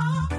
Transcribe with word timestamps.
Oh, 0.00 0.37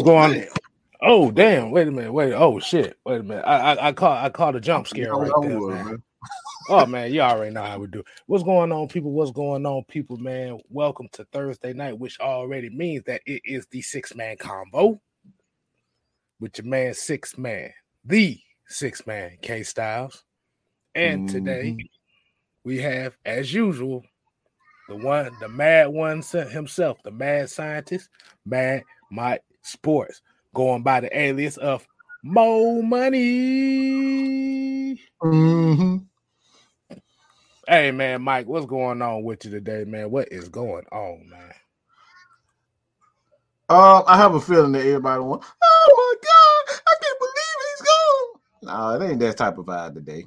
oh, 0.00 0.04
What's 0.04 0.10
going 0.10 0.32
man. 0.32 0.48
Oh 1.02 1.30
damn! 1.30 1.70
Wait 1.70 1.88
a 1.88 1.90
minute. 1.92 2.12
Wait. 2.12 2.32
Oh 2.34 2.60
shit! 2.60 2.98
Wait 3.06 3.20
a 3.20 3.22
minute. 3.22 3.44
I 3.46 3.74
I, 3.74 3.88
I 3.88 3.92
caught 3.92 4.24
I 4.24 4.30
caught 4.30 4.56
a 4.56 4.60
jump 4.60 4.88
scare 4.88 5.16
right 5.16 5.30
I 5.34 5.38
there, 5.40 5.60
would, 5.60 5.62
man. 5.62 5.86
man. 5.86 6.02
Oh 6.68 6.86
man, 6.86 7.12
you 7.12 7.20
already 7.20 7.52
know 7.54 7.62
how 7.64 7.78
we 7.78 7.86
do. 7.88 8.04
What's 8.26 8.44
going 8.44 8.72
on, 8.72 8.88
people? 8.88 9.12
What's 9.12 9.32
going 9.32 9.66
on, 9.66 9.84
people? 9.88 10.16
Man, 10.18 10.58
welcome 10.70 11.08
to 11.12 11.24
Thursday 11.32 11.72
night, 11.72 11.98
which 11.98 12.20
already 12.20 12.70
means 12.70 13.04
that 13.04 13.22
it 13.26 13.42
is 13.44 13.66
the 13.70 13.82
six 13.82 14.14
man 14.14 14.36
combo 14.38 15.00
with 16.40 16.58
your 16.58 16.66
man 16.66 16.94
six 16.94 17.38
man, 17.38 17.70
the 18.04 18.38
six 18.68 19.06
man 19.06 19.38
K 19.42 19.62
Styles, 19.62 20.24
and 20.94 21.28
today 21.28 21.76
Mhm. 21.78 21.88
we 22.64 22.78
have, 22.80 23.16
as 23.24 23.52
usual, 23.54 24.04
the 24.88 24.96
one, 24.96 25.30
the 25.40 25.48
mad 25.48 25.88
one 25.88 26.22
se- 26.22 26.50
himself, 26.50 27.02
the 27.04 27.10
mad 27.10 27.50
scientist, 27.50 28.08
Mad 28.44 28.84
Mike 29.10 29.42
Sports, 29.62 30.22
going 30.54 30.82
by 30.82 31.00
the 31.00 31.18
alias 31.18 31.56
of 31.56 31.86
Mo 32.22 32.82
Money. 32.82 33.20
Mhm. 35.22 36.06
Hey 37.68 37.90
man, 37.92 38.22
Mike, 38.22 38.46
what's 38.46 38.66
going 38.66 39.00
on 39.02 39.22
with 39.22 39.44
you 39.44 39.50
today, 39.50 39.84
man? 39.84 40.10
What 40.10 40.32
is 40.32 40.48
going 40.48 40.84
on, 40.90 41.28
man? 41.28 41.52
Uh, 43.68 44.02
I 44.06 44.16
have 44.16 44.34
a 44.34 44.40
feeling 44.40 44.72
that 44.72 44.80
everybody 44.84 45.22
wants. 45.22 45.46
Oh 45.62 45.94
my 45.96 46.14
god, 46.22 46.82
I 46.86 46.94
can't 47.02 47.18
believe 47.20 47.34
he's 47.68 47.82
gone. 47.86 48.40
Nah, 48.62 48.96
it 48.96 49.02
ain't 49.10 49.20
that 49.20 49.36
type 49.36 49.58
of 49.58 49.66
vibe 49.66 49.94
today. 49.94 50.26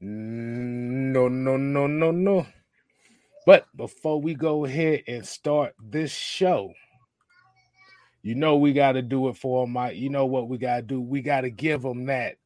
No, 0.00 1.28
no, 1.28 1.56
no, 1.56 1.86
no, 1.86 2.10
no. 2.10 2.46
But 3.46 3.66
before 3.76 4.20
we 4.20 4.34
go 4.34 4.64
ahead 4.64 5.04
and 5.06 5.24
start 5.26 5.74
this 5.82 6.10
show, 6.10 6.72
you 8.22 8.34
know 8.34 8.56
we 8.56 8.72
got 8.72 8.92
to 8.92 9.02
do 9.02 9.28
it 9.28 9.36
for 9.36 9.64
him, 9.64 9.72
Mike. 9.72 9.96
You 9.96 10.10
know 10.10 10.26
what 10.26 10.48
we 10.48 10.58
got 10.58 10.76
to 10.76 10.82
do? 10.82 11.00
We 11.00 11.22
got 11.22 11.42
to 11.42 11.50
give 11.50 11.84
him 11.84 12.06
that. 12.06 12.36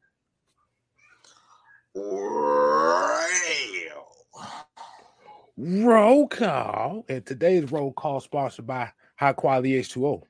Roll 5.57 6.29
call. 6.29 7.05
And 7.09 7.25
today's 7.25 7.71
roll 7.71 7.93
call 7.93 8.21
sponsored 8.21 8.67
by 8.67 8.91
High 9.17 9.33
Quality 9.33 9.81
H2O. 9.81 10.23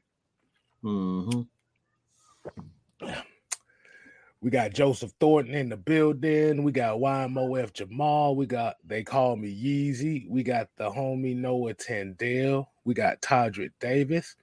Mm-hmm. 0.84 1.40
We 4.42 4.50
got 4.50 4.74
Joseph 4.74 5.12
Thornton 5.20 5.54
in 5.54 5.70
the 5.70 5.76
building. 5.78 6.62
We 6.64 6.72
got 6.72 6.98
YMOF 6.98 7.72
Jamal. 7.72 8.36
We 8.36 8.44
got 8.44 8.76
They 8.84 9.02
Call 9.02 9.36
Me 9.36 9.48
Yeezy. 9.48 10.28
We 10.28 10.42
got 10.42 10.68
the 10.76 10.90
homie 10.90 11.34
Noah 11.34 11.72
Tandale. 11.72 12.66
We 12.84 12.92
got 12.92 13.22
Todrick 13.22 13.70
Davis. 13.80 14.36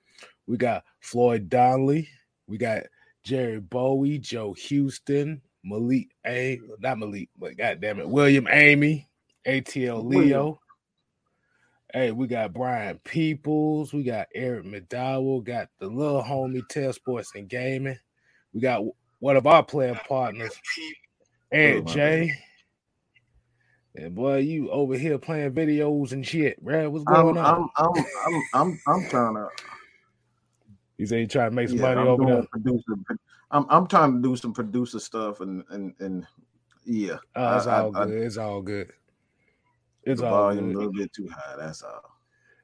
We 0.48 0.58
got 0.58 0.84
Floyd 1.00 1.50
Donnelly. 1.50 2.10
We 2.48 2.58
got 2.58 2.84
Jerry 3.24 3.60
Bowie, 3.60 4.18
Joe 4.18 4.54
Houston, 4.54 5.42
Malik 5.64 6.10
A. 6.26 6.60
Not 6.80 7.00
Malik, 7.00 7.30
but 7.38 7.58
goddamn 7.58 8.00
it, 8.00 8.10
William 8.10 8.48
Amy, 8.50 9.08
ATL 9.46 10.04
Leo. 10.04 10.60
Hey, 11.94 12.12
we 12.12 12.28
got 12.28 12.54
Brian 12.54 13.00
Peoples. 13.04 13.94
We 13.94 14.04
got 14.04 14.28
Eric 14.34 14.66
McDowell. 14.66 15.44
Got 15.44 15.68
the 15.80 15.88
little 15.88 16.24
homie 16.24 16.68
Tell 16.70 16.94
Sports 16.94 17.32
and 17.36 17.50
Gaming. 17.50 18.00
We 18.54 18.62
got 18.62 18.84
one 19.20 19.36
of 19.36 19.46
our 19.46 19.64
playing 19.64 20.00
partners, 20.08 20.54
Ed 21.52 21.76
Oh, 21.76 21.82
J. 21.82 22.34
And 23.96 24.16
boy, 24.16 24.38
you 24.38 24.72
over 24.72 24.98
here 24.98 25.18
playing 25.18 25.52
videos 25.52 26.14
and 26.14 26.26
shit, 26.26 26.64
bro. 26.64 26.90
What's 26.90 27.04
I'm, 27.08 27.14
going 27.14 27.38
on? 27.38 27.70
I'm, 27.78 27.88
I'm, 27.88 28.06
I'm, 28.26 28.44
I'm, 28.54 28.80
I'm 28.88 29.10
trying 29.10 29.36
to. 29.36 29.50
You 31.02 31.08
say 31.08 31.22
you 31.22 31.28
trying 31.28 31.50
to 31.50 31.56
make 31.56 31.68
some 31.68 31.78
Yeah, 31.80 31.96
money 31.96 32.02
I'm 32.02 32.08
over 32.10 32.26
there? 32.26 32.44
producer. 32.52 32.94
I'm, 33.50 33.66
I'm 33.70 33.88
trying 33.88 34.22
to 34.22 34.22
do 34.22 34.36
some 34.36 34.54
producer 34.54 35.00
stuff 35.00 35.42
and 35.42 35.64
and 35.72 35.96
and 36.00 36.28
yeah. 36.86 37.18
Oh, 37.36 37.58
it's 37.58 37.66
I- 37.66 37.82
all 37.82 37.98
I- 37.98 38.02
I- 38.02 38.06
good. 38.06 38.22
it's 38.24 38.38
all 38.38 38.62
good. 38.62 38.92
It's 40.04 40.22
the 40.22 40.28
all 40.28 40.34
volume 40.50 40.76
a 40.76 40.78
little 40.78 40.94
bit 40.94 41.12
too 41.12 41.28
high. 41.28 41.56
That's 41.58 41.82
all. 41.82 42.04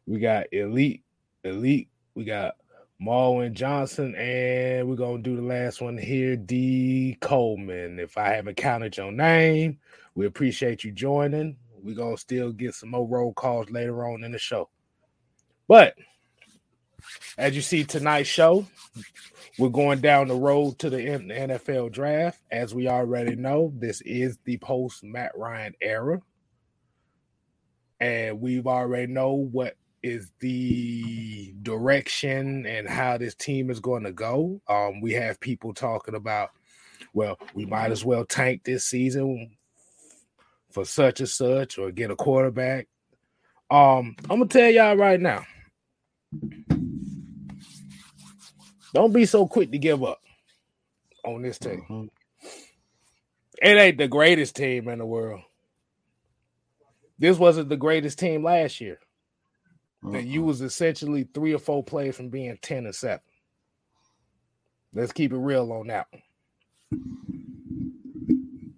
We 0.06 0.20
got 0.20 0.46
Elite, 0.54 1.04
Elite. 1.46 1.90
We 2.14 2.26
got 2.26 2.56
Marwin 3.02 3.54
Johnson, 3.54 4.14
and 4.16 4.88
we're 4.88 4.96
gonna 4.96 5.22
do 5.24 5.36
the 5.36 5.42
last 5.42 5.82
one 5.82 5.98
here, 5.98 6.36
D 6.36 7.18
Coleman. 7.22 7.98
If 8.00 8.20
I 8.20 8.30
haven't 8.36 8.58
counted 8.58 8.96
your 8.98 9.12
name, 9.12 9.80
we 10.14 10.28
appreciate 10.28 10.84
you 10.84 10.92
joining. 10.92 11.58
We're 11.82 11.96
gonna 11.96 12.18
still 12.18 12.52
get 12.52 12.76
some 12.76 12.90
more 12.92 13.08
roll 13.08 13.34
calls 13.34 13.72
later 13.72 14.06
on 14.06 14.24
in 14.24 14.32
the 14.32 14.40
show. 14.40 14.70
But 15.68 15.96
as 17.38 17.56
you 17.56 17.62
see 17.62 17.84
tonight's 17.84 18.30
show, 18.30 18.66
we're 19.58 19.70
going 19.70 20.00
down 20.00 20.28
the 20.28 20.36
road 20.36 20.80
to 20.80 20.90
the 20.90 20.98
NFL 20.98 21.92
draft. 21.92 22.40
As 22.52 22.74
we 22.76 22.88
already 22.88 23.36
know, 23.36 23.74
this 23.76 24.02
is 24.02 24.38
the 24.46 24.58
post 24.58 25.04
Matt 25.04 25.32
Ryan 25.36 25.74
era. 25.82 26.22
And 28.00 28.40
we've 28.40 28.68
already 28.68 29.12
know 29.12 29.34
what 29.34 29.76
is 30.04 30.32
the 30.40 31.54
direction 31.64 32.66
and 32.66 32.88
how 32.88 33.18
this 33.18 33.34
team 33.36 33.70
is 33.70 33.80
going 33.80 34.04
to 34.04 34.12
go. 34.12 34.62
Um, 34.68 35.02
we 35.02 35.14
have 35.14 35.40
people 35.40 35.74
talking 35.74 36.16
about, 36.16 36.52
well, 37.14 37.40
we 37.56 37.66
might 37.66 37.92
as 37.92 38.06
well 38.06 38.26
tank 38.26 38.64
this 38.64 38.86
season 38.86 39.58
for 40.72 40.86
such 40.86 41.20
and 41.20 41.30
such 41.30 41.78
or 41.78 41.92
get 41.92 42.12
a 42.12 42.16
quarterback. 42.16 42.88
Um, 43.70 44.16
I'm 44.30 44.40
gonna 44.40 44.48
tell 44.48 44.70
y'all 44.70 44.96
right 44.96 45.20
now. 45.20 45.44
Don't 48.94 49.14
be 49.14 49.26
so 49.26 49.48
quick 49.48 49.72
to 49.72 49.78
give 49.78 50.04
up 50.04 50.22
on 51.26 51.42
this 51.42 51.60
team. 51.60 51.86
Mhm. 51.90 52.10
It 53.62 53.78
ain't 53.78 53.98
the 53.98 54.08
greatest 54.08 54.56
team 54.56 54.88
in 54.88 55.00
the 55.00 55.06
world. 55.06 55.42
This 57.20 57.38
wasn't 57.38 57.70
the 57.70 57.78
greatest 57.78 58.20
team 58.20 58.44
last 58.44 58.80
year. 58.80 59.00
That 60.04 60.26
you 60.26 60.42
Mhm. 60.42 60.46
was 60.46 60.62
essentially 60.62 61.24
three 61.24 61.54
or 61.54 61.60
four 61.60 61.84
plays 61.84 62.16
from 62.16 62.30
being 62.30 62.58
10 62.62 62.86
and 62.86 62.96
7. 62.96 63.26
Let's 64.94 65.12
keep 65.12 65.34
it 65.34 65.38
real 65.38 65.72
on 65.74 65.88
that 65.88 66.08
one. 66.12 66.24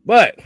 But 0.05 0.39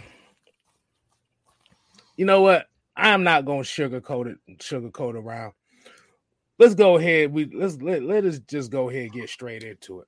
you 2.18 2.26
know 2.26 2.42
what? 2.42 2.68
I'm 2.96 3.24
not 3.24 3.46
gonna 3.46 3.62
sugarcoat 3.62 4.28
it, 4.28 4.58
sugarcoat 4.58 5.16
around. 5.16 5.54
Let's 6.64 6.76
go 6.76 6.96
ahead. 6.96 7.34
We 7.34 7.52
let's 7.54 7.76
let, 7.82 8.04
let 8.04 8.24
us 8.24 8.40
just 8.40 8.72
go 8.72 8.90
ahead 8.90 9.04
and 9.04 9.12
get 9.12 9.30
straight 9.30 9.66
into 9.66 10.00
it. 10.00 10.08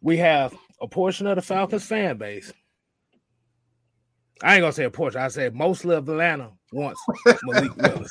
We 0.00 0.16
have 0.16 0.56
a 0.80 0.88
portion 0.88 1.26
of 1.26 1.36
the 1.36 1.42
Falcons 1.42 1.84
fan 1.84 2.16
base. 2.16 2.50
I 4.42 4.54
ain't 4.54 4.62
gonna 4.62 4.72
say 4.72 4.84
a 4.84 4.90
portion, 4.90 5.20
I 5.20 5.28
said 5.28 5.54
mostly 5.54 5.94
of 5.94 6.08
Atlanta 6.08 6.52
wants 6.72 6.98
Malik 7.42 7.76
Willis. 7.82 8.10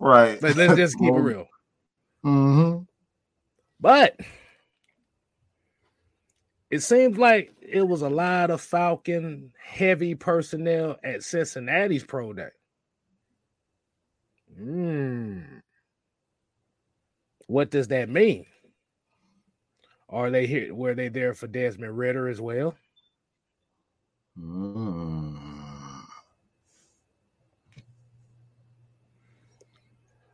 Right. 0.00 0.40
But 0.40 0.56
let's 0.56 0.74
just 0.74 0.98
keep 0.98 1.14
it 1.14 1.20
real. 1.20 1.46
Mm-hmm. 2.24 2.82
But 3.78 4.18
it 6.68 6.80
seems 6.80 7.16
like 7.16 7.54
it 7.62 7.86
was 7.86 8.02
a 8.02 8.10
lot 8.10 8.50
of 8.50 8.60
Falcon 8.60 9.52
heavy 9.64 10.16
personnel 10.16 10.96
at 11.04 11.22
Cincinnati's 11.22 12.02
pro 12.02 12.32
day. 12.32 12.48
Hmm. 14.58 15.55
What 17.48 17.70
does 17.70 17.88
that 17.88 18.08
mean? 18.08 18.46
Are 20.08 20.30
they 20.30 20.46
here? 20.46 20.74
Were 20.74 20.94
they 20.94 21.08
there 21.08 21.34
for 21.34 21.46
Desmond 21.48 21.98
Ridder 21.98 22.28
as 22.28 22.40
well? 22.40 22.76
Mm. 24.38 25.38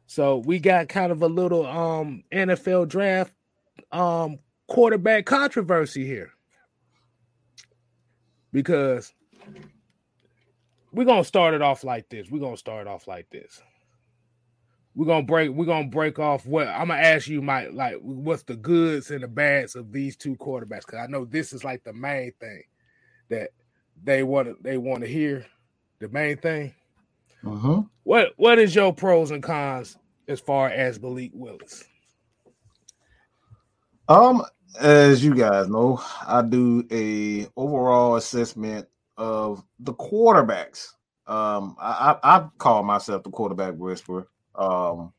So 0.07 0.39
we 0.39 0.59
got 0.61 0.89
kind 0.89 1.13
of 1.13 1.23
a 1.23 1.29
little 1.29 1.67
um 1.67 2.25
NFL 2.33 2.89
draft 2.89 3.35
um 3.93 4.39
quarterback 4.69 5.27
controversy 5.27 6.07
here. 6.07 6.31
because 8.53 9.13
we're 10.93 11.07
gonna 11.07 11.25
start 11.25 11.55
it 11.55 11.63
off 11.63 11.85
like 11.85 12.09
this. 12.11 12.31
We're 12.31 12.41
gonna 12.41 12.57
start 12.57 12.87
off 12.87 13.07
like 13.09 13.31
this. 13.31 13.63
We're 14.95 15.07
gonna 15.07 15.23
break. 15.23 15.51
We're 15.51 15.65
gonna 15.65 15.89
break 15.89 16.19
off 16.19 16.45
what 16.47 16.69
I'm 16.69 16.89
gonna 16.89 17.01
ask 17.01 17.27
you, 17.27 17.41
Mike. 17.41 17.71
Like, 17.73 17.97
what's 18.03 18.43
the 18.43 18.57
goods 18.57 19.11
and 19.11 19.23
the 19.23 19.29
bads 19.29 19.75
of 19.75 19.91
these 19.91 20.17
two 20.17 20.37
quarterbacks? 20.37 20.87
Because 20.87 21.01
I 21.03 21.07
know 21.07 21.25
this 21.25 21.53
is 21.53 21.65
like 21.65 21.83
the 21.83 21.95
main 21.95 22.33
thing 22.39 22.63
that 23.31 23.51
they 24.05 24.23
want 24.23 24.49
to 24.49 24.57
they 24.61 24.77
want 24.77 25.01
to 25.01 25.09
hear. 25.09 25.47
The 26.01 26.09
main 26.09 26.37
thing. 26.37 26.75
Mm-hmm. 27.43 27.83
What 28.03 28.33
What 28.37 28.59
is 28.59 28.75
your 28.75 28.93
pros 28.93 29.31
and 29.31 29.43
cons 29.43 29.97
as 30.29 30.41
far 30.41 30.69
as 30.69 31.01
Malik 31.01 31.31
Willis? 31.33 31.85
Um, 34.09 34.43
as 34.81 35.25
you 35.25 35.35
guys 35.35 35.69
know, 35.69 36.03
I 36.27 36.43
do 36.43 36.87
a 36.91 37.49
overall 37.57 38.17
assessment 38.17 38.89
of 39.17 39.65
the 39.79 39.95
quarterbacks. 39.95 40.89
Um, 41.27 41.77
I, 41.81 42.17
I, 42.23 42.37
I 42.37 42.49
call 42.59 42.83
myself 42.83 43.23
the 43.23 43.31
quarterback 43.31 43.75
whisperer. 43.75 44.27
Um, 44.55 45.13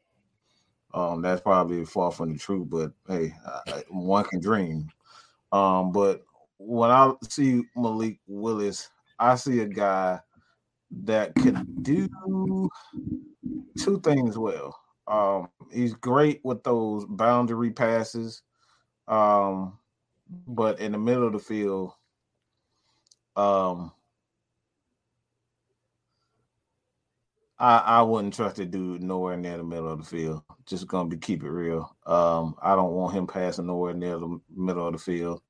um, 0.94 1.22
that's 1.22 1.42
probably 1.42 1.86
far 1.86 2.12
from 2.12 2.34
the 2.34 2.40
truth, 2.40 2.70
but 2.70 2.92
hey, 3.08 3.34
I, 3.68 3.84
one 3.90 4.26
can 4.26 4.40
dream. 4.40 4.90
Um, 5.52 5.92
but 5.92 6.24
when 6.58 6.92
I 6.92 7.14
see 7.30 7.64
Malik 7.76 8.20
Willis, 8.28 8.90
I 9.20 9.36
see 9.36 9.60
a 9.60 9.68
guy 9.68 10.20
that 11.04 11.34
can 11.36 11.68
do 11.82 12.70
two 13.80 14.00
things 14.02 14.38
well. 14.38 14.80
Um, 15.08 15.50
he's 15.72 15.94
great 15.94 16.42
with 16.44 16.64
those 16.64 17.06
boundary 17.06 17.72
passes, 17.72 18.44
um, 19.08 19.78
but 20.48 20.80
in 20.80 20.92
the 20.92 20.98
middle 20.98 21.28
of 21.28 21.34
the 21.34 21.40
field, 21.40 21.94
um, 23.36 23.92
I, 27.64 27.78
I 27.78 28.02
wouldn't 28.02 28.34
trust 28.34 28.60
a 28.60 28.66
dude 28.66 29.02
nowhere 29.02 29.38
near 29.38 29.56
the 29.56 29.64
middle 29.64 29.90
of 29.90 30.00
the 30.00 30.06
field. 30.06 30.44
Just 30.66 30.86
gonna 30.86 31.08
be 31.08 31.16
keep 31.16 31.44
it 31.44 31.50
real. 31.50 31.96
Um, 32.06 32.56
I 32.62 32.76
don't 32.76 32.92
want 32.92 33.16
him 33.16 33.26
passing 33.26 33.68
nowhere 33.68 33.94
near 33.94 34.20
the 34.20 34.38
middle 34.54 34.86
of 34.86 34.92
the 34.92 35.00
field. 35.00 35.42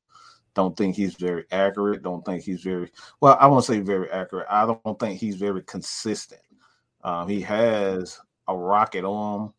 Don't 0.54 0.78
think 0.78 0.96
he's 0.96 1.16
very 1.16 1.46
accurate. 1.52 2.04
Don't 2.04 2.24
think 2.24 2.44
he's 2.44 2.62
very 2.62 2.92
well. 3.20 3.36
I 3.40 3.48
won't 3.48 3.66
say 3.66 3.80
very 3.80 4.12
accurate. 4.12 4.46
I 4.48 4.68
don't 4.68 5.00
think 5.00 5.20
he's 5.20 5.38
very 5.38 5.64
consistent. 5.64 6.42
Um, 7.04 7.28
he 7.28 7.42
has 7.42 8.20
a 8.48 8.56
rocket 8.56 9.06
arm. 9.06 9.52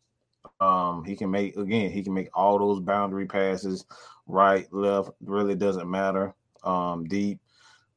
Um, 0.61 1.03
he 1.03 1.17
can 1.17 1.29
make 1.29 1.57
again. 1.57 1.91
He 1.91 2.03
can 2.03 2.13
make 2.13 2.29
all 2.33 2.57
those 2.57 2.79
boundary 2.79 3.25
passes, 3.25 3.83
right, 4.27 4.65
left. 4.71 5.09
Really 5.19 5.55
doesn't 5.55 5.91
matter. 5.91 6.33
Um, 6.63 7.03
deep, 7.03 7.41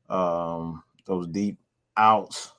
um, 0.08 0.82
those 1.06 1.28
deep 1.28 1.58
outs 1.96 2.54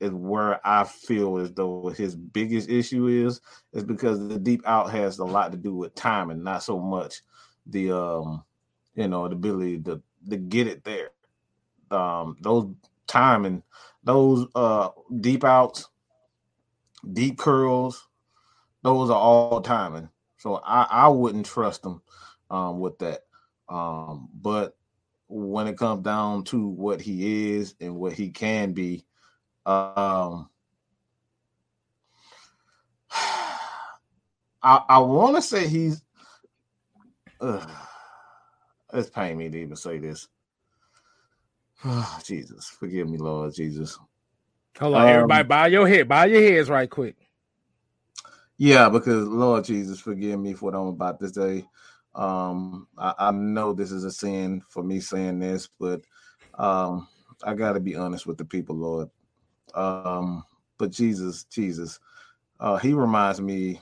is 0.00 0.12
where 0.12 0.60
I 0.66 0.84
feel 0.84 1.38
as 1.38 1.52
though 1.52 1.88
his 1.88 2.14
biggest 2.14 2.68
issue 2.68 3.06
is 3.06 3.40
is 3.72 3.84
because 3.84 4.26
the 4.28 4.38
deep 4.38 4.62
out 4.66 4.90
has 4.90 5.18
a 5.18 5.24
lot 5.24 5.52
to 5.52 5.58
do 5.58 5.74
with 5.74 5.94
timing, 5.94 6.42
not 6.42 6.62
so 6.62 6.78
much 6.78 7.22
the 7.66 7.92
um 7.92 8.44
you 8.94 9.08
know 9.08 9.28
the 9.28 9.34
ability 9.34 9.80
to 9.82 10.02
to 10.28 10.36
get 10.36 10.66
it 10.66 10.84
there. 10.84 11.10
Um 11.90 12.36
those 12.40 12.72
timing, 13.06 13.62
those 14.04 14.46
uh 14.54 14.90
deep 15.20 15.44
outs, 15.44 15.88
deep 17.12 17.38
curls, 17.38 18.06
those 18.82 19.10
are 19.10 19.20
all 19.20 19.60
timing. 19.60 20.08
So 20.38 20.56
I, 20.64 20.86
I 20.88 21.08
wouldn't 21.08 21.46
trust 21.46 21.82
them 21.82 22.02
um 22.50 22.80
with 22.80 22.98
that. 23.00 23.20
Um 23.68 24.28
but 24.32 24.76
when 25.26 25.66
it 25.66 25.76
comes 25.76 26.02
down 26.02 26.42
to 26.42 26.68
what 26.68 27.02
he 27.02 27.52
is 27.54 27.74
and 27.80 27.96
what 27.96 28.14
he 28.14 28.30
can 28.30 28.72
be, 28.72 29.04
um, 29.68 30.48
I 34.62 34.82
I 34.88 34.98
want 34.98 35.36
to 35.36 35.42
say 35.42 35.68
he's. 35.68 36.02
Uh, 37.40 37.64
it's 38.94 39.10
pain 39.10 39.36
me 39.36 39.50
to 39.50 39.58
even 39.58 39.76
say 39.76 39.98
this. 39.98 40.28
Oh, 41.84 42.18
Jesus, 42.24 42.66
forgive 42.66 43.08
me, 43.08 43.18
Lord 43.18 43.54
Jesus. 43.54 43.98
Hold 44.78 44.94
on, 44.94 45.02
um, 45.02 45.08
everybody, 45.08 45.46
bow 45.46 45.64
your 45.66 45.86
head, 45.86 46.08
bow 46.08 46.24
your 46.24 46.40
heads 46.40 46.70
right 46.70 46.88
quick. 46.88 47.16
Yeah, 48.56 48.88
because 48.88 49.26
Lord 49.28 49.64
Jesus, 49.64 50.00
forgive 50.00 50.40
me 50.40 50.54
for 50.54 50.66
what 50.70 50.74
I'm 50.74 50.86
about 50.88 51.20
to 51.20 51.28
say. 51.28 51.66
Um, 52.14 52.88
I, 52.96 53.14
I 53.18 53.30
know 53.30 53.72
this 53.72 53.92
is 53.92 54.04
a 54.04 54.10
sin 54.10 54.62
for 54.68 54.82
me 54.82 54.98
saying 55.00 55.38
this, 55.38 55.68
but 55.78 56.00
um, 56.54 57.06
I 57.44 57.54
got 57.54 57.74
to 57.74 57.80
be 57.80 57.94
honest 57.94 58.26
with 58.26 58.38
the 58.38 58.44
people, 58.44 58.74
Lord. 58.74 59.10
Um, 59.78 60.44
but 60.76 60.90
Jesus, 60.90 61.44
Jesus, 61.44 62.00
uh, 62.58 62.76
he 62.76 62.92
reminds 62.92 63.40
me 63.40 63.80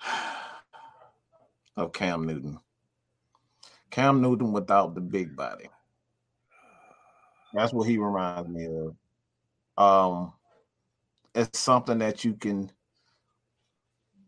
of 1.76 1.92
Cam 1.92 2.24
Newton. 2.26 2.60
Cam 3.90 4.22
Newton 4.22 4.52
without 4.52 4.94
the 4.94 5.00
big 5.00 5.34
body. 5.34 5.68
That's 7.52 7.72
what 7.72 7.88
he 7.88 7.98
reminds 7.98 8.48
me 8.48 8.66
of. 8.66 8.94
Um, 9.76 10.32
it's 11.34 11.58
something 11.58 11.98
that 11.98 12.24
you 12.24 12.34
can 12.34 12.70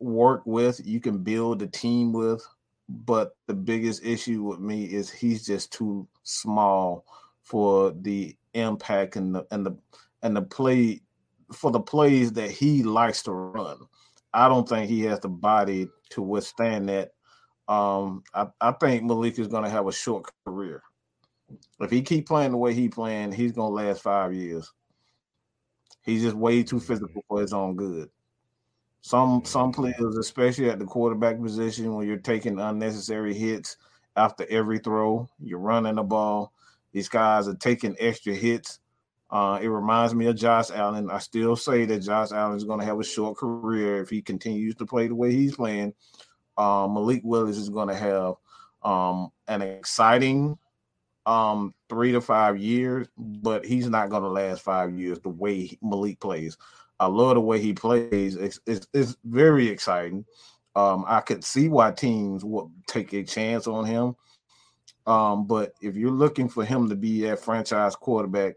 work 0.01 0.43
with, 0.45 0.85
you 0.85 1.01
can 1.01 1.19
build 1.19 1.63
a 1.63 1.67
team 1.67 2.13
with, 2.13 2.45
but 2.89 3.37
the 3.47 3.55
biggest 3.55 4.05
issue 4.05 4.43
with 4.43 4.59
me 4.59 4.85
is 4.85 5.11
he's 5.11 5.47
just 5.47 5.73
too 5.73 6.07
small 6.25 7.07
for 7.43 7.93
the 7.93 8.37
impact 8.55 9.17
and 9.17 9.35
the 9.35 9.47
and 9.51 9.67
the 9.67 9.77
and 10.23 10.37
the 10.37 10.43
play 10.43 11.01
for 11.53 11.71
the 11.71 11.81
plays 11.81 12.33
that 12.33 12.51
he 12.51 12.83
likes 12.83 13.23
to 13.25 13.33
run. 13.33 13.79
I 14.33 14.49
don't 14.49 14.69
think 14.69 14.89
he 14.89 15.03
has 15.03 15.21
the 15.21 15.29
body 15.29 15.89
to 16.11 16.23
withstand 16.23 16.89
that. 16.89 17.13
Um, 17.69 18.25
I, 18.35 18.49
I 18.61 18.73
think 18.73 19.05
Malik 19.05 19.39
is 19.39 19.49
going 19.49 19.65
to 19.65 19.71
have 19.71 19.87
a 19.87 19.93
short 19.93 20.31
career. 20.45 20.83
If 21.81 21.91
he 21.91 22.03
keep 22.03 22.27
playing 22.27 22.53
the 22.53 22.57
way 22.57 22.75
he 22.75 22.89
playing, 22.89 23.33
he's 23.33 23.53
going 23.53 23.71
to 23.71 23.87
last 23.87 24.03
five 24.03 24.35
years. 24.35 24.73
He's 26.03 26.23
just 26.23 26.37
way 26.37 26.63
too 26.63 26.81
physical 26.81 27.23
for 27.29 27.41
his 27.41 27.53
own 27.53 27.77
good. 27.77 28.11
Some 29.03 29.45
some 29.45 29.71
players, 29.71 30.17
especially 30.19 30.71
at 30.71 30.79
the 30.79 30.87
quarterback 30.87 31.41
position, 31.41 31.95
when 31.95 32.07
you're 32.07 32.17
taking 32.17 32.59
unnecessary 32.59 33.35
hits 33.35 33.77
after 34.17 34.47
every 34.49 34.79
throw, 34.79 35.29
you're 35.39 35.59
running 35.59 35.97
the 35.97 36.03
ball. 36.03 36.54
These 36.95 37.09
guys 37.09 37.49
are 37.49 37.57
taking 37.57 37.97
extra 37.99 38.33
hits. 38.33 38.79
Uh, 39.29 39.59
it 39.61 39.67
reminds 39.67 40.15
me 40.15 40.27
of 40.27 40.37
Josh 40.37 40.71
Allen. 40.71 41.11
I 41.11 41.19
still 41.19 41.57
say 41.57 41.85
that 41.87 41.99
Josh 41.99 42.31
Allen 42.31 42.57
is 42.57 42.63
going 42.63 42.79
to 42.79 42.87
have 42.87 43.01
a 43.01 43.05
short 43.05 43.37
career 43.37 44.01
if 44.01 44.09
he 44.09 44.23
continues 44.23 44.77
to 44.77 44.87
play 44.87 45.09
the 45.09 45.15
way 45.15 45.33
he's 45.33 45.57
playing. 45.57 45.93
Um, 46.57 46.95
Malik 46.95 47.23
Willis 47.25 47.57
is 47.57 47.69
going 47.69 47.89
to 47.89 47.97
have 47.97 48.35
um, 48.83 49.31
an 49.49 49.61
exciting 49.61 50.57
um, 51.27 51.75
three 51.89 52.13
to 52.13 52.21
five 52.21 52.59
years, 52.59 53.09
but 53.19 53.65
he's 53.65 53.89
not 53.89 54.09
going 54.09 54.23
to 54.23 54.29
last 54.29 54.63
five 54.63 54.97
years 54.97 55.19
the 55.19 55.31
way 55.31 55.77
Malik 55.83 56.21
plays. 56.21 56.57
I 57.01 57.07
love 57.07 57.35
the 57.35 57.41
way 57.41 57.61
he 57.61 57.73
plays. 57.73 58.37
It's, 58.37 58.61
it's, 58.67 58.87
it's 58.95 59.17
very 59.25 59.67
exciting. 59.67 60.27
Um, 60.77 61.05
I 61.09 61.21
could 61.21 61.45
see 61.45 61.69
why 61.69 61.91
teams 61.91 62.45
would 62.45 62.69
take 62.87 63.13
a 63.13 63.25
chance 63.25 63.67
on 63.67 63.85
him. 63.85 64.15
Um, 65.07 65.47
but 65.47 65.75
if 65.81 65.97
you're 65.97 66.11
looking 66.11 66.49
for 66.49 66.65
him 66.65 66.89
to 66.89 66.97
be 66.97 67.27
a 67.27 67.37
franchise 67.37 67.95
quarterback, 67.97 68.55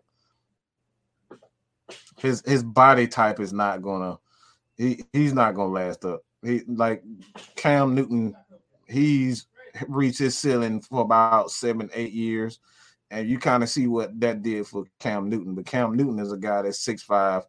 his 2.18 2.42
his 2.46 2.64
body 2.64 3.08
type 3.08 3.40
is 3.40 3.54
not 3.54 3.82
gonna 3.82 4.18
he 4.78 5.04
he's 5.14 5.34
not 5.34 5.56
gonna 5.56 5.74
last 5.74 6.06
up. 6.06 6.24
He 6.44 6.62
like 6.68 7.04
Cam 7.56 7.96
Newton, 7.96 8.36
he's 8.88 9.48
reached 9.88 10.20
his 10.20 10.38
ceiling 10.38 10.82
for 10.82 11.02
about 11.02 11.52
seven, 11.52 11.90
eight 11.94 12.14
years. 12.14 12.60
And 13.10 13.30
you 13.30 13.40
kind 13.40 13.64
of 13.64 13.70
see 13.70 13.88
what 13.88 14.20
that 14.20 14.44
did 14.44 14.68
for 14.68 14.86
Cam 15.00 15.30
Newton. 15.30 15.56
But 15.56 15.66
Cam 15.66 15.96
Newton 15.96 16.20
is 16.20 16.34
a 16.34 16.38
guy 16.38 16.64
that's 16.64 16.86
6'5, 16.86 17.44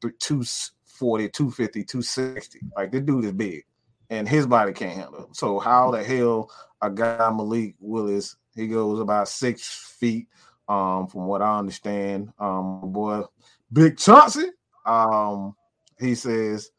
240, 0.00 1.28
250, 1.28 1.84
260. 1.84 2.60
Like 2.76 2.92
the 2.92 3.00
dude 3.00 3.24
is 3.24 3.32
big. 3.32 3.64
And 4.08 4.28
his 4.28 4.46
body 4.46 4.72
can't 4.72 4.96
handle 4.96 5.24
it. 5.24 5.36
So 5.36 5.58
how 5.58 5.90
the 5.90 6.02
hell 6.02 6.50
a 6.80 6.90
guy 6.90 7.30
Malik 7.30 7.74
Willis 7.80 8.36
he 8.54 8.68
goes 8.68 9.00
about 9.00 9.28
six 9.28 9.94
feet, 9.98 10.28
um, 10.68 11.06
from 11.06 11.26
what 11.26 11.42
I 11.42 11.58
understand. 11.58 12.32
Um, 12.38 12.92
boy, 12.92 13.22
Big 13.72 13.98
Chauncey, 13.98 14.50
um, 14.86 15.54
he 15.98 16.14
says 16.14 16.70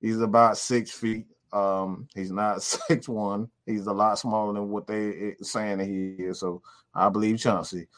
he's 0.00 0.20
about 0.20 0.58
six 0.58 0.90
feet. 0.90 1.26
Um, 1.52 2.08
he's 2.14 2.30
not 2.30 2.62
six 2.88 3.08
one. 3.08 3.48
He's 3.66 3.86
a 3.86 3.92
lot 3.92 4.18
smaller 4.18 4.54
than 4.54 4.70
what 4.70 4.86
they 4.86 5.08
eh, 5.10 5.34
saying 5.42 5.78
that 5.78 5.86
he 5.86 6.14
is. 6.18 6.40
So 6.40 6.62
I 6.94 7.08
believe 7.08 7.38
Chauncey. 7.38 7.88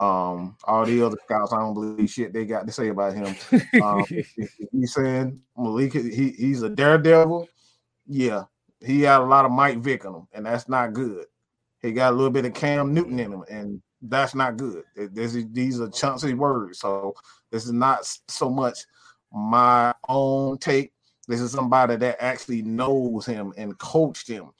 Um, 0.00 0.56
all 0.64 0.84
the 0.84 1.00
other 1.00 1.16
scouts, 1.24 1.52
I 1.52 1.60
don't 1.60 1.74
believe 1.74 2.10
shit 2.10 2.32
they 2.32 2.44
got 2.44 2.66
to 2.66 2.72
say 2.72 2.88
about 2.88 3.14
him. 3.14 3.36
Um, 3.80 4.04
he's 4.72 4.94
saying 4.94 5.40
Malik, 5.56 5.92
he, 5.92 6.30
he's 6.30 6.62
a 6.62 6.68
daredevil. 6.68 7.48
Yeah, 8.08 8.44
he 8.80 9.02
had 9.02 9.20
a 9.20 9.24
lot 9.24 9.44
of 9.44 9.52
Mike 9.52 9.78
Vick 9.78 10.04
on 10.04 10.14
him, 10.14 10.28
and 10.32 10.46
that's 10.46 10.68
not 10.68 10.92
good. 10.92 11.26
He 11.82 11.92
got 11.92 12.12
a 12.12 12.16
little 12.16 12.30
bit 12.30 12.44
of 12.44 12.54
Cam 12.54 12.94
Newton 12.94 13.18
in 13.18 13.32
him, 13.32 13.44
and 13.50 13.82
that's 14.02 14.34
not 14.34 14.56
good. 14.56 14.84
This 14.96 15.34
is, 15.34 15.46
these 15.52 15.80
are 15.80 15.88
chunky 15.90 16.34
words, 16.34 16.78
so 16.78 17.14
this 17.50 17.66
is 17.66 17.72
not 17.72 18.06
so 18.28 18.48
much 18.48 18.86
my 19.32 19.94
own 20.08 20.58
take. 20.58 20.92
This 21.28 21.40
is 21.40 21.52
somebody 21.52 21.96
that 21.96 22.22
actually 22.22 22.62
knows 22.62 23.26
him 23.26 23.52
and 23.56 23.78
coached 23.78 24.28
him. 24.28 24.50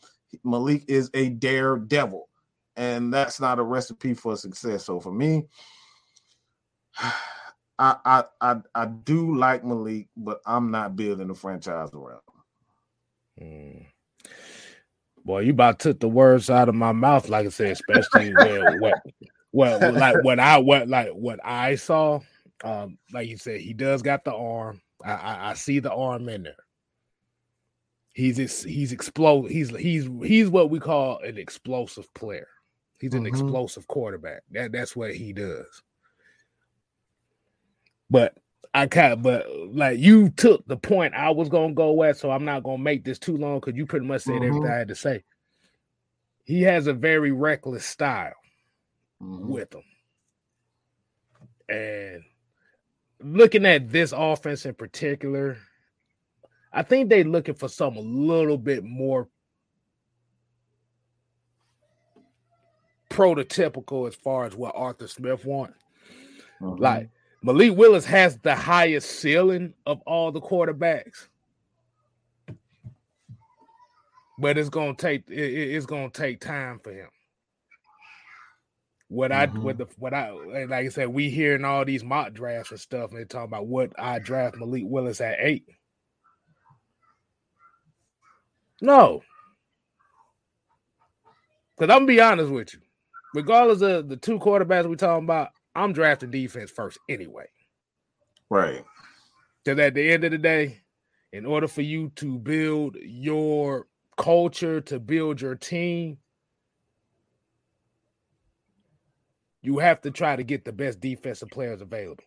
Malik 0.44 0.84
is 0.88 1.10
a 1.14 1.28
daredevil, 1.30 2.28
and 2.76 3.12
that's 3.12 3.40
not 3.40 3.58
a 3.58 3.62
recipe 3.62 4.14
for 4.14 4.36
success. 4.36 4.84
So 4.84 5.00
for 5.00 5.12
me, 5.12 5.44
I 7.78 7.96
I 8.04 8.24
I, 8.40 8.56
I 8.74 8.86
do 8.86 9.36
like 9.36 9.64
Malik, 9.64 10.08
but 10.16 10.40
I'm 10.46 10.70
not 10.70 10.96
building 10.96 11.30
a 11.30 11.34
franchise 11.34 11.90
around 11.92 12.20
him. 13.38 13.46
Mm. 13.48 13.86
Boy, 15.24 15.40
you 15.40 15.52
about 15.52 15.78
took 15.78 16.00
the 16.00 16.08
words 16.08 16.50
out 16.50 16.68
of 16.68 16.74
my 16.74 16.92
mouth, 16.92 17.28
like 17.28 17.46
I 17.46 17.50
said, 17.50 17.70
especially 17.72 18.34
when 18.34 18.80
what 18.80 18.94
well 19.52 19.92
like 19.92 20.22
what 20.24 20.40
I 20.40 20.58
what 20.58 20.88
like 20.88 21.10
what 21.10 21.40
I 21.44 21.76
saw. 21.76 22.20
Um, 22.64 22.98
like 23.12 23.28
you 23.28 23.36
said, 23.36 23.60
he 23.60 23.72
does 23.72 24.02
got 24.02 24.24
the 24.24 24.34
arm. 24.34 24.80
I, 25.04 25.12
I, 25.12 25.50
I 25.50 25.54
see 25.54 25.80
the 25.80 25.92
arm 25.92 26.28
in 26.28 26.44
there. 26.44 26.56
He's 28.14 28.62
he's 28.62 28.92
explode. 28.92 29.50
He's 29.50 29.70
he's 29.70 30.08
he's 30.22 30.48
what 30.48 30.70
we 30.70 30.78
call 30.78 31.18
an 31.20 31.38
explosive 31.38 32.12
player. 32.14 32.48
He's 33.00 33.14
an 33.14 33.20
mm-hmm. 33.20 33.28
explosive 33.28 33.86
quarterback. 33.88 34.42
That 34.50 34.72
that's 34.72 34.94
what 34.94 35.14
he 35.14 35.32
does. 35.32 35.82
But 38.10 38.36
I 38.74 38.86
of, 38.86 39.22
but 39.22 39.46
like 39.72 39.98
you 39.98 40.30
took 40.30 40.66
the 40.66 40.76
point 40.76 41.14
I 41.14 41.30
was 41.30 41.48
gonna 41.48 41.74
go 41.74 42.02
at, 42.04 42.16
so 42.16 42.30
I'm 42.30 42.44
not 42.44 42.62
gonna 42.62 42.78
make 42.78 43.04
this 43.04 43.18
too 43.18 43.36
long 43.36 43.60
because 43.60 43.76
you 43.76 43.86
pretty 43.86 44.06
much 44.06 44.22
said 44.22 44.34
mm-hmm. 44.34 44.44
everything 44.44 44.70
I 44.70 44.78
had 44.78 44.88
to 44.88 44.94
say. 44.94 45.24
He 46.44 46.62
has 46.62 46.86
a 46.86 46.94
very 46.94 47.32
reckless 47.32 47.84
style 47.84 48.32
mm-hmm. 49.22 49.46
with 49.46 49.74
him, 49.74 49.82
and 51.68 52.22
looking 53.20 53.66
at 53.66 53.90
this 53.90 54.12
offense 54.16 54.64
in 54.64 54.74
particular, 54.74 55.58
I 56.72 56.82
think 56.82 57.10
they're 57.10 57.24
looking 57.24 57.54
for 57.54 57.68
something 57.68 58.02
a 58.02 58.08
little 58.08 58.58
bit 58.58 58.84
more 58.84 59.28
prototypical 63.10 64.08
as 64.08 64.14
far 64.14 64.46
as 64.46 64.54
what 64.54 64.74
Arthur 64.74 65.06
Smith 65.06 65.44
wants. 65.44 65.78
Mm-hmm. 66.62 66.82
Like 66.82 67.10
Malik 67.42 67.76
Willis 67.76 68.04
has 68.04 68.38
the 68.38 68.54
highest 68.54 69.20
ceiling 69.20 69.74
of 69.84 70.00
all 70.02 70.30
the 70.30 70.40
quarterbacks. 70.40 71.26
But 74.38 74.58
it's 74.58 74.68
gonna 74.68 74.94
take 74.94 75.28
it, 75.28 75.34
it's 75.34 75.86
gonna 75.86 76.10
take 76.10 76.40
time 76.40 76.78
for 76.78 76.92
him. 76.92 77.08
What 79.08 79.30
mm-hmm. 79.30 79.58
I 79.58 79.60
what 79.60 79.78
the 79.78 79.86
what 79.98 80.14
I 80.14 80.30
like 80.30 80.72
I 80.72 80.88
said, 80.88 81.08
we 81.08 81.30
hearing 81.30 81.64
all 81.64 81.84
these 81.84 82.04
mock 82.04 82.32
drafts 82.32 82.70
and 82.70 82.80
stuff, 82.80 83.10
and 83.10 83.18
they're 83.18 83.24
talking 83.26 83.48
about 83.48 83.66
what 83.66 83.92
I 83.98 84.18
draft 84.18 84.56
Malik 84.56 84.84
Willis 84.86 85.20
at 85.20 85.36
eight. 85.38 85.66
No. 88.80 89.22
Because 91.76 91.92
I'm 91.92 92.00
gonna 92.00 92.06
be 92.06 92.20
honest 92.20 92.50
with 92.50 92.74
you. 92.74 92.80
Regardless 93.34 93.80
of 93.82 94.08
the 94.08 94.16
two 94.16 94.38
quarterbacks 94.38 94.88
we're 94.88 94.96
talking 94.96 95.24
about, 95.24 95.50
I'm 95.74 95.92
drafting 95.92 96.30
defense 96.30 96.70
first 96.70 96.98
anyway. 97.08 97.46
Right. 98.50 98.84
Because 99.64 99.78
at 99.78 99.94
the 99.94 100.10
end 100.10 100.24
of 100.24 100.32
the 100.32 100.38
day, 100.38 100.82
in 101.32 101.46
order 101.46 101.68
for 101.68 101.82
you 101.82 102.10
to 102.16 102.38
build 102.38 102.96
your 103.00 103.86
culture, 104.16 104.80
to 104.82 105.00
build 105.00 105.40
your 105.40 105.54
team, 105.54 106.18
you 109.62 109.78
have 109.78 110.00
to 110.02 110.10
try 110.10 110.36
to 110.36 110.42
get 110.42 110.64
the 110.64 110.72
best 110.72 111.00
defensive 111.00 111.48
players 111.48 111.80
available. 111.80 112.24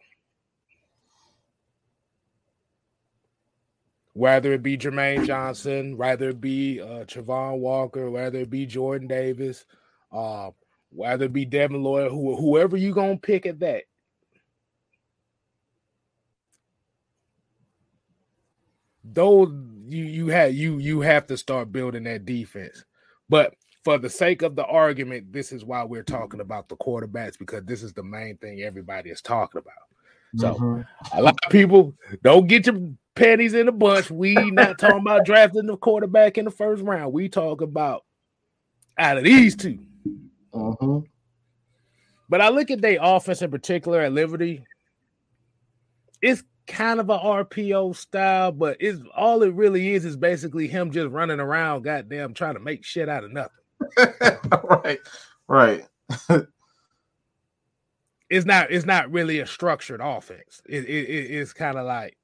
Whether 4.14 4.54
it 4.54 4.64
be 4.64 4.78
Jermaine 4.78 5.28
Johnson, 5.28 5.98
whether 5.98 6.30
it 6.30 6.40
be 6.40 6.80
uh, 6.80 7.04
Travon 7.04 7.60
Walker, 7.60 8.10
whether 8.10 8.40
it 8.40 8.50
be 8.50 8.66
Jordan 8.66 9.10
Davis, 9.10 9.66
uh, 10.14 10.52
whether 10.96 11.26
it 11.26 11.34
be 11.34 11.46
Devin 11.46 11.84
Lloyd, 11.84 12.12
who, 12.12 12.36
whoever 12.36 12.78
you 12.78 12.94
gonna 12.94 13.18
pick 13.18 13.46
at 13.46 13.60
that. 13.60 13.84
Those 19.04 19.50
you 19.88 20.04
you 20.04 20.28
have 20.28 20.54
you 20.56 20.80
you 20.80 21.02
have 21.02 21.28
to 21.28 21.38
start 21.38 21.72
building 21.72 22.04
that 22.04 22.26
defense. 22.26 22.84
But 23.30 23.54
for 23.84 23.98
the 23.98 24.10
sake 24.10 24.42
of 24.42 24.56
the 24.56 24.66
argument, 24.66 25.32
this 25.32 25.52
is 25.52 25.64
why 25.64 25.84
we're 25.84 26.04
talking 26.04 26.40
about 26.40 26.70
the 26.70 26.76
quarterbacks 26.78 27.38
because 27.38 27.66
this 27.66 27.84
is 27.84 27.94
the 27.94 28.04
main 28.04 28.38
thing 28.38 28.62
everybody 28.62 29.12
is 29.12 29.22
talking 29.22 29.60
about. 29.60 29.74
So 30.38 30.54
mm-hmm. 30.56 31.18
a 31.18 31.22
lot 31.22 31.38
of 31.46 31.52
people 31.52 31.94
don't 32.24 32.48
get 32.48 32.66
your 32.66 32.80
panties 33.14 33.54
in 33.54 33.68
a 33.68 33.72
bunch. 33.72 34.10
We 34.10 34.34
not 34.52 34.80
talking 34.80 35.00
about 35.00 35.26
drafting 35.26 35.68
the 35.68 35.78
quarterback 35.78 36.38
in 36.38 36.46
the 36.46 36.52
first 36.52 36.84
round. 36.84 37.14
We 37.14 37.30
talk 37.30 37.62
about 37.62 38.04
out 38.98 39.18
of 39.18 39.24
these 39.24 39.56
2 39.56 39.78
Mm-hmm. 40.56 41.00
But 42.30 42.42
I 42.42 42.50
look 42.50 42.72
at 42.72 42.82
their 42.82 42.98
offense 43.02 43.42
in 43.42 43.52
particular 43.52 44.02
at 44.02 44.14
Liberty. 44.14 44.66
It's 46.22 46.44
kind 46.66 47.00
of 47.00 47.10
a 47.10 47.20
RPO 47.20 47.96
style, 47.96 48.52
but 48.52 48.78
it's 48.80 49.02
all 49.16 49.44
it 49.44 49.54
really 49.54 49.94
is 49.94 50.06
is 50.06 50.18
basically 50.18 50.68
him 50.68 50.92
just 50.92 51.12
running 51.12 51.40
around, 51.40 51.84
goddamn, 51.84 52.34
trying 52.34 52.56
to 52.56 52.60
make 52.60 52.84
shit 52.84 53.10
out 53.10 53.24
of 53.24 53.32
nothing. 53.32 53.52
right, 54.64 55.00
right. 55.48 55.86
it's 58.30 58.46
not. 58.46 58.72
It's 58.72 58.86
not 58.86 59.12
really 59.12 59.40
a 59.40 59.46
structured 59.46 60.02
offense. 60.02 60.62
It, 60.68 60.86
it, 60.86 61.10
it 61.10 61.32
it's 61.32 61.54
kind 61.54 61.78
of 61.78 61.86
like, 61.86 62.18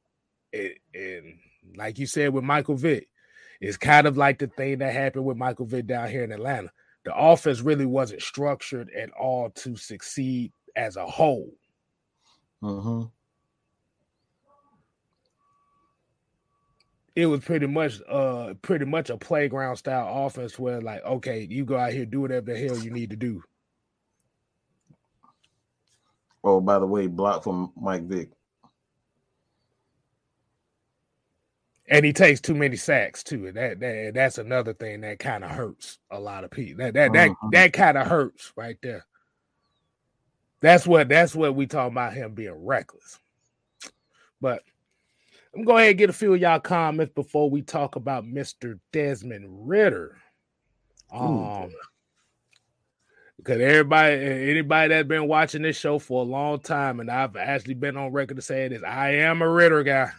it, 0.51 0.77
and 0.95 1.37
like 1.75 1.99
you 1.99 2.07
said 2.07 2.33
with 2.33 2.43
Michael 2.43 2.75
Vick, 2.75 3.07
it's 3.59 3.77
kind 3.77 4.07
of 4.07 4.17
like 4.17 4.39
the 4.39 4.47
thing 4.47 4.79
that 4.79 4.93
happened 4.93 5.25
with 5.25 5.37
Michael 5.37 5.67
Vick 5.67 5.85
down 5.85 6.09
here 6.09 6.23
in 6.23 6.31
Atlanta 6.31 6.71
the 7.03 7.15
offense 7.15 7.61
really 7.61 7.85
wasn't 7.85 8.21
structured 8.21 8.89
at 8.91 9.09
all 9.11 9.49
to 9.49 9.75
succeed 9.75 10.51
as 10.75 10.95
a 10.95 11.05
whole. 11.05 11.51
Mm-hmm. 12.63 13.07
It 17.15 17.25
was 17.25 17.41
pretty 17.41 17.67
much 17.67 17.99
uh 18.07 18.53
pretty 18.61 18.85
much 18.85 19.09
a 19.09 19.17
playground 19.17 19.75
style 19.75 20.25
offense 20.25 20.57
where 20.57 20.79
like, 20.79 21.03
okay, 21.03 21.45
you 21.49 21.65
go 21.65 21.77
out 21.77 21.91
here, 21.91 22.05
do 22.05 22.21
whatever 22.21 22.53
the 22.53 22.57
hell 22.57 22.77
you 22.77 22.91
need 22.91 23.09
to 23.09 23.17
do. 23.17 23.43
Oh, 26.43 26.61
by 26.61 26.79
the 26.79 26.87
way, 26.87 27.07
block 27.07 27.43
from 27.43 27.71
Mike 27.75 28.03
Vick. 28.03 28.29
And 31.91 32.05
he 32.05 32.13
takes 32.13 32.39
too 32.39 32.55
many 32.55 32.77
sacks 32.77 33.21
too. 33.21 33.51
That, 33.51 33.79
that 33.81 34.13
that's 34.15 34.37
another 34.37 34.73
thing 34.73 35.01
that 35.01 35.19
kind 35.19 35.43
of 35.43 35.51
hurts 35.51 35.99
a 36.09 36.19
lot 36.19 36.43
of 36.43 36.49
people. 36.49 36.85
That 36.85 36.93
that 36.93 37.13
that 37.13 37.29
uh-huh. 37.29 37.49
that 37.51 37.73
kind 37.73 37.97
of 37.97 38.07
hurts 38.07 38.53
right 38.55 38.77
there. 38.81 39.05
That's 40.61 40.87
what 40.87 41.09
that's 41.09 41.35
what 41.35 41.53
we 41.53 41.67
talk 41.67 41.91
about 41.91 42.13
him 42.13 42.33
being 42.33 42.65
reckless. 42.65 43.19
But 44.39 44.63
I'm 45.53 45.63
going 45.63 45.65
to 45.65 45.71
go 45.71 45.77
ahead 45.77 45.89
and 45.89 45.97
get 45.97 46.09
a 46.09 46.13
few 46.13 46.33
of 46.33 46.39
y'all 46.39 46.59
comments 46.59 47.13
before 47.13 47.49
we 47.49 47.61
talk 47.61 47.97
about 47.97 48.23
Mr. 48.23 48.79
Desmond 48.93 49.67
Ridder. 49.67 50.17
Um, 51.11 51.71
because 53.37 53.59
everybody, 53.59 54.15
anybody 54.15 54.89
that's 54.89 55.07
been 55.07 55.27
watching 55.27 55.63
this 55.63 55.77
show 55.77 55.99
for 55.99 56.21
a 56.21 56.25
long 56.25 56.59
time, 56.59 57.01
and 57.01 57.11
I've 57.11 57.35
actually 57.35 57.73
been 57.73 57.97
on 57.97 58.13
record 58.13 58.37
to 58.37 58.41
say 58.41 58.67
this, 58.69 58.83
I 58.83 59.15
am 59.15 59.41
a 59.41 59.49
Ridder 59.49 59.83
guy. 59.83 60.11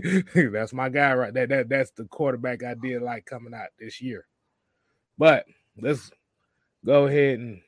that's 0.52 0.72
my 0.72 0.88
guy 0.88 1.14
right 1.14 1.34
there. 1.34 1.46
That 1.46 1.68
that's 1.68 1.90
the 1.92 2.04
quarterback 2.04 2.64
I 2.64 2.74
did 2.74 3.02
like 3.02 3.26
coming 3.26 3.54
out 3.54 3.68
this 3.78 4.00
year. 4.00 4.26
But 5.18 5.46
let's 5.80 6.10
go 6.84 7.06
ahead 7.06 7.38
and 7.38 7.60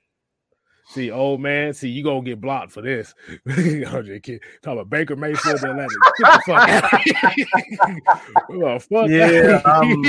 see, 0.88 1.10
old 1.10 1.40
man. 1.40 1.74
See, 1.74 1.88
you 1.88 2.04
gonna 2.04 2.22
get 2.22 2.40
blocked 2.40 2.72
for 2.72 2.82
this. 2.82 3.14
I'm 3.48 4.04
just 4.04 4.22
kidding. 4.22 4.40
Talk 4.62 4.74
about 4.74 4.90
Baker 4.90 5.16
Mayfield 5.16 5.62
and 5.62 5.80
Atlanta. 5.80 5.88
Get 6.18 6.32
the 6.32 6.42
fuck 6.46 6.68
out. 8.50 8.82
fuck 8.88 9.08
yeah, 9.08 9.62
um... 9.64 10.04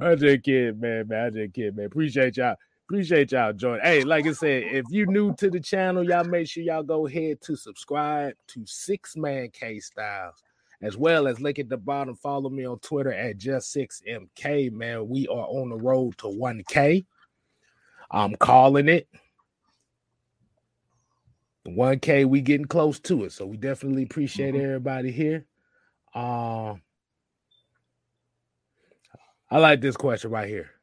I'm 0.00 0.18
just 0.18 0.42
kidding, 0.42 0.80
man. 0.80 1.08
Man, 1.08 1.26
I 1.26 1.30
just 1.30 1.54
kidding, 1.54 1.76
man. 1.76 1.86
Appreciate 1.86 2.36
y'all. 2.36 2.56
Appreciate 2.94 3.32
y'all 3.32 3.52
joining. 3.52 3.80
Hey, 3.80 4.04
like 4.04 4.24
I 4.24 4.30
said, 4.30 4.62
if 4.70 4.84
you 4.88 5.06
new 5.06 5.34
to 5.34 5.50
the 5.50 5.58
channel, 5.58 6.04
y'all 6.04 6.22
make 6.22 6.46
sure 6.46 6.62
y'all 6.62 6.84
go 6.84 7.08
ahead 7.08 7.40
to 7.40 7.56
subscribe 7.56 8.34
to 8.46 8.64
Six 8.66 9.16
Man 9.16 9.50
K 9.52 9.80
Styles, 9.80 10.40
as 10.80 10.96
well 10.96 11.26
as 11.26 11.40
link 11.40 11.58
at 11.58 11.68
the 11.68 11.76
bottom. 11.76 12.14
Follow 12.14 12.50
me 12.50 12.64
on 12.64 12.78
Twitter 12.78 13.12
at 13.12 13.36
just 13.36 13.72
six 13.72 14.00
mk. 14.08 14.70
Man, 14.70 15.08
we 15.08 15.26
are 15.26 15.48
on 15.48 15.70
the 15.70 15.76
road 15.76 16.16
to 16.18 16.28
one 16.28 16.62
k. 16.68 17.04
I'm 18.12 18.36
calling 18.36 18.88
it. 18.88 19.08
1K, 21.66 22.26
we 22.26 22.42
getting 22.42 22.66
close 22.66 23.00
to 23.00 23.24
it. 23.24 23.32
So 23.32 23.44
we 23.44 23.56
definitely 23.56 24.04
appreciate 24.04 24.54
mm-hmm. 24.54 24.64
everybody 24.64 25.10
here. 25.10 25.46
Um, 26.14 26.80
I 29.50 29.58
like 29.58 29.80
this 29.80 29.96
question 29.96 30.30
right 30.30 30.48
here. 30.48 30.73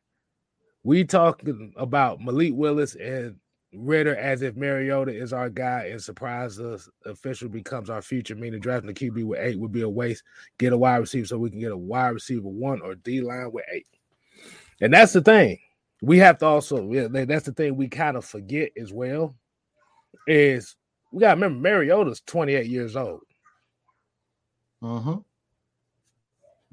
We 0.83 1.03
talking 1.03 1.73
about 1.77 2.21
Malik 2.21 2.53
Willis 2.55 2.95
and 2.95 3.35
Ridder 3.73 4.15
as 4.15 4.41
if 4.41 4.55
Mariota 4.55 5.15
is 5.15 5.31
our 5.31 5.49
guy 5.49 5.89
and 5.91 6.01
surprise 6.01 6.59
us 6.59 6.89
official 7.05 7.47
becomes 7.47 7.89
our 7.89 8.01
future, 8.01 8.35
meaning 8.35 8.59
drafting 8.59 8.87
the 8.87 8.93
QB 8.93 9.23
with 9.23 9.39
eight 9.39 9.59
would 9.59 9.71
be 9.71 9.81
a 9.81 9.89
waste. 9.89 10.23
Get 10.57 10.73
a 10.73 10.77
wide 10.77 10.97
receiver 10.97 11.27
so 11.27 11.37
we 11.37 11.49
can 11.49 11.59
get 11.59 11.71
a 11.71 11.77
wide 11.77 12.09
receiver 12.09 12.49
one 12.49 12.81
or 12.81 12.95
D 12.95 13.21
line 13.21 13.51
with 13.51 13.65
eight. 13.71 13.87
And 14.81 14.93
that's 14.93 15.13
the 15.13 15.21
thing. 15.21 15.59
We 16.01 16.17
have 16.17 16.39
to 16.39 16.45
also, 16.47 16.91
yeah, 16.91 17.07
that's 17.09 17.45
the 17.45 17.53
thing 17.53 17.75
we 17.75 17.87
kind 17.87 18.17
of 18.17 18.25
forget 18.25 18.71
as 18.75 18.91
well. 18.91 19.35
Is 20.27 20.75
we 21.11 21.21
gotta 21.21 21.35
remember 21.35 21.59
Mariota's 21.59 22.21
28 22.25 22.65
years 22.65 22.95
old. 22.95 23.21
Uh 24.81 24.99
huh. 24.99 25.19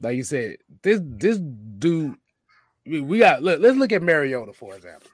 Like 0.01 0.17
you 0.17 0.23
said, 0.23 0.57
this 0.83 1.01
this 1.05 1.39
dude, 1.39 2.17
we 2.89 3.19
got 3.19 3.43
look, 3.43 3.61
let's 3.61 3.77
look 3.77 3.93
at 3.93 4.03
Mariota, 4.03 4.53
for 4.53 4.75
example. 4.75 5.11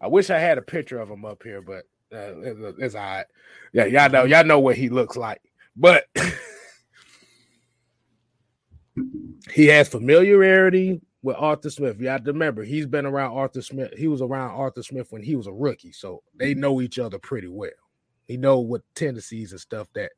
I 0.00 0.06
wish 0.06 0.30
I 0.30 0.38
had 0.38 0.58
a 0.58 0.62
picture 0.62 0.98
of 0.98 1.08
him 1.08 1.24
up 1.24 1.42
here, 1.42 1.62
but 1.62 1.84
uh, 2.12 2.38
it's, 2.40 2.78
it's 2.78 2.94
all 2.94 3.00
right. 3.00 3.26
Yeah, 3.72 3.86
y'all 3.86 4.10
know, 4.10 4.24
y'all 4.24 4.44
know 4.44 4.60
what 4.60 4.76
he 4.76 4.88
looks 4.88 5.16
like. 5.16 5.40
But 5.76 6.04
he 9.52 9.66
has 9.66 9.88
familiarity 9.88 11.00
with 11.22 11.36
Arthur 11.38 11.70
Smith. 11.70 11.98
To 11.98 12.20
remember, 12.26 12.62
he's 12.62 12.86
been 12.86 13.06
around 13.06 13.32
Arthur 13.32 13.62
Smith. 13.62 13.94
He 13.96 14.08
was 14.08 14.20
around 14.20 14.50
Arthur 14.50 14.82
Smith 14.82 15.10
when 15.10 15.22
he 15.22 15.36
was 15.36 15.46
a 15.46 15.52
rookie, 15.52 15.92
so 15.92 16.22
they 16.36 16.54
know 16.54 16.80
each 16.80 16.98
other 16.98 17.18
pretty 17.18 17.48
well. 17.48 17.70
He 18.26 18.36
know 18.36 18.60
what 18.60 18.82
tendencies 18.94 19.52
and 19.52 19.60
stuff 19.60 19.88
that 19.94 20.12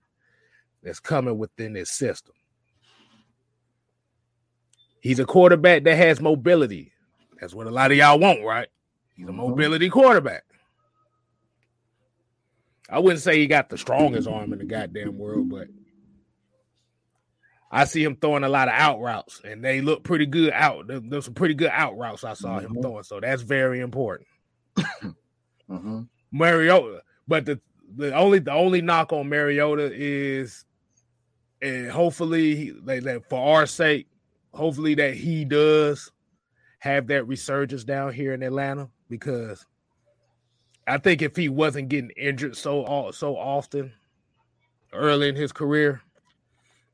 that's 0.82 1.00
coming 1.00 1.38
within 1.38 1.74
his 1.74 1.90
system. 1.90 2.34
He's 5.06 5.20
a 5.20 5.24
quarterback 5.24 5.84
that 5.84 5.96
has 5.96 6.20
mobility. 6.20 6.90
That's 7.40 7.54
what 7.54 7.68
a 7.68 7.70
lot 7.70 7.92
of 7.92 7.96
y'all 7.96 8.18
want, 8.18 8.44
right? 8.44 8.66
He's 9.14 9.26
a 9.26 9.28
mm-hmm. 9.28 9.38
mobility 9.38 9.88
quarterback. 9.88 10.42
I 12.90 12.98
wouldn't 12.98 13.22
say 13.22 13.38
he 13.38 13.46
got 13.46 13.68
the 13.68 13.78
strongest 13.78 14.26
arm 14.26 14.52
in 14.52 14.58
the 14.58 14.64
goddamn 14.64 15.16
world, 15.16 15.48
but 15.48 15.68
I 17.70 17.84
see 17.84 18.02
him 18.02 18.16
throwing 18.16 18.42
a 18.42 18.48
lot 18.48 18.66
of 18.66 18.74
out 18.74 19.00
routes, 19.00 19.40
and 19.44 19.64
they 19.64 19.80
look 19.80 20.02
pretty 20.02 20.26
good 20.26 20.52
out. 20.52 20.86
There's 20.88 21.26
some 21.26 21.34
pretty 21.34 21.54
good 21.54 21.70
out 21.72 21.96
routes 21.96 22.24
I 22.24 22.34
saw 22.34 22.58
mm-hmm. 22.58 22.74
him 22.74 22.82
throwing, 22.82 23.04
so 23.04 23.20
that's 23.20 23.42
very 23.42 23.78
important. 23.78 24.26
mm-hmm. 24.76 26.00
Mariota, 26.32 27.02
but 27.28 27.46
the 27.46 27.60
the 27.94 28.12
only 28.12 28.40
the 28.40 28.52
only 28.52 28.82
knock 28.82 29.12
on 29.12 29.28
Mariota 29.28 29.88
is, 29.94 30.64
and 31.62 31.92
hopefully, 31.92 32.72
like, 32.82 33.04
like 33.04 33.28
for 33.28 33.56
our 33.56 33.66
sake, 33.66 34.08
hopefully 34.56 34.94
that 34.94 35.14
he 35.14 35.44
does 35.44 36.10
have 36.78 37.06
that 37.08 37.26
resurgence 37.26 37.84
down 37.84 38.12
here 38.12 38.32
in 38.32 38.42
Atlanta 38.42 38.88
because 39.08 39.64
I 40.86 40.98
think 40.98 41.22
if 41.22 41.36
he 41.36 41.48
wasn't 41.48 41.88
getting 41.88 42.10
injured 42.16 42.56
so 42.56 43.10
so 43.12 43.36
often 43.36 43.92
early 44.92 45.28
in 45.28 45.36
his 45.36 45.52
career, 45.52 46.00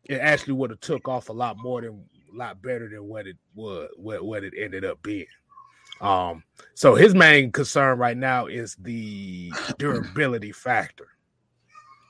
it 0.05 0.17
actually 0.17 0.55
would 0.55 0.71
have 0.71 0.81
took 0.81 1.09
off 1.09 1.29
a 1.29 1.33
lot 1.33 1.57
more 1.59 1.81
than 1.81 2.05
a 2.33 2.37
lot 2.37 2.61
better 2.63 2.89
than 2.89 3.05
what 3.07 3.27
it 3.27 3.37
was 3.55 3.89
what, 3.97 4.25
what 4.25 4.45
it 4.45 4.55
ended 4.59 4.85
up 4.85 5.03
being. 5.03 5.27
Um, 6.01 6.43
so 6.75 6.97
his 6.97 7.15
main 7.15 7.53
concern 7.53 7.99
right 7.99 8.17
now 8.17 8.47
is 8.47 8.75
the 8.77 9.53
durability 9.79 10.51
factor. 10.51 11.09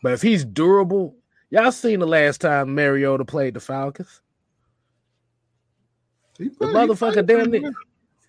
But 0.03 0.13
if 0.13 0.23
he's 0.23 0.45
durable, 0.45 1.17
y'all 1.51 1.71
seen 1.73 2.01
the 2.01 2.07
last 2.07 2.41
time 2.41 2.75
Mariota 2.75 3.25
played 3.25 3.55
the 3.55 3.61
Falcons? 3.61 4.22
The 6.59 6.67
motherfucker 6.67 7.27
damn 7.27 7.51
near, 7.51 7.73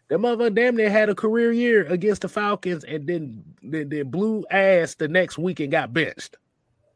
the 0.07 0.15
motherfucker 0.15 0.55
damn 0.55 0.75
near 0.75 0.89
had 0.89 1.09
a 1.09 1.15
career 1.15 1.51
year 1.51 1.85
against 1.87 2.21
the 2.21 2.29
Falcons 2.29 2.83
and 2.83 3.07
then 3.07 3.43
then, 3.61 3.89
then 3.89 4.09
blew 4.09 4.45
ass 4.51 4.95
the 4.95 5.07
next 5.07 5.37
week 5.37 5.59
and 5.59 5.71
got 5.71 5.93
benched. 5.93 6.37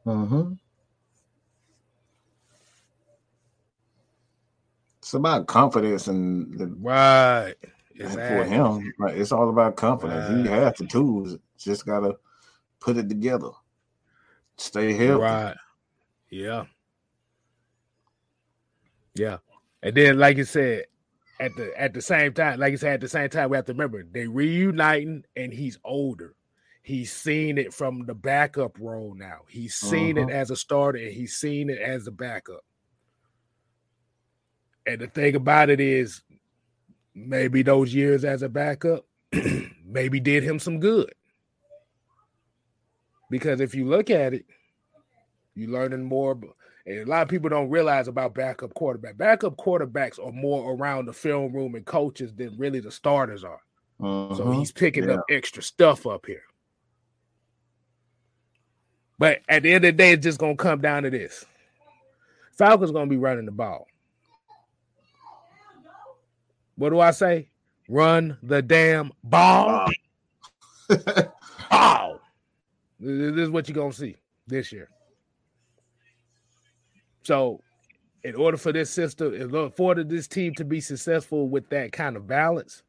Mm-hmm. 0.06 0.54
It's 5.00 5.14
about 5.14 5.48
confidence 5.48 6.08
and 6.08 6.58
the 6.60 6.68
right. 6.82 7.56
Exactly. 8.00 8.38
For 8.38 8.44
him, 8.44 8.94
like, 9.00 9.16
it's 9.16 9.32
all 9.32 9.50
about 9.50 9.76
confidence. 9.76 10.30
Right. 10.30 10.46
He 10.46 10.48
has 10.52 10.74
the 10.78 10.86
tools, 10.86 11.36
just 11.58 11.86
gotta 11.86 12.16
put 12.80 12.98
it 12.98 13.10
together. 13.10 13.50
Stay 14.58 14.94
healthy. 14.94 15.24
Right. 15.24 15.56
Yeah. 16.30 16.66
Yeah. 19.16 19.38
And 19.82 19.96
then, 19.96 20.20
like 20.20 20.38
you 20.38 20.44
said, 20.44 20.86
at 21.40 21.56
the 21.56 21.72
at 21.80 21.94
the 21.94 22.02
same 22.02 22.34
time, 22.34 22.60
like 22.60 22.74
I 22.74 22.76
said, 22.78 22.94
at 22.96 23.02
the 23.02 23.10
same 23.10 23.30
time, 23.30 23.50
we 23.50 23.58
have 23.58 23.66
to 23.66 23.74
remember 23.74 24.04
they 24.04 24.28
reuniting 24.28 25.24
and 25.36 25.54
he's 25.54 25.80
older. 25.84 26.36
He's 26.82 27.12
seen 27.12 27.58
it 27.58 27.74
from 27.74 28.06
the 28.06 28.16
backup 28.16 28.78
role 28.80 29.14
now. 29.14 29.40
He's 29.50 29.76
seen 29.76 30.18
uh-huh. 30.18 30.30
it 30.30 30.34
as 30.34 30.52
a 30.52 30.56
starter 30.56 31.00
and 31.00 31.12
he's 31.12 31.36
seen 31.36 31.70
it 31.70 31.80
as 31.80 32.08
a 32.08 32.12
backup. 32.12 32.64
And 34.86 35.02
the 35.02 35.08
thing 35.08 35.36
about 35.36 35.70
it 35.70 35.82
is, 35.82 36.22
maybe 37.14 37.62
those 37.62 37.94
years 37.94 38.24
as 38.24 38.42
a 38.42 38.48
backup 38.48 39.06
maybe 39.86 40.20
did 40.22 40.44
him 40.44 40.60
some 40.60 40.80
good. 40.80 41.14
Because 43.30 43.60
if 43.60 43.76
you 43.76 43.86
look 43.86 44.10
at 44.10 44.34
it, 44.34 44.46
you're 45.56 45.72
learning 45.72 46.04
more 46.04 46.40
and 46.88 47.00
a 47.00 47.06
lot 47.06 47.22
of 47.22 47.28
people 47.28 47.50
don't 47.50 47.70
realize 47.70 48.08
about 48.08 48.34
backup 48.34 48.74
quarterback. 48.74 49.18
Backup 49.18 49.58
quarterbacks 49.58 50.26
are 50.26 50.32
more 50.32 50.74
around 50.74 51.06
the 51.06 51.14
film 51.14 51.52
room 51.52 51.76
and 51.76 51.86
coaches 51.86 52.34
than 52.34 52.58
really 52.58 52.80
the 52.80 52.92
starters 52.92 53.44
are. 53.44 53.60
Uh-huh. 54.00 54.36
So 54.36 54.52
he's 54.52 54.72
picking 54.72 55.04
yeah. 55.04 55.16
up 55.16 55.26
extra 55.30 55.62
stuff 55.62 56.08
up 56.08 56.26
here. 56.26 56.44
But 59.20 59.42
at 59.50 59.64
the 59.64 59.74
end 59.74 59.84
of 59.84 59.90
the 59.90 59.98
day, 59.98 60.12
it's 60.12 60.24
just 60.24 60.40
gonna 60.40 60.56
come 60.56 60.80
down 60.80 61.04
to 61.04 61.10
this. 61.10 61.44
Falcons 62.58 62.92
gonna 62.92 63.10
be 63.10 63.18
running 63.18 63.46
the 63.46 63.52
ball. 63.52 63.86
What 66.78 66.92
do 66.92 67.02
I 67.02 67.12
say? 67.12 67.50
Run 67.90 68.38
the 68.42 68.62
damn 68.62 69.12
ball. 69.24 69.90
ball. 71.70 72.22
This 73.00 73.36
is 73.38 73.50
what 73.50 73.68
you're 73.68 73.76
gonna 73.76 73.92
see 73.92 74.16
this 74.46 74.72
year. 74.72 74.90
So, 77.28 77.60
in 78.24 78.36
order 78.36 78.56
for 78.56 78.72
this 78.72 78.90
system, 78.90 79.34
in 79.34 79.54
order 79.54 79.70
for 79.70 79.94
this 79.96 80.30
team 80.30 80.54
to 80.54 80.64
be 80.64 80.80
successful 80.80 81.50
with 81.50 81.68
that 81.72 81.92
kind 81.92 82.16
of 82.16 82.26
balance, 82.26 82.84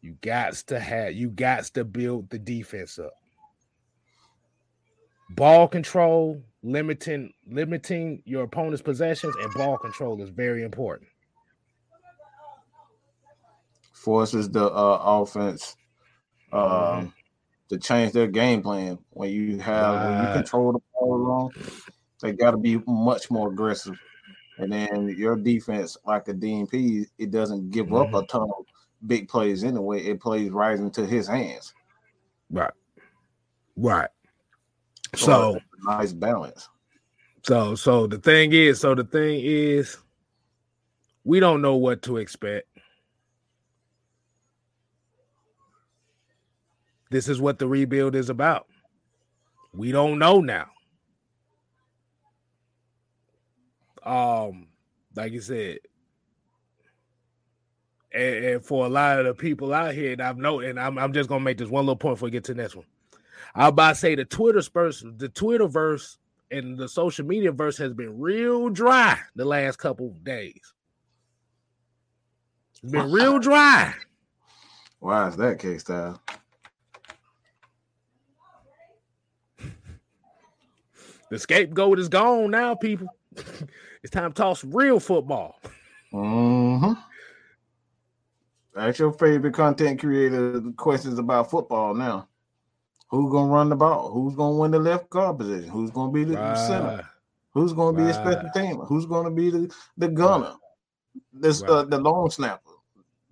you 0.00 0.16
got 0.22 0.54
to 0.54 0.80
have 0.80 1.12
you 1.12 1.28
got 1.28 1.64
to 1.64 1.84
build 1.84 2.30
the 2.30 2.38
defense 2.38 2.98
up. 2.98 3.12
Ball 5.28 5.68
control, 5.68 6.42
limiting 6.62 7.34
limiting 7.46 8.22
your 8.24 8.44
opponent's 8.44 8.80
possessions, 8.80 9.36
and 9.38 9.52
ball 9.52 9.76
control 9.76 10.22
is 10.22 10.30
very 10.30 10.62
important. 10.62 11.10
Forces 13.92 14.48
the 14.48 14.64
uh, 14.64 15.02
offense 15.04 15.76
um, 16.54 16.62
mm-hmm. 16.62 17.08
to 17.68 17.78
change 17.78 18.12
their 18.12 18.28
game 18.28 18.62
plan 18.62 18.96
when 19.10 19.28
you 19.28 19.58
have 19.58 19.94
right. 19.94 20.08
when 20.08 20.26
you 20.26 20.32
control 20.32 20.72
the 20.72 20.80
ball 20.94 21.18
wrong 21.18 21.50
they 22.20 22.32
got 22.32 22.52
to 22.52 22.56
be 22.56 22.78
much 22.86 23.30
more 23.30 23.50
aggressive. 23.50 23.98
And 24.58 24.72
then 24.72 25.14
your 25.16 25.36
defense, 25.36 25.96
like 26.04 26.28
a 26.28 26.34
DNP, 26.34 27.06
it 27.18 27.30
doesn't 27.30 27.70
give 27.70 27.86
mm-hmm. 27.86 28.14
up 28.14 28.24
a 28.24 28.26
ton 28.26 28.42
of 28.42 28.66
big 29.06 29.28
plays 29.28 29.64
anyway. 29.64 30.02
It 30.02 30.20
plays 30.20 30.50
right 30.50 30.78
into 30.78 31.06
his 31.06 31.26
hands. 31.26 31.74
Right. 32.50 32.72
Right. 33.76 34.10
So, 35.16 35.24
so 35.24 35.60
nice 35.84 36.12
balance. 36.12 36.68
So 37.46 37.74
so 37.74 38.06
the 38.06 38.18
thing 38.18 38.52
is, 38.52 38.80
so 38.80 38.94
the 38.94 39.04
thing 39.04 39.40
is, 39.42 39.96
we 41.24 41.40
don't 41.40 41.62
know 41.62 41.76
what 41.76 42.02
to 42.02 42.18
expect. 42.18 42.68
This 47.10 47.28
is 47.28 47.40
what 47.40 47.58
the 47.58 47.66
rebuild 47.66 48.14
is 48.14 48.30
about. 48.30 48.66
We 49.72 49.90
don't 49.90 50.18
know 50.18 50.40
now. 50.40 50.66
Um, 54.04 54.68
like 55.14 55.32
you 55.32 55.40
said, 55.40 55.78
and, 58.12 58.44
and, 58.44 58.64
for 58.64 58.86
a 58.86 58.88
lot 58.88 59.18
of 59.18 59.26
the 59.26 59.34
people 59.34 59.72
out 59.72 59.94
here, 59.94 60.12
and 60.12 60.22
I've 60.22 60.38
noted, 60.38 60.70
and 60.70 60.80
I'm, 60.80 60.98
I'm 60.98 61.12
just 61.12 61.28
gonna 61.28 61.44
make 61.44 61.58
this 61.58 61.68
one 61.68 61.84
little 61.84 61.96
point 61.96 62.16
before 62.16 62.26
we 62.26 62.30
get 62.30 62.44
to 62.44 62.54
the 62.54 62.62
next 62.62 62.76
one. 62.76 62.86
I 63.54 63.68
about 63.68 63.90
to 63.90 63.94
say 63.96 64.14
the 64.14 64.24
Twitter 64.24 64.62
verse, 64.62 65.04
the 65.16 65.28
Twitter 65.28 65.66
verse 65.66 66.18
and 66.50 66.76
the 66.76 66.88
social 66.88 67.24
media 67.24 67.52
verse 67.52 67.76
has 67.78 67.92
been 67.92 68.18
real 68.18 68.68
dry 68.68 69.18
the 69.36 69.44
last 69.44 69.76
couple 69.76 70.10
days. 70.22 70.74
It's 72.82 72.92
been 72.92 73.10
real 73.10 73.38
dry. 73.38 73.94
Why 75.00 75.28
is 75.28 75.36
that, 75.36 75.58
K 75.58 75.78
Style? 75.78 76.20
the 81.30 81.38
scapegoat 81.38 81.98
is 81.98 82.08
gone 82.08 82.50
now, 82.50 82.74
people. 82.74 83.08
It's 84.02 84.10
time 84.10 84.32
to 84.32 84.34
talk 84.34 84.56
some 84.56 84.74
real 84.74 84.98
football. 84.98 85.60
Mm-hmm. 86.12 86.92
Ask 88.76 88.98
your 88.98 89.12
favorite 89.12 89.52
content 89.52 90.00
creator 90.00 90.62
questions 90.76 91.18
about 91.18 91.50
football 91.50 91.94
now. 91.94 92.28
Who's 93.08 93.30
gonna 93.30 93.52
run 93.52 93.68
the 93.68 93.76
ball? 93.76 94.10
Who's 94.10 94.34
gonna 94.34 94.56
win 94.56 94.70
the 94.70 94.78
left 94.78 95.10
guard 95.10 95.38
position? 95.38 95.68
Who's 95.68 95.90
gonna 95.90 96.12
be 96.12 96.24
the 96.24 96.34
right. 96.34 96.56
center? 96.56 97.08
Who's 97.52 97.72
gonna 97.72 97.96
be 97.96 98.04
right. 98.04 98.10
a 98.10 98.14
special 98.14 98.48
teamer? 98.54 98.88
Who's 98.88 99.04
gonna 99.04 99.30
be 99.30 99.50
the, 99.50 99.74
the 99.98 100.08
gunner? 100.08 100.54
This 101.32 101.60
right. 101.62 101.70
uh, 101.70 101.84
the 101.84 101.98
long 101.98 102.30
snapper. 102.30 102.70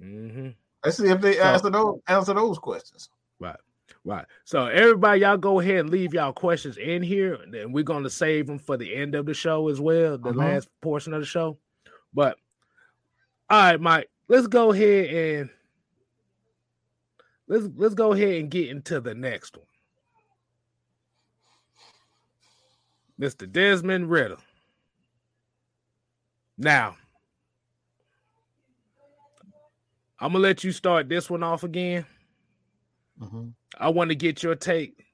Mm-hmm. 0.03 0.49
Let's 0.85 0.99
see 0.99 1.09
if 1.09 1.21
they 1.21 1.41
answer 1.41 1.71
those 1.71 2.01
answer 2.09 2.35
those 2.35 2.59
questions. 2.59 3.09
Right. 3.39 3.57
Right. 4.05 4.25
So 4.45 4.67
everybody, 4.67 5.21
y'all 5.21 5.37
go 5.37 5.61
ahead 5.61 5.81
and 5.81 5.91
leave 5.91 6.15
y'all 6.15 6.33
questions 6.33 6.77
in 6.77 7.03
here, 7.03 7.35
and 7.35 7.75
we're 7.75 7.85
gonna 7.85 8.11
save 8.11 8.47
them 8.47 8.59
for 8.59 8.77
the 8.77 8.95
end 8.95 9.15
of 9.15 9.27
the 9.27 9.35
show 9.35 9.69
as 9.69 9.81
well, 9.81 10.17
the 10.17 10.31
uh-huh. 10.31 10.39
last 10.39 10.69
portion 10.81 11.13
of 11.13 11.21
the 11.21 11.27
show. 11.27 11.59
But 12.15 12.39
all 13.51 13.61
right, 13.61 13.81
Mike, 13.81 14.11
let's 14.29 14.47
go 14.47 14.73
ahead 14.73 15.15
and 15.15 15.51
let's 17.49 17.67
let's 17.77 17.95
go 17.95 18.13
ahead 18.13 18.35
and 18.35 18.51
get 18.51 18.71
into 18.71 19.01
the 19.01 19.15
next 19.15 19.57
one. 19.57 19.67
Mr. 23.21 23.51
Desmond 23.51 24.09
Ridder. 24.11 24.37
Now, 26.57 26.97
I'm 30.21 30.33
gonna 30.33 30.43
let 30.43 30.65
you 30.65 30.73
start 30.73 31.09
this 31.09 31.29
one 31.29 31.43
off 31.43 31.65
again. 31.65 32.05
Mm-hmm. 33.21 33.49
I 33.77 33.91
want 33.91 34.11
to 34.11 34.15
get 34.15 34.43
your 34.43 34.55
take 34.55 35.05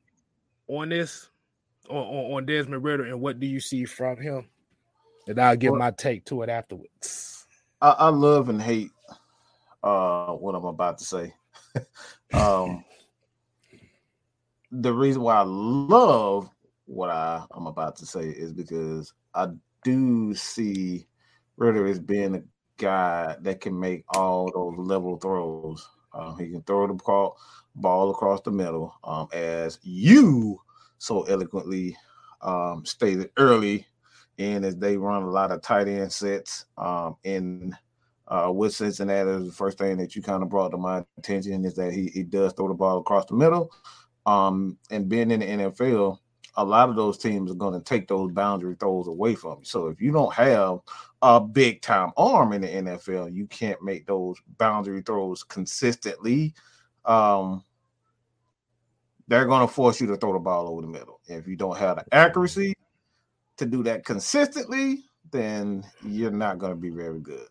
on 0.69 0.91
this, 0.91 1.29
on, 1.89 1.97
on, 1.97 2.47
Desmond 2.47 2.85
Ridder, 2.85 3.05
and 3.05 3.21
what 3.21 3.41
do 3.41 3.47
you 3.47 3.61
see 3.61 3.85
from 3.85 4.17
him? 4.17 4.49
And 5.27 5.41
I'll 5.41 5.57
give 5.57 5.73
well, 5.73 5.81
my 5.81 5.91
take 5.91 6.25
to 6.27 6.43
it 6.43 6.49
afterwards. 6.49 7.47
I, 7.81 7.91
I 7.91 8.09
love 8.09 8.49
and 8.49 8.61
hate 8.61 8.91
uh, 9.83 10.33
what 10.33 10.55
I'm 10.55 10.65
about 10.65 10.99
to 10.99 11.05
say. 11.05 11.35
um, 12.33 12.85
the 14.71 14.93
reason 14.93 15.23
why 15.23 15.37
I 15.37 15.45
love 15.45 16.49
what 16.87 17.11
I, 17.11 17.45
I'm 17.53 17.67
about 17.67 17.97
to 17.97 18.07
say 18.07 18.29
is 18.29 18.53
because 18.53 19.13
I 19.35 19.49
do 19.83 20.35
see 20.35 21.07
Ridder 21.57 21.87
as 21.87 22.01
being 22.01 22.35
a 22.35 22.43
guy 22.79 23.37
that 23.41 23.61
can 23.61 23.79
make 23.79 24.05
all 24.09 24.51
those 24.53 24.75
level 24.79 25.17
throws. 25.17 25.89
Um, 26.15 26.39
he 26.39 26.51
can 26.51 26.63
throw 26.63 26.87
the 26.87 26.95
ball, 26.95 27.37
ball 27.75 28.11
across 28.11 28.41
the 28.43 28.51
middle, 28.51 28.95
um, 29.05 29.29
as 29.33 29.79
you 29.83 30.61
so 30.99 31.23
eloquently 31.25 31.97
um, 32.41 32.85
stated 32.85 33.31
early 33.37 33.87
and 34.39 34.65
as 34.65 34.77
they 34.77 34.97
run 34.97 35.23
a 35.23 35.31
lot 35.31 35.51
of 35.51 35.63
tight 35.63 35.89
end 35.89 36.13
sets 36.13 36.67
um, 36.79 37.17
in 37.25 37.77
uh, 38.29 38.51
with 38.53 38.75
Cincinnati. 38.75 39.45
The 39.45 39.53
first 39.53 39.79
thing 39.79 39.97
that 39.99 40.17
you 40.17 40.23
kind 40.23 40.43
of 40.43 40.49
brought 40.49 40.71
to 40.71 40.77
my 40.77 41.05
attention 41.19 41.65
is 41.65 41.75
that 41.75 41.93
he, 41.93 42.09
he 42.09 42.23
does 42.23 42.53
throw 42.53 42.69
the 42.69 42.75
ball 42.75 42.99
across 42.99 43.27
the 43.27 43.35
middle. 43.35 43.71
Um, 44.27 44.79
and 44.91 45.09
being 45.09 45.31
in 45.31 45.41
the 45.41 45.47
NFL, 45.47 46.19
a 46.57 46.65
lot 46.65 46.89
of 46.89 46.97
those 46.97 47.19
teams 47.19 47.51
are 47.51 47.57
going 47.57 47.75
to 47.75 47.81
take 47.81 48.07
those 48.07 48.31
boundary 48.33 48.77
throws 48.79 49.09
away 49.09 49.35
from 49.35 49.59
you. 49.59 49.65
So 49.65 49.89
if 49.89 50.01
you 50.01 50.13
don't 50.13 50.33
have 50.35 50.81
a 51.23 51.41
big 51.41 51.83
time 51.83 52.13
arm 52.17 52.53
in 52.53 52.63
the 52.63 52.69
NFL, 52.69 53.35
you 53.35 53.47
can't 53.47 53.83
make 53.83 54.07
those 54.07 54.37
boundary 54.59 55.03
throws 55.03 55.43
consistently. 55.43 56.55
Um, 57.05 57.65
they're 59.27 59.47
going 59.47 59.67
to 59.67 59.73
force 59.73 60.01
you 60.01 60.07
to 60.09 60.17
throw 60.17 60.33
the 60.33 60.39
ball 60.39 60.69
over 60.69 60.83
the 60.83 60.87
middle. 60.87 61.21
If 61.27 61.49
you 61.49 61.57
don't 61.57 61.79
have 61.79 61.97
the 61.97 62.15
accuracy 62.15 62.75
to 63.57 63.67
do 63.67 63.83
that 63.85 64.05
consistently, 64.05 65.05
then 65.31 65.85
you're 66.05 66.31
not 66.31 66.59
going 66.59 66.73
to 66.73 66.81
be 66.81 66.91
very 66.91 67.21
good. 67.21 67.49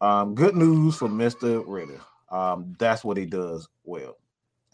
Um, 0.00 0.34
good 0.34 0.54
news 0.54 0.96
for 0.96 1.08
Mr. 1.08 1.62
Ridder. 1.66 2.00
Um, 2.30 2.74
that's 2.78 3.04
what 3.04 3.16
he 3.16 3.26
does 3.26 3.68
well. 3.84 4.16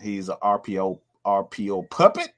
He's 0.01 0.29
an 0.29 0.37
RPO 0.43 1.01
RPO 1.25 1.89
puppet. 1.91 2.33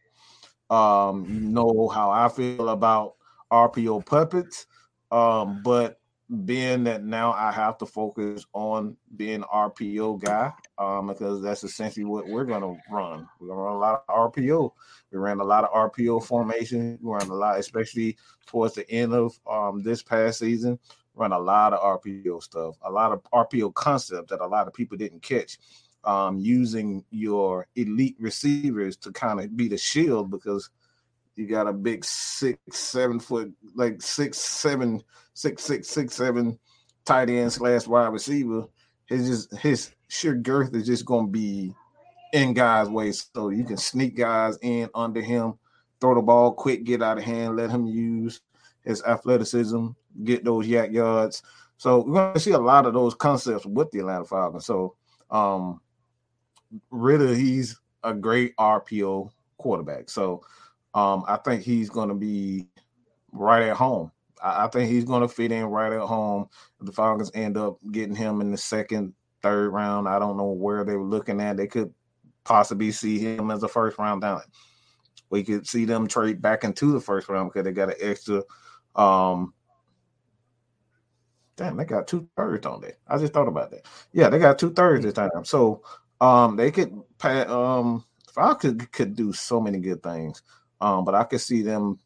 Um, 0.71 1.27
you 1.29 1.41
know 1.41 1.89
how 1.89 2.11
I 2.11 2.29
feel 2.29 2.71
about 2.71 3.15
RPO 3.51 4.07
puppets. 4.07 4.67
Um, 5.11 5.63
but 5.63 6.01
being 6.45 6.85
that 6.85 7.05
now 7.05 7.33
I 7.33 7.53
have 7.53 7.77
to 7.79 7.87
focus 7.87 8.47
on 8.55 8.97
being 9.17 9.43
RPO 9.43 10.23
guy, 10.23 10.53
um, 10.79 11.09
because 11.09 11.43
that's 11.43 11.65
essentially 11.65 12.05
what 12.05 12.27
we're 12.27 12.45
gonna 12.45 12.75
run. 12.91 13.29
We're 13.39 13.49
gonna 13.49 13.61
run 13.61 13.75
a 13.75 13.79
lot 13.79 14.05
of 14.09 14.33
RPO. 14.33 14.73
We 15.13 15.19
ran 15.19 15.41
a 15.41 15.45
lot 15.45 15.65
of 15.65 15.71
RPO 15.71 16.25
formation. 16.25 16.99
We 17.03 17.13
ran 17.13 17.29
a 17.29 17.35
lot, 17.35 17.59
especially 17.59 18.17
towards 18.47 18.75
the 18.75 18.91
end 18.91 19.13
of 19.13 19.39
um, 19.49 19.83
this 19.83 20.03
past 20.03 20.39
season. 20.39 20.79
Run 21.15 21.33
a 21.33 21.39
lot 21.39 21.73
of 21.73 22.01
RPO 22.01 22.43
stuff, 22.43 22.77
a 22.83 22.91
lot 22.91 23.13
of 23.13 23.23
RPO 23.33 23.75
concepts 23.75 24.31
that 24.31 24.41
a 24.41 24.47
lot 24.47 24.67
of 24.67 24.75
people 24.75 24.97
didn't 24.97 25.23
catch 25.23 25.59
um, 26.07 26.39
using 26.39 27.05
your 27.11 27.67
elite 27.77 28.17
receivers 28.19 28.97
to 28.99 29.13
kind 29.13 29.41
of 29.41 29.57
be 29.57 29.69
the 29.69 29.79
shield 29.79 30.31
because 30.31 30.71
you 31.37 31.47
got 31.47 31.67
a 31.67 31.73
big 31.73 32.05
six, 32.05 32.59
seven 32.71 33.19
foot, 33.19 33.53
like 33.75 34.01
six, 34.01 34.39
seven, 34.39 35.03
six, 35.35 35.65
six, 35.65 35.89
six, 35.89 36.15
seven 36.15 36.59
tight 37.05 37.29
end 37.29 37.53
slash 37.53 37.87
wide 37.87 38.13
receiver. 38.13 38.65
His 39.07 39.29
just 39.29 39.59
his 39.59 39.93
sheer 40.09 40.35
girth 40.35 40.75
is 40.75 40.87
just 40.87 41.05
gonna 41.05 41.29
be 41.29 41.75
in 42.33 42.55
guys' 42.55 42.89
way. 42.89 43.13
So 43.13 43.51
you 43.51 43.65
can 43.65 43.77
sneak 43.77 44.17
guys 44.17 44.59
in 44.63 44.89
under 44.95 45.21
him, 45.21 45.55
throw 46.01 46.15
the 46.15 46.23
ball 46.23 46.53
quick, 46.53 46.85
get 46.85 47.03
out 47.03 47.19
of 47.19 47.25
hand, 47.25 47.57
let 47.57 47.71
him 47.71 47.87
use 47.87 48.41
his 48.83 49.03
athleticism, 49.03 49.89
get 50.23 50.45
those 50.45 50.67
YAC 50.67 50.93
yards. 50.93 51.43
So 51.77 52.05
we're 52.05 52.15
gonna 52.15 52.41
see 52.41 52.53
a 52.53 52.59
lot 52.59 52.87
of 52.87 52.95
those 52.95 53.15
concepts 53.15 53.67
with 53.67 53.91
the 53.91 54.01
Atlanta 54.01 54.25
Falcons. 54.25 54.67
So 54.67 54.95
um 55.31 55.81
Ridder, 56.91 57.35
he's 57.35 57.81
a 58.03 58.15
great 58.15 58.57
RPO 58.57 59.31
quarterback. 59.59 60.11
So 60.11 60.45
um, 60.95 61.25
I 61.27 61.37
think 61.37 61.63
he's 61.63 61.91
going 61.91 62.09
to 62.09 62.15
be 62.15 62.67
right 63.33 63.63
at 63.63 63.77
home. 63.77 64.11
I, 64.43 64.65
I 64.65 64.69
think 64.69 64.91
he's 64.91 65.05
going 65.05 65.23
to 65.23 65.29
fit 65.29 65.53
in 65.53 65.65
right 65.65 65.93
at 65.93 66.01
home. 66.01 66.49
The 66.81 66.93
Falcons 66.93 67.31
end 67.35 67.57
up 67.57 67.79
getting 67.91 68.15
him 68.15 68.41
in 68.41 68.51
the 68.51 68.59
second, 68.59 69.15
third 69.43 69.71
round, 69.71 70.09
I 70.09 70.19
don't 70.19 70.37
know 70.37 70.51
where 70.51 70.85
they 70.85 70.97
were 70.97 71.05
looking 71.05 71.41
at. 71.41 71.57
They 71.57 71.67
could 71.67 71.93
possibly 72.45 72.91
see 72.91 73.19
him 73.19 73.51
as 73.51 73.63
a 73.63 73.69
first 73.69 73.99
round 73.99 74.23
talent. 74.23 74.47
We 75.31 75.43
could 75.43 75.67
see 75.67 75.85
them 75.85 76.07
trade 76.09 76.41
back 76.41 76.65
into 76.65 76.93
the 76.93 77.01
first 77.01 77.29
round 77.29 77.51
because 77.51 77.65
they 77.65 77.73
got 77.73 77.91
an 77.91 77.97
extra. 78.01 78.43
Um, 78.95 79.53
damn, 81.57 81.77
they 81.77 81.85
got 81.85 82.07
two 82.07 82.29
thirds 82.37 82.67
on 82.67 82.81
that. 82.83 82.99
I 83.07 83.19
just 83.19 83.33
thought 83.33 83.49
about 83.49 83.71
that. 83.73 83.87
Yeah, 84.13 84.29
they 84.29 84.39
got 84.39 84.59
two 84.59 84.73
thirds 84.73 85.05
this 85.05 85.15
time. 85.15 85.31
So 85.45 85.83
um, 86.21 86.57
they 86.57 86.71
could 86.71 86.93
um 87.23 88.05
Falcons 88.35 88.81
could, 88.81 88.93
could 88.93 89.17
do 89.17 89.33
so 89.33 89.61
many 89.61 89.79
good 89.79 90.03
things. 90.03 90.43
Um, 90.81 91.05
but 91.05 91.15
I 91.15 91.25
could 91.25 91.41
see 91.41 91.63
them 91.63 91.99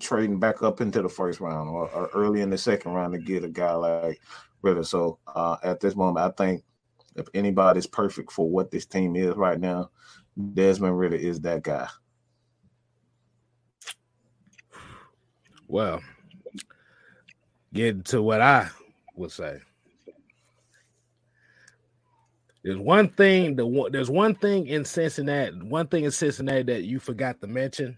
trading 0.00 0.38
back 0.38 0.62
up 0.62 0.80
into 0.80 1.00
the 1.00 1.08
first 1.08 1.40
round 1.40 1.70
or, 1.70 1.88
or 1.90 2.10
early 2.14 2.40
in 2.40 2.50
the 2.50 2.58
second 2.58 2.92
round 2.92 3.12
to 3.14 3.18
get 3.18 3.44
a 3.44 3.48
guy 3.48 3.72
like 3.72 4.20
Ridder. 4.62 4.82
So 4.82 5.18
uh, 5.26 5.56
at 5.62 5.80
this 5.80 5.94
moment, 5.94 6.26
I 6.26 6.30
think 6.30 6.64
if 7.14 7.26
anybody's 7.34 7.86
perfect 7.86 8.32
for 8.32 8.48
what 8.48 8.70
this 8.70 8.84
team 8.84 9.16
is 9.16 9.34
right 9.36 9.58
now, 9.58 9.90
Desmond 10.54 10.98
Ridder 10.98 11.16
is 11.16 11.40
that 11.40 11.62
guy. 11.62 11.88
Well, 15.68 16.00
getting 17.72 18.02
to 18.04 18.22
what 18.22 18.40
I 18.40 18.68
would 19.14 19.32
say. 19.32 19.60
There's 22.68 22.78
one 22.78 23.08
thing 23.08 23.56
the 23.56 23.66
one 23.66 23.92
there's 23.92 24.10
one 24.10 24.34
thing 24.34 24.66
in 24.66 24.84
Cincinnati, 24.84 25.56
one 25.56 25.86
thing 25.86 26.04
in 26.04 26.10
Cincinnati 26.10 26.64
that 26.64 26.82
you 26.82 26.98
forgot 26.98 27.40
to 27.40 27.46
mention. 27.46 27.96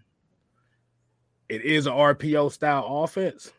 It 1.48 1.64
is 1.64 1.88
an 1.88 1.92
RPO 1.92 2.52
style 2.52 2.84
offense. 3.02 3.50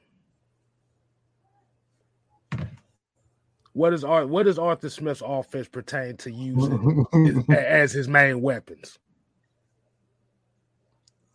What 3.74 3.92
is 3.92 4.06
Art? 4.06 4.30
What 4.30 4.46
does 4.46 4.58
Arthur 4.58 4.90
Smith's 4.90 5.22
offense 5.26 5.68
pertain 5.68 6.16
to 6.16 6.32
using 6.32 7.06
as, 7.50 7.50
as 7.58 7.92
his 7.92 8.08
main 8.08 8.42
weapons? 8.42 8.98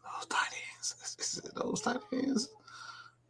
Those 0.02 0.26
tight 0.26 0.52
ends. 0.74 1.42
Those 1.54 1.82
tight 1.82 2.00
ends. 2.14 2.48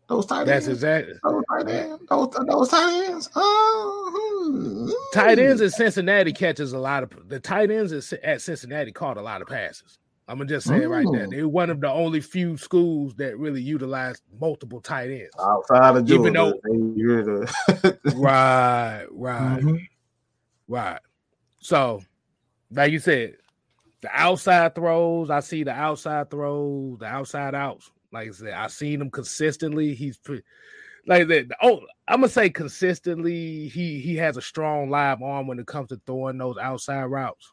Those 0.09 0.27
tight 0.27 0.45
That's 0.45 0.69
ends. 0.69 0.81
That's 0.81 1.09
exactly. 1.09 1.14
Those 1.25 1.42
tight 1.51 1.75
ends. 1.75 2.03
Those, 2.09 2.29
those 2.49 2.69
tight 2.69 3.05
ends. 3.07 3.31
Uh, 3.35 4.92
tight 5.12 5.38
ends 5.38 5.61
at 5.61 5.73
Cincinnati 5.73 6.33
catches 6.33 6.73
a 6.73 6.79
lot 6.79 7.03
of 7.03 7.29
the 7.29 7.40
tight 7.40 7.71
ends 7.71 8.12
at 8.23 8.40
Cincinnati 8.40 8.92
caught 8.92 9.16
a 9.16 9.23
lot 9.23 9.42
of 9.42 9.49
passes. 9.49 9.99
I'm 10.29 10.38
gonna 10.38 10.49
just 10.49 10.66
say 10.66 10.83
it 10.83 10.88
right 10.88 11.07
there. 11.12 11.29
They're 11.29 11.49
one 11.49 11.71
of 11.71 11.81
the 11.81 11.90
only 11.90 12.21
few 12.21 12.57
schools 12.57 13.14
that 13.16 13.38
really 13.38 13.62
utilize 13.62 14.21
multiple 14.40 14.81
tight 14.81 15.11
ends. 15.11 15.31
Outside 15.40 15.97
of 15.97 16.05
Georgia, 16.05 16.21
Even 16.21 16.33
though, 16.33 16.53
right, 18.14 19.07
right, 19.11 19.61
mm-hmm. 19.61 19.77
right. 20.69 21.01
So, 21.61 22.03
like 22.71 22.92
you 22.92 22.99
said, 22.99 23.37
the 24.01 24.11
outside 24.12 24.75
throws, 24.75 25.31
I 25.31 25.40
see 25.40 25.62
the 25.64 25.73
outside 25.73 26.31
throws, 26.31 26.99
the 26.99 27.07
outside 27.07 27.55
outs 27.55 27.90
like 28.16 28.29
I 28.29 28.33
said, 28.33 28.52
I've 28.52 28.72
seen 28.72 29.00
him 29.00 29.11
consistently. 29.11 29.94
He's 29.94 30.16
pretty 30.16 30.42
like 31.07 31.29
that. 31.29 31.48
Oh, 31.62 31.81
I'm 32.09 32.20
gonna 32.20 32.29
say 32.29 32.50
consistently, 32.50 33.68
he 33.68 34.00
he 34.00 34.16
has 34.16 34.37
a 34.37 34.42
strong 34.42 34.90
live 34.90 35.22
arm 35.22 35.46
when 35.46 35.59
it 35.59 35.66
comes 35.66 35.88
to 35.90 36.00
throwing 36.07 36.38
those 36.38 36.57
outside 36.59 37.05
routes. 37.05 37.52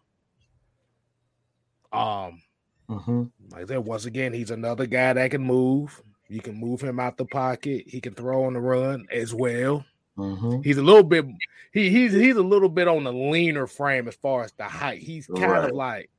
Um, 1.92 2.42
mm-hmm. 2.90 3.24
like 3.52 3.68
said, 3.68 3.80
once 3.80 4.06
again, 4.06 4.34
he's 4.34 4.52
another 4.52 4.88
guy 4.88 5.14
that 5.14 5.32
can 5.32 5.44
move. 5.44 6.02
You 6.30 6.42
can 6.42 6.56
move 6.56 6.82
him 6.82 7.00
out 7.00 7.18
the 7.18 7.26
pocket. 7.26 7.84
He 7.88 8.02
can 8.02 8.14
throw 8.14 8.46
on 8.46 8.54
the 8.54 8.62
run 8.62 9.06
as 9.12 9.34
well. 9.34 9.86
Mm-hmm. 10.18 10.62
He's 10.62 10.78
a 10.78 10.84
little 10.84 11.04
bit 11.04 11.26
he 11.74 11.90
he's 11.90 12.14
he's 12.14 12.38
a 12.38 12.42
little 12.42 12.70
bit 12.70 12.88
on 12.88 13.04
the 13.04 13.12
leaner 13.12 13.68
frame 13.68 14.08
as 14.08 14.16
far 14.16 14.44
as 14.44 14.54
the 14.54 14.64
height. 14.64 15.02
He's 15.02 15.28
kind 15.28 15.52
right. 15.52 15.70
of 15.70 15.76
like 15.76 16.10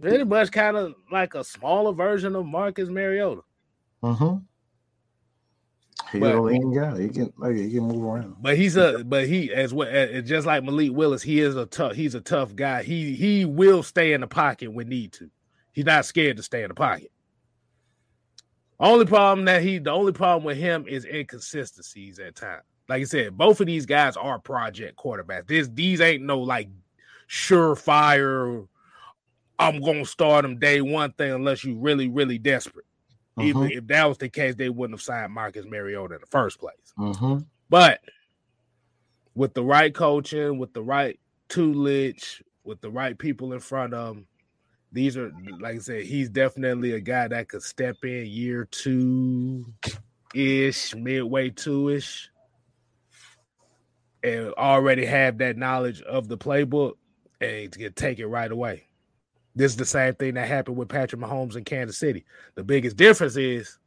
pretty 0.00 0.24
much 0.24 0.50
kind 0.52 0.76
of 0.76 0.94
like 1.10 1.34
a 1.34 1.44
smaller 1.44 1.92
version 1.92 2.36
of 2.36 2.46
Marcus 2.46 2.88
Mariota. 2.88 3.42
Mm-hmm. 4.02 4.38
He's 6.12 6.20
but, 6.20 6.34
a 6.34 6.40
lean 6.40 6.72
guy. 6.72 7.00
He 7.00 7.08
can 7.08 7.32
like, 7.36 7.56
he 7.56 7.70
can 7.70 7.84
move 7.84 8.02
around. 8.02 8.36
But 8.40 8.56
he's 8.56 8.76
a 8.76 9.02
but 9.04 9.26
he 9.26 9.52
as 9.52 9.74
well 9.74 9.88
as 9.88 10.28
just 10.28 10.46
like 10.46 10.62
Malik 10.62 10.92
Willis, 10.92 11.22
he 11.22 11.40
is 11.40 11.56
a 11.56 11.66
tough 11.66 11.94
he's 11.94 12.14
a 12.14 12.20
tough 12.20 12.54
guy. 12.54 12.82
He 12.82 13.14
he 13.14 13.44
will 13.44 13.82
stay 13.82 14.12
in 14.12 14.20
the 14.20 14.26
pocket 14.26 14.72
when 14.72 14.88
need 14.88 15.12
to. 15.14 15.30
He's 15.72 15.86
not 15.86 16.04
scared 16.04 16.36
to 16.36 16.42
stay 16.42 16.62
in 16.62 16.68
the 16.68 16.74
pocket. 16.74 17.10
Only 18.78 19.06
problem 19.06 19.46
that 19.46 19.62
he 19.62 19.78
the 19.78 19.90
only 19.90 20.12
problem 20.12 20.44
with 20.44 20.58
him 20.58 20.86
is 20.86 21.04
inconsistencies 21.04 22.18
at 22.18 22.36
times. 22.36 22.62
Like 22.88 23.00
I 23.00 23.04
said, 23.04 23.36
both 23.36 23.60
of 23.60 23.66
these 23.66 23.86
guys 23.86 24.16
are 24.16 24.38
project 24.38 24.96
quarterbacks. 24.96 25.48
This 25.48 25.68
these 25.68 26.00
ain't 26.00 26.22
no 26.22 26.38
like 26.38 26.68
surefire. 27.28 28.68
I'm 29.58 29.80
gonna 29.80 30.04
start 30.04 30.42
them 30.42 30.58
day 30.58 30.80
one 30.80 31.12
thing 31.12 31.32
unless 31.32 31.64
you 31.64 31.76
really 31.78 32.08
really 32.08 32.38
desperate. 32.38 32.86
Even 33.38 33.70
if 33.70 33.86
that 33.88 34.06
was 34.06 34.16
the 34.16 34.30
case, 34.30 34.54
they 34.54 34.70
wouldn't 34.70 34.98
have 34.98 35.04
signed 35.04 35.32
Marcus 35.32 35.66
Mariota 35.66 36.14
in 36.14 36.20
the 36.20 36.26
first 36.26 36.58
place. 36.58 36.74
Uh-huh. 36.98 37.40
But 37.68 38.00
with 39.34 39.52
the 39.52 39.62
right 39.62 39.94
coaching, 39.94 40.58
with 40.58 40.72
the 40.72 40.82
right 40.82 41.20
tutelage, 41.50 42.42
with 42.64 42.80
the 42.80 42.90
right 42.90 43.18
people 43.18 43.52
in 43.52 43.60
front 43.60 43.92
of 43.92 44.16
him, 44.16 44.26
these 44.90 45.18
are 45.18 45.30
like 45.60 45.76
I 45.76 45.78
said, 45.78 46.04
he's 46.04 46.30
definitely 46.30 46.92
a 46.92 47.00
guy 47.00 47.28
that 47.28 47.48
could 47.48 47.62
step 47.62 47.96
in 48.04 48.26
year 48.26 48.64
two 48.64 49.66
ish, 50.34 50.94
midway 50.94 51.50
two 51.50 51.90
ish, 51.90 52.30
and 54.22 54.54
already 54.54 55.04
have 55.04 55.38
that 55.38 55.58
knowledge 55.58 56.00
of 56.02 56.28
the 56.28 56.38
playbook 56.38 56.94
and 57.40 57.70
to 57.72 57.90
take 57.90 58.18
it 58.18 58.26
right 58.26 58.50
away. 58.50 58.85
This 59.56 59.72
is 59.72 59.76
the 59.76 59.86
same 59.86 60.14
thing 60.14 60.34
that 60.34 60.46
happened 60.46 60.76
with 60.76 60.90
Patrick 60.90 61.20
Mahomes 61.20 61.56
in 61.56 61.64
Kansas 61.64 61.96
City. 61.96 62.26
The 62.54 62.62
biggest 62.62 62.96
difference 62.96 63.36
is 63.36 63.78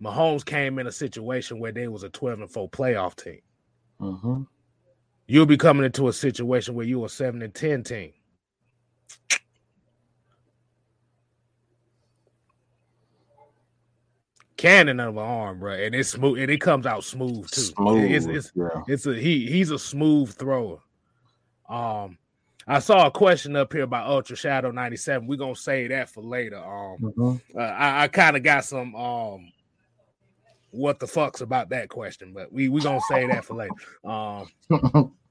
Mahomes 0.00 0.44
came 0.44 0.78
in 0.78 0.86
a 0.86 0.92
situation 0.92 1.58
where 1.58 1.72
they 1.72 1.88
was 1.88 2.02
a 2.02 2.10
12 2.10 2.40
and 2.42 2.50
4 2.50 2.70
playoff 2.70 3.16
team. 3.16 3.40
Mm-hmm. 3.98 4.42
You'll 5.26 5.46
be 5.46 5.56
coming 5.56 5.86
into 5.86 6.08
a 6.08 6.12
situation 6.12 6.74
where 6.74 6.86
you 6.86 7.02
are 7.02 7.06
a 7.06 7.08
7 7.08 7.40
and 7.40 7.54
10 7.54 7.82
team. 7.82 8.12
cannon 14.56 15.00
of 15.00 15.16
an 15.16 15.22
arm, 15.22 15.60
bro, 15.60 15.74
and 15.74 15.94
it's 15.94 16.10
smooth, 16.10 16.38
and 16.38 16.50
it 16.50 16.60
comes 16.60 16.86
out 16.86 17.04
smooth 17.04 17.46
too. 17.50 17.60
Smooth, 17.60 18.10
it's 18.10 18.26
it's, 18.26 18.52
yeah. 18.54 18.82
it's 18.88 19.06
a 19.06 19.14
he 19.14 19.46
he's 19.46 19.70
a 19.70 19.78
smooth 19.78 20.32
thrower. 20.34 20.78
Um, 21.68 22.16
I 22.66 22.80
saw 22.80 23.06
a 23.06 23.10
question 23.10 23.54
up 23.54 23.72
here 23.72 23.82
about 23.82 24.08
Ultra 24.08 24.36
Shadow 24.36 24.70
ninety 24.70 24.96
seven. 24.96 25.28
We're 25.28 25.36
gonna 25.36 25.54
say 25.54 25.88
that 25.88 26.10
for 26.10 26.22
later. 26.22 26.58
Um, 26.58 26.98
mm-hmm. 27.00 27.58
uh, 27.58 27.62
I, 27.62 28.04
I 28.04 28.08
kind 28.08 28.36
of 28.36 28.42
got 28.42 28.64
some 28.64 28.94
um, 28.94 29.52
what 30.70 30.98
the 30.98 31.06
fucks 31.06 31.40
about 31.40 31.68
that 31.70 31.88
question, 31.88 32.32
but 32.32 32.52
we 32.52 32.68
we 32.68 32.80
gonna 32.80 33.00
say 33.08 33.26
that 33.26 33.44
for 33.44 33.54
later. 33.54 33.74
Um. 34.04 35.12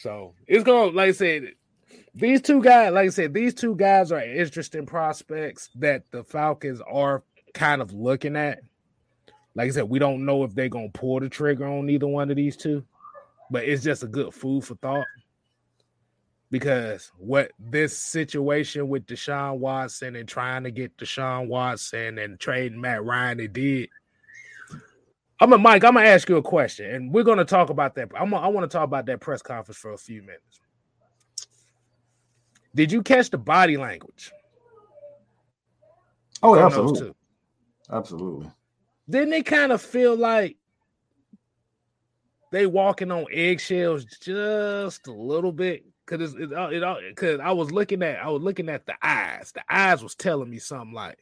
So 0.00 0.32
it's 0.46 0.64
gonna, 0.64 0.92
like 0.92 1.10
I 1.10 1.12
said, 1.12 1.52
these 2.14 2.40
two 2.40 2.62
guys, 2.62 2.90
like 2.90 3.08
I 3.08 3.10
said, 3.10 3.34
these 3.34 3.52
two 3.52 3.74
guys 3.74 4.10
are 4.10 4.22
interesting 4.22 4.86
prospects 4.86 5.68
that 5.74 6.10
the 6.10 6.24
Falcons 6.24 6.80
are 6.90 7.22
kind 7.52 7.82
of 7.82 7.92
looking 7.92 8.34
at. 8.34 8.60
Like 9.54 9.68
I 9.68 9.70
said, 9.72 9.90
we 9.90 9.98
don't 9.98 10.24
know 10.24 10.42
if 10.44 10.54
they're 10.54 10.70
gonna 10.70 10.88
pull 10.88 11.20
the 11.20 11.28
trigger 11.28 11.66
on 11.66 11.90
either 11.90 12.06
one 12.06 12.30
of 12.30 12.36
these 12.36 12.56
two, 12.56 12.82
but 13.50 13.64
it's 13.64 13.82
just 13.82 14.02
a 14.02 14.06
good 14.06 14.32
food 14.32 14.64
for 14.64 14.74
thought. 14.76 15.06
Because 16.50 17.12
what 17.16 17.52
this 17.58 17.96
situation 17.96 18.88
with 18.88 19.06
Deshaun 19.06 19.58
Watson 19.58 20.16
and 20.16 20.28
trying 20.28 20.64
to 20.64 20.70
get 20.70 20.96
Deshaun 20.96 21.46
Watson 21.46 22.18
and 22.18 22.40
trading 22.40 22.80
Matt 22.80 23.04
Ryan, 23.04 23.38
they 23.38 23.46
did. 23.46 23.88
I'm 25.38 25.52
a 25.52 25.58
Mike. 25.58 25.84
I'm 25.84 25.94
gonna 25.94 26.06
ask 26.06 26.28
you 26.28 26.36
a 26.36 26.42
question, 26.42 26.90
and 26.94 27.14
we're 27.14 27.24
gonna 27.24 27.44
talk 27.44 27.70
about 27.70 27.94
that. 27.94 28.10
I'm. 28.18 28.34
I 28.34 28.48
want 28.48 28.70
to 28.70 28.76
talk 28.76 28.84
about 28.84 29.06
that 29.06 29.20
press 29.20 29.42
conference 29.42 29.78
for 29.78 29.92
a 29.92 29.98
few 29.98 30.22
minutes. 30.22 30.60
Did 32.74 32.92
you 32.92 33.02
catch 33.02 33.30
the 33.30 33.38
body 33.38 33.76
language? 33.76 34.32
Oh, 36.42 36.58
absolutely. 36.58 37.14
Absolutely. 37.90 38.50
Didn't 39.08 39.30
they 39.30 39.42
kind 39.42 39.72
of 39.72 39.82
feel 39.82 40.16
like 40.16 40.56
they 42.50 42.66
walking 42.66 43.10
on 43.10 43.26
eggshells 43.32 44.04
just 44.04 45.06
a 45.06 45.12
little 45.12 45.52
bit? 45.52 45.84
Cause 46.06 46.34
it, 46.34 46.50
it, 46.50 46.82
it, 46.82 47.16
cause 47.16 47.38
I 47.40 47.52
was 47.52 47.70
looking 47.70 48.02
at, 48.02 48.18
I 48.18 48.28
was 48.28 48.42
looking 48.42 48.68
at 48.68 48.84
the 48.84 48.94
eyes. 49.02 49.52
The 49.52 49.62
eyes 49.68 50.02
was 50.02 50.16
telling 50.16 50.50
me 50.50 50.58
something 50.58 50.92
like, 50.92 51.18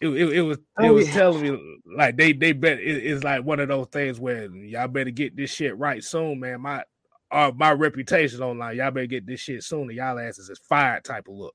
it, 0.00 0.08
it, 0.08 0.32
it, 0.32 0.40
was 0.42 0.58
it 0.80 0.90
was 0.90 1.08
telling 1.08 1.42
me 1.42 1.82
like 1.96 2.16
they 2.16 2.32
they 2.32 2.52
bet 2.52 2.78
it, 2.78 3.04
it's 3.04 3.24
like 3.24 3.44
one 3.44 3.58
of 3.58 3.66
those 3.66 3.88
things 3.88 4.20
where 4.20 4.46
y'all 4.54 4.86
better 4.86 5.10
get 5.10 5.36
this 5.36 5.50
shit 5.50 5.76
right 5.76 6.04
soon, 6.04 6.38
man. 6.38 6.60
My 6.60 6.84
uh, 7.30 7.50
my 7.56 7.72
reputation 7.72 8.40
online. 8.40 8.76
Y'all 8.76 8.90
better 8.90 9.06
get 9.06 9.26
this 9.26 9.40
shit 9.40 9.62
sooner. 9.64 9.92
Y'all 9.92 10.18
asses 10.18 10.48
is 10.48 10.60
fired 10.68 11.04
type 11.04 11.26
of 11.28 11.34
look. 11.34 11.54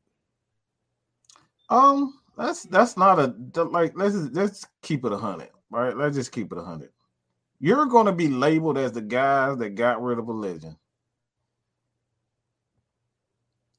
Um, 1.69 2.19
that's 2.37 2.63
that's 2.63 2.97
not 2.97 3.19
a 3.19 3.63
like 3.63 3.93
let's 3.95 4.15
let's 4.15 4.65
keep 4.81 5.05
it 5.05 5.13
a 5.13 5.17
hundred, 5.17 5.49
right? 5.69 5.95
Let's 5.95 6.15
just 6.15 6.31
keep 6.31 6.51
it 6.51 6.57
a 6.57 6.63
hundred. 6.63 6.89
You're 7.63 7.85
gonna 7.85 8.11
be 8.11 8.27
labeled 8.27 8.77
as 8.77 8.91
the 8.91 8.99
guys 8.99 9.57
that 9.59 9.75
got 9.75 10.03
rid 10.03 10.19
of 10.19 10.27
a 10.27 10.33
legend. 10.33 10.75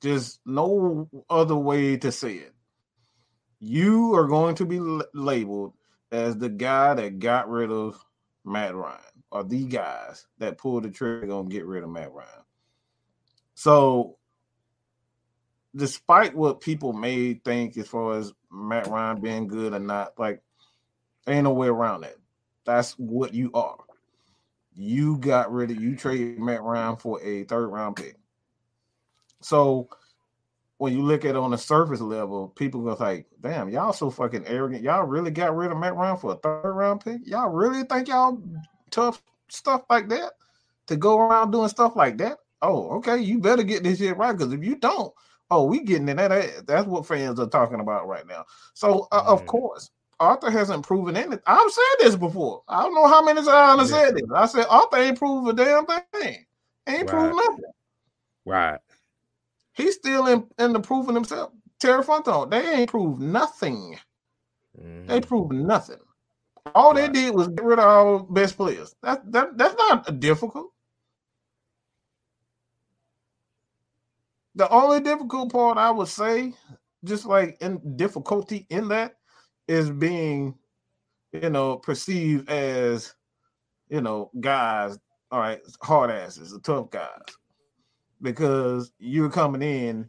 Just 0.01 0.41
no 0.47 1.07
other 1.29 1.55
way 1.55 1.99
to 1.99 2.11
say 2.11 2.37
it. 2.37 2.55
You 3.61 4.15
are 4.15 4.27
going 4.27 4.55
to 4.55 4.65
be 4.65 4.81
labeled 5.13 5.75
as 6.11 6.39
the 6.39 6.49
guy 6.49 6.95
that 6.95 7.19
got 7.19 7.51
rid 7.51 7.71
of 7.71 8.03
Matt 8.43 8.75
Ryan 8.75 9.01
or 9.31 9.45
the 9.45 9.67
guys 9.67 10.27
that 10.39 10.57
pulled 10.57 10.85
the 10.85 10.91
trigger 10.91 11.27
gonna 11.27 11.51
get 11.51 11.67
rid 11.67 11.85
of 11.85 11.91
Matt 11.91 12.11
Ryan. 12.11 12.45
So, 13.55 14.17
despite 15.77 16.35
what 16.35 16.63
people 16.63 16.95
may 16.95 17.35
think 17.35 17.77
as 17.77 17.89
far 17.89 18.17
as 18.17 18.33
Matt 18.51 18.87
Ryan 18.87 19.21
being 19.21 19.47
good 19.47 19.75
or 19.75 19.79
not, 19.79 20.19
like 20.19 20.41
ain't 21.29 21.45
no 21.45 21.53
way 21.53 21.69
around 21.69 22.01
that. 22.01 22.17
That's 22.65 22.93
what 22.93 23.35
you 23.35 23.51
are. 23.55 23.79
You 24.75 25.19
got 25.19 25.53
rid 25.53 25.71
of 25.71 25.81
you 25.81 25.97
traded 25.97 26.39
Matt 26.39 26.63
Ryan 26.63 26.97
for 26.97 27.23
a 27.23 27.45
third 27.45 27.69
round 27.69 27.97
pick. 27.97 28.17
So 29.41 29.89
when 30.79 30.93
you 30.93 31.03
look 31.03 31.25
at 31.25 31.31
it 31.31 31.37
on 31.37 31.53
the 31.53 31.59
surface 31.59 32.01
level, 32.01 32.49
people 32.49 32.83
go 32.83 32.97
like, 32.99 33.27
damn, 33.41 33.69
y'all 33.69 33.93
so 33.93 34.11
fucking 34.11 34.47
arrogant. 34.47 34.83
Y'all 34.83 35.05
really 35.05 35.31
got 35.31 35.57
rid 35.57 35.71
of 35.71 35.79
Matt 35.79 35.95
Ryan 35.95 36.17
for 36.17 36.33
a 36.33 36.37
third 36.37 36.73
round 36.73 37.05
pick? 37.05 37.21
Y'all 37.25 37.51
really 37.51 37.85
think 37.85 38.09
y'all 38.09 38.43
tough 38.91 39.23
stuff 39.49 39.83
like 39.89 40.09
that 40.09 40.33
to 40.87 40.97
go 40.97 41.19
around 41.19 41.51
doing 41.51 41.69
stuff 41.69 41.97
like 41.97 42.19
that, 42.19 42.39
oh, 42.63 42.97
okay, 42.97 43.19
you 43.19 43.39
better 43.39 43.63
get 43.63 43.83
this 43.83 43.99
shit 43.99 44.17
right 44.17 44.37
because 44.37 44.53
if 44.53 44.65
you 44.65 44.77
don't, 44.77 45.13
oh, 45.51 45.65
we 45.65 45.83
getting 45.83 46.09
in 46.09 46.17
that. 46.17 46.67
That's 46.67 46.87
what 46.87 47.07
fans 47.07 47.39
are 47.39 47.49
talking 47.49 47.81
about 47.81 48.09
right 48.09 48.27
now. 48.27 48.45
So 48.75 49.09
uh, 49.13 49.23
of 49.27 49.47
course, 49.47 49.91
Arthur 50.21 50.51
hasn't 50.51 50.87
proven 50.87 51.17
anything. 51.17 51.41
I've 51.47 51.71
said 51.71 51.97
this 52.01 52.17
before. 52.17 52.63
I 52.69 52.83
don't 52.83 52.95
know 52.95 53.09
how 53.09 53.23
many 53.23 53.45
times 53.45 53.93
I 53.93 53.97
yeah. 53.97 54.05
said 54.05 54.17
this. 54.17 54.25
I 54.35 54.47
said 54.47 54.67
Arthur 54.69 54.99
ain't 54.99 55.19
proved 55.19 55.49
a 55.49 55.53
damn 55.53 55.87
thing. 55.87 56.45
Ain't 56.87 56.99
right. 57.01 57.09
proved 57.09 57.37
nothing. 57.37 57.73
Right. 58.45 58.79
He's 59.73 59.95
still 59.95 60.27
in, 60.27 60.47
in 60.59 60.73
the 60.73 60.81
proving 60.81 61.15
himself. 61.15 61.53
Terry 61.81 62.03
Fontenot, 62.03 62.51
they 62.51 62.67
ain't 62.75 62.91
proved 62.91 63.21
nothing. 63.21 63.99
Mm-hmm. 64.81 65.07
They 65.07 65.21
proved 65.21 65.53
nothing. 65.53 65.99
All 66.75 66.93
right. 66.93 67.13
they 67.13 67.21
did 67.21 67.35
was 67.35 67.49
get 67.49 67.65
rid 67.65 67.79
of 67.79 67.85
our 67.85 68.19
best 68.21 68.57
players. 68.57 68.95
That 69.03 69.31
that 69.33 69.59
that's 69.59 69.75
not 69.77 70.21
difficult. 70.21 70.73
The 74.55 74.69
only 74.71 75.01
difficult 75.01 75.53
part 75.53 75.79
I 75.79 75.91
would 75.91 76.09
say, 76.09 76.55
just 77.05 77.27
like 77.27 77.59
in 77.61 77.97
difficulty 77.97 78.67
in 78.71 78.89
that, 78.89 79.17
is 79.69 79.91
being, 79.91 80.55
you 81.33 81.51
know, 81.51 81.77
perceived 81.77 82.49
as, 82.49 83.15
you 83.89 84.01
know, 84.01 84.31
guys, 84.41 84.99
all 85.31 85.41
right, 85.41 85.61
hard 85.83 86.11
asses, 86.11 86.53
the 86.53 86.61
tough 86.61 86.91
guys, 86.91 87.21
because 88.23 88.93
you're 88.99 89.31
coming 89.31 89.63
in 89.63 90.09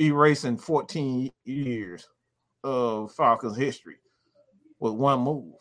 erasing 0.00 0.58
14 0.58 1.30
years 1.44 2.08
of 2.64 3.12
Falcons 3.12 3.56
history 3.56 3.96
with 4.80 4.94
one 4.94 5.20
move. 5.20 5.54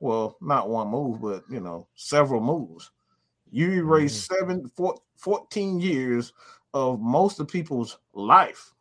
Well, 0.00 0.36
not 0.40 0.68
one 0.68 0.88
move, 0.88 1.22
but 1.22 1.44
you 1.48 1.60
know, 1.60 1.88
several 1.94 2.40
moves. 2.40 2.90
You 3.50 3.70
erase 3.70 4.26
mm-hmm. 4.26 4.34
seven, 4.34 4.68
four, 4.68 4.96
14 5.16 5.80
years 5.80 6.32
of 6.74 7.00
most 7.00 7.40
of 7.40 7.48
people's 7.48 7.98
life. 8.12 8.73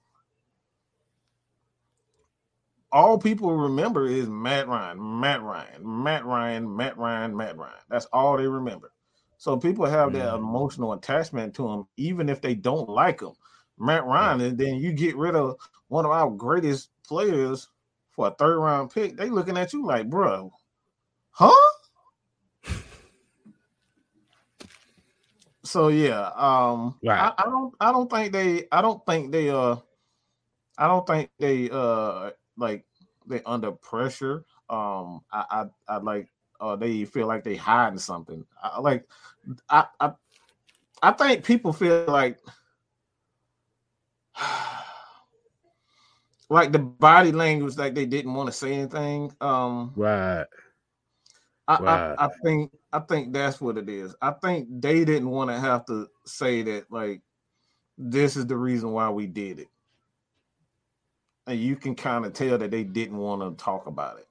All 2.94 3.18
people 3.18 3.52
remember 3.58 4.06
is 4.06 4.30
Matt 4.30 4.68
Ryan, 4.68 5.20
Matt 5.20 5.42
Ryan, 5.42 6.04
Matt 6.04 6.26
Ryan, 6.26 6.76
Matt 6.76 6.96
Ryan, 6.96 7.36
Matt 7.36 7.58
Ryan. 7.58 7.82
That's 7.90 8.06
all 8.14 8.38
they 8.38 8.48
remember. 8.48 8.92
So 9.38 9.58
people 9.58 9.88
have 9.88 10.10
mm-hmm. 10.10 10.20
that 10.20 10.36
emotional 10.36 10.94
attachment 10.94 11.56
to 11.56 11.68
him, 11.68 11.88
even 11.98 12.30
if 12.30 12.40
they 12.40 12.54
don't 12.54 12.88
like 12.88 13.20
him. 13.20 13.32
Matt 13.80 14.06
Ryan, 14.06 14.42
and 14.42 14.58
then 14.60 14.76
you 14.76 14.94
get 14.94 15.18
rid 15.18 15.36
of 15.36 15.58
one 15.88 16.06
of 16.06 16.12
our 16.12 16.30
greatest 16.30 16.92
players 17.04 17.68
for 18.12 18.28
a 18.28 18.32
third 18.32 18.60
round 18.60 18.92
pick. 18.92 19.18
They 19.18 19.32
looking 19.32 19.58
at 19.58 19.74
you 19.74 19.84
like, 19.84 20.08
bro, 20.08 20.54
huh? 21.32 21.52
so 25.64 25.88
yeah, 25.88 26.30
um, 26.36 27.00
right. 27.04 27.20
I, 27.20 27.34
I, 27.42 27.46
don't, 27.46 27.74
I 27.80 27.92
don't 27.92 28.12
think 28.12 28.34
they, 28.34 28.68
I 28.72 28.84
don't 28.84 29.04
think 29.08 29.32
they, 29.32 29.50
uh, 29.50 29.78
I 30.78 30.88
don't 30.88 31.08
think 31.08 31.32
they, 31.40 31.72
uh, 31.72 32.30
like 32.58 32.86
they 33.28 33.42
under 33.46 33.72
pressure. 33.72 34.46
Um, 34.70 35.22
I, 35.32 35.46
I, 35.50 35.66
I 35.88 35.98
like, 35.98 36.30
uh, 36.60 36.76
they 36.76 37.06
feel 37.06 37.28
like 37.28 37.44
they 37.44 37.56
hiding 37.56 38.00
something. 38.00 38.46
I, 38.62 38.80
like, 38.80 39.08
I, 39.70 39.86
I, 40.00 40.14
I 41.02 41.12
think 41.12 41.44
people 41.44 41.74
feel 41.74 42.06
like 42.08 42.40
like 46.50 46.72
the 46.72 46.80
body 46.80 47.32
language, 47.32 47.78
like 47.78 47.94
they 47.96 48.06
didn't 48.06 48.34
want 48.34 48.48
to 48.48 48.54
say 48.54 48.74
anything. 48.74 49.32
Um, 49.42 49.92
right. 49.96 50.46
I, 51.68 51.80
right. 51.80 52.16
I, 52.18 52.26
I 52.26 52.30
think 52.44 52.72
I 52.92 53.00
think 53.00 53.34
that's 53.34 53.62
what 53.62 53.78
it 53.78 53.90
is. 53.90 54.16
I 54.22 54.32
think 54.32 54.68
they 54.70 55.06
didn't 55.06 55.30
want 55.30 55.50
to 55.50 55.60
have 55.60 55.86
to 55.86 56.08
say 56.26 56.62
that 56.64 56.92
like 56.92 57.22
this 57.98 58.36
is 58.36 58.46
the 58.46 58.58
reason 58.58 58.92
why 58.92 59.10
we 59.10 59.28
did 59.28 59.60
it. 59.60 59.70
And 61.46 61.60
you 61.60 61.76
can 61.76 61.96
kind 61.96 62.26
of 62.26 62.34
tell 62.34 62.58
that 62.58 62.72
they 62.72 62.84
didn't 62.84 63.18
want 63.18 63.42
to 63.42 63.64
talk 63.64 63.88
about 63.88 64.18
it. 64.20 64.28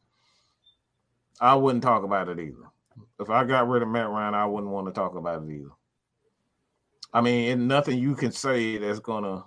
I 1.40 1.54
wouldn't 1.54 1.82
talk 1.82 2.04
about 2.04 2.28
it 2.28 2.38
either. 2.38 2.70
If 3.20 3.30
I 3.30 3.44
got 3.44 3.68
rid 3.68 3.82
of 3.82 3.88
Matt 3.88 4.08
Ryan, 4.08 4.34
I 4.34 4.46
wouldn't 4.46 4.72
want 4.72 4.86
to 4.86 4.92
talk 4.92 5.16
about 5.16 5.42
it 5.42 5.50
either. 5.50 5.70
I 7.12 7.20
mean, 7.20 7.50
and 7.50 7.68
nothing 7.68 7.98
you 7.98 8.14
can 8.14 8.32
say 8.32 8.78
that's 8.78 9.00
gonna 9.00 9.44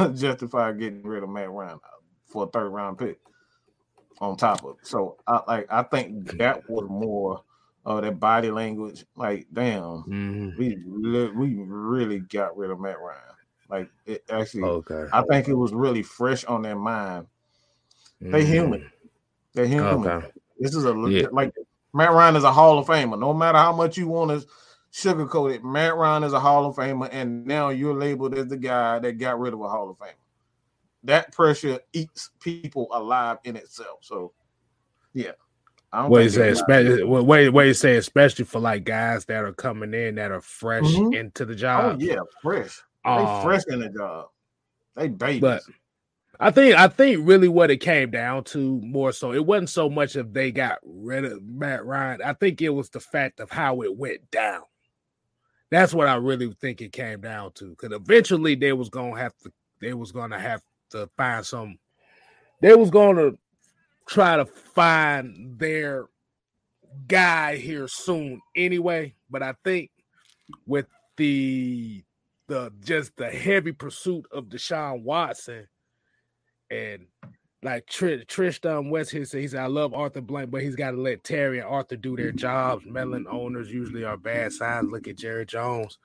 justify 0.14 0.72
getting 0.72 1.02
rid 1.02 1.22
of 1.22 1.28
Matt 1.28 1.50
Ryan 1.50 1.78
for 2.26 2.44
a 2.44 2.48
third 2.48 2.70
round 2.70 2.98
pick 2.98 3.18
on 4.20 4.36
top 4.36 4.64
of 4.64 4.76
it. 4.80 4.86
So 4.86 5.16
I 5.26 5.40
like 5.46 5.66
I 5.70 5.82
think 5.84 6.38
that 6.38 6.68
was 6.68 6.88
more 6.88 7.42
of 7.84 8.02
that 8.02 8.18
body 8.18 8.50
language. 8.50 9.04
Like, 9.14 9.46
damn, 9.52 10.02
mm-hmm. 10.08 10.58
we 10.58 10.76
we 10.84 11.54
really 11.64 12.20
got 12.20 12.56
rid 12.56 12.70
of 12.70 12.80
Matt 12.80 13.00
Ryan. 13.00 13.35
Like 13.68 13.88
it 14.04 14.24
actually 14.30 14.62
okay. 14.62 15.06
I 15.12 15.22
think 15.22 15.48
it 15.48 15.54
was 15.54 15.72
really 15.72 16.02
fresh 16.02 16.44
on 16.44 16.62
their 16.62 16.76
mind. 16.76 17.26
They 18.20 18.42
mm-hmm. 18.42 18.52
human. 18.52 18.90
They're 19.54 19.66
human. 19.66 20.06
Okay. 20.06 20.28
This 20.58 20.74
is 20.74 20.84
a 20.84 20.94
yeah. 21.08 21.26
like 21.32 21.52
Matt 21.92 22.12
Ryan 22.12 22.36
is 22.36 22.44
a 22.44 22.52
Hall 22.52 22.78
of 22.78 22.86
Famer. 22.86 23.18
No 23.18 23.34
matter 23.34 23.58
how 23.58 23.72
much 23.72 23.96
you 23.96 24.08
want 24.08 24.30
to 24.30 24.46
sugarcoat 24.96 25.54
it. 25.54 25.64
Matt 25.64 25.96
Ryan 25.96 26.24
is 26.24 26.32
a 26.32 26.40
Hall 26.40 26.66
of 26.66 26.76
Famer, 26.76 27.08
and 27.12 27.44
now 27.44 27.68
you're 27.68 27.94
labeled 27.94 28.34
as 28.34 28.46
the 28.46 28.56
guy 28.56 28.98
that 28.98 29.18
got 29.18 29.38
rid 29.38 29.52
of 29.52 29.60
a 29.60 29.68
Hall 29.68 29.90
of 29.90 29.98
Famer. 29.98 30.14
That 31.04 31.32
pressure 31.32 31.78
eats 31.92 32.30
people 32.40 32.88
alive 32.90 33.38
in 33.44 33.56
itself. 33.56 33.98
So, 34.02 34.32
yeah. 35.12 35.32
What 35.92 36.24
you 36.24 36.30
say, 36.30 36.50
especially 36.50 37.04
what, 37.04 37.24
what 37.24 37.66
you 37.66 37.74
say, 37.74 37.96
especially 37.96 38.44
for 38.44 38.58
like 38.58 38.84
guys 38.84 39.24
that 39.26 39.44
are 39.44 39.52
coming 39.52 39.94
in 39.94 40.16
that 40.16 40.30
are 40.30 40.40
fresh 40.40 40.84
mm-hmm. 40.84 41.14
into 41.14 41.46
the 41.46 41.54
job. 41.54 41.96
Oh 41.96 42.04
yeah, 42.04 42.18
fresh. 42.42 42.82
They 43.06 43.12
um, 43.12 43.42
fresh 43.42 43.62
in 43.68 43.78
the 43.80 43.88
job. 43.88 44.28
They 44.96 45.08
babies. 45.08 45.40
But 45.40 45.62
I 46.40 46.50
think 46.50 46.74
I 46.76 46.88
think 46.88 47.26
really 47.26 47.48
what 47.48 47.70
it 47.70 47.78
came 47.78 48.10
down 48.10 48.44
to 48.44 48.80
more 48.80 49.12
so 49.12 49.32
it 49.32 49.46
wasn't 49.46 49.70
so 49.70 49.88
much 49.88 50.16
if 50.16 50.32
they 50.32 50.50
got 50.50 50.78
rid 50.84 51.24
of 51.24 51.42
Matt 51.44 51.86
Ryan. 51.86 52.20
I 52.22 52.32
think 52.32 52.60
it 52.60 52.70
was 52.70 52.90
the 52.90 53.00
fact 53.00 53.38
of 53.38 53.50
how 53.50 53.82
it 53.82 53.96
went 53.96 54.30
down. 54.32 54.62
That's 55.70 55.94
what 55.94 56.08
I 56.08 56.16
really 56.16 56.52
think 56.60 56.80
it 56.80 56.92
came 56.92 57.20
down 57.20 57.52
to. 57.54 57.70
Because 57.70 57.92
eventually 57.92 58.56
they 58.56 58.72
was 58.72 58.88
gonna 58.88 59.16
have 59.16 59.36
to, 59.44 59.52
they 59.80 59.94
was 59.94 60.10
gonna 60.10 60.38
have 60.38 60.62
to 60.90 61.08
find 61.16 61.46
some. 61.46 61.78
They 62.60 62.74
was 62.74 62.90
gonna 62.90 63.32
try 64.08 64.36
to 64.36 64.46
find 64.46 65.58
their 65.58 66.06
guy 67.06 67.56
here 67.56 67.86
soon 67.86 68.40
anyway. 68.56 69.14
But 69.30 69.44
I 69.44 69.54
think 69.64 69.90
with 70.66 70.86
the 71.16 72.04
the 72.48 72.72
just 72.84 73.16
the 73.16 73.28
heavy 73.28 73.72
pursuit 73.72 74.26
of 74.32 74.44
Deshaun 74.46 75.02
Watson 75.02 75.66
and 76.70 77.06
like 77.62 77.86
Tr- 77.86 78.22
Tristan 78.28 78.90
West 78.90 79.10
here 79.10 79.24
said, 79.24 79.40
he 79.40 79.48
said, 79.48 79.60
I 79.60 79.66
love 79.66 79.92
Arthur 79.92 80.20
Blank, 80.20 80.50
but 80.50 80.62
he's 80.62 80.76
got 80.76 80.92
to 80.92 81.00
let 81.00 81.24
Terry 81.24 81.58
and 81.58 81.66
Arthur 81.66 81.96
do 81.96 82.16
their 82.16 82.30
jobs. 82.30 82.84
Melon 82.86 83.26
owners 83.28 83.72
usually 83.72 84.04
are 84.04 84.16
bad 84.16 84.52
signs. 84.52 84.90
Look 84.90 85.08
at 85.08 85.16
Jerry 85.16 85.46
Jones. 85.46 85.98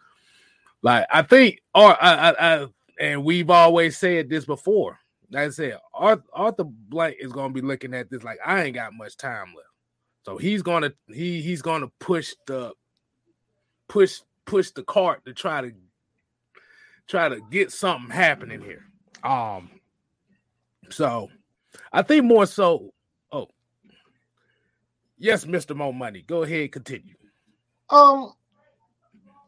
Like, 0.82 1.06
I 1.12 1.22
think, 1.22 1.62
or 1.76 2.02
I, 2.02 2.32
I, 2.32 2.64
I 2.64 2.68
and 3.00 3.24
we've 3.24 3.50
always 3.50 3.98
said 3.98 4.30
this 4.30 4.46
before. 4.46 4.98
Like 5.30 5.48
I 5.48 5.50
said, 5.50 5.78
Arthur, 5.94 6.24
Arthur 6.34 6.64
Blank 6.64 7.18
is 7.20 7.32
going 7.32 7.54
to 7.54 7.62
be 7.62 7.66
looking 7.66 7.94
at 7.94 8.10
this 8.10 8.24
like, 8.24 8.40
I 8.44 8.64
ain't 8.64 8.76
got 8.76 8.94
much 8.94 9.16
time 9.18 9.54
left. 9.56 9.70
So 10.24 10.38
he's 10.38 10.64
going 10.64 10.84
to, 10.84 10.94
he, 11.08 11.42
he's 11.42 11.62
going 11.62 11.82
to 11.82 11.92
push 12.00 12.34
the, 12.48 12.74
push, 13.88 14.22
push 14.46 14.72
the 14.72 14.84
cart 14.84 15.26
to 15.26 15.34
try 15.34 15.62
to, 15.62 15.72
try 17.12 17.28
to 17.28 17.42
get 17.52 17.74
something 17.74 18.10
happening 18.10 18.62
here. 18.62 18.86
Um, 19.24 19.70
so 20.90 21.28
I 21.92 22.02
think 22.02 22.24
more 22.24 22.46
so. 22.46 22.94
Oh, 23.34 23.48
yes, 25.18 25.46
Mister 25.46 25.76
Mo 25.76 25.92
Money. 25.92 26.24
Go 26.26 26.44
ahead, 26.44 26.72
continue. 26.72 27.16
Um, 27.90 28.32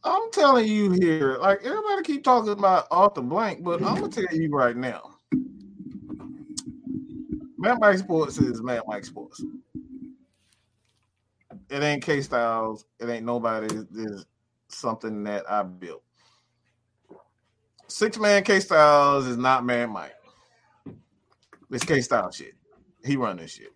I'm 0.03 0.29
telling 0.33 0.67
you 0.67 0.91
here, 0.91 1.37
like 1.37 1.59
everybody 1.63 2.03
keep 2.03 2.25
talking 2.25 2.51
about 2.51 2.87
Arthur 2.91 3.21
Blank, 3.21 3.63
but 3.63 3.81
I'm 3.81 3.95
gonna 3.95 4.09
tell 4.09 4.25
you 4.31 4.49
right 4.51 4.75
now, 4.75 5.15
Mad 7.57 7.79
Mike 7.79 7.99
Sports 7.99 8.37
is 8.39 8.61
Mad 8.61 8.81
Mike 8.85 9.05
Sports. 9.05 9.41
It 11.69 11.81
ain't 11.81 12.03
K 12.03 12.19
Styles. 12.19 12.85
It 12.99 13.07
ain't 13.07 13.25
nobody. 13.25 13.73
Is 13.95 14.25
something 14.67 15.23
that 15.23 15.49
I 15.49 15.63
built. 15.63 16.03
Six 17.93 18.17
man 18.17 18.43
K 18.43 18.59
Styles 18.59 19.27
is 19.27 19.37
not 19.37 19.63
Mad 19.63 19.87
Mike. 19.91 20.15
It's 21.69 21.85
K 21.85 22.01
style 22.01 22.31
shit. 22.31 22.55
He 23.05 23.17
run 23.17 23.37
this 23.37 23.51
shit. 23.51 23.71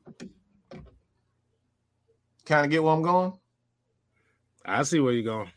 Kind 2.43 2.65
of 2.65 2.71
get 2.71 2.83
where 2.83 2.93
I'm 2.93 3.03
going? 3.03 3.33
I 4.65 4.81
see 4.81 4.99
where 4.99 5.13
you're 5.13 5.21
going. 5.21 5.51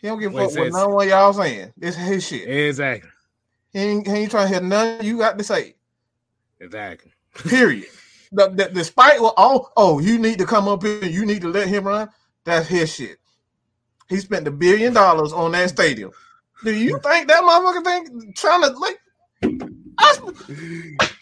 He 0.00 0.06
don't 0.06 0.18
give 0.18 0.34
a 0.34 0.48
fuck 0.48 0.56
what 0.56 0.72
none 0.72 1.02
of 1.02 1.08
y'all 1.08 1.34
saying. 1.34 1.74
This 1.76 1.94
his 1.94 2.26
shit. 2.26 2.48
Exactly. 2.48 3.10
He 3.74 3.80
ain't, 3.80 4.06
he 4.06 4.14
ain't 4.14 4.30
trying 4.30 4.48
to 4.50 4.54
hear 4.54 4.66
none 4.66 5.04
you 5.04 5.18
got 5.18 5.36
to 5.36 5.44
say. 5.44 5.74
Exactly. 6.60 7.12
Period. 7.34 7.88
the, 8.32 8.48
the, 8.48 8.70
despite 8.72 9.20
what 9.20 9.34
oh 9.36 9.68
oh 9.76 9.98
you 9.98 10.18
need 10.18 10.38
to 10.38 10.46
come 10.46 10.68
up 10.68 10.82
here, 10.82 11.04
you 11.04 11.26
need 11.26 11.42
to 11.42 11.50
let 11.50 11.68
him 11.68 11.84
run. 11.86 12.08
That's 12.44 12.66
his 12.66 12.94
shit. 12.94 13.18
He 14.08 14.16
spent 14.16 14.48
a 14.48 14.50
billion 14.50 14.94
dollars 14.94 15.34
on 15.34 15.52
that 15.52 15.68
stadium. 15.68 16.12
Do 16.64 16.74
you 16.74 16.98
think 17.00 17.28
that 17.28 17.42
motherfucker 17.42 17.84
think 17.84 18.36
trying 18.36 18.62
to 18.62 18.70
like 18.78 18.98
I, 19.98 20.16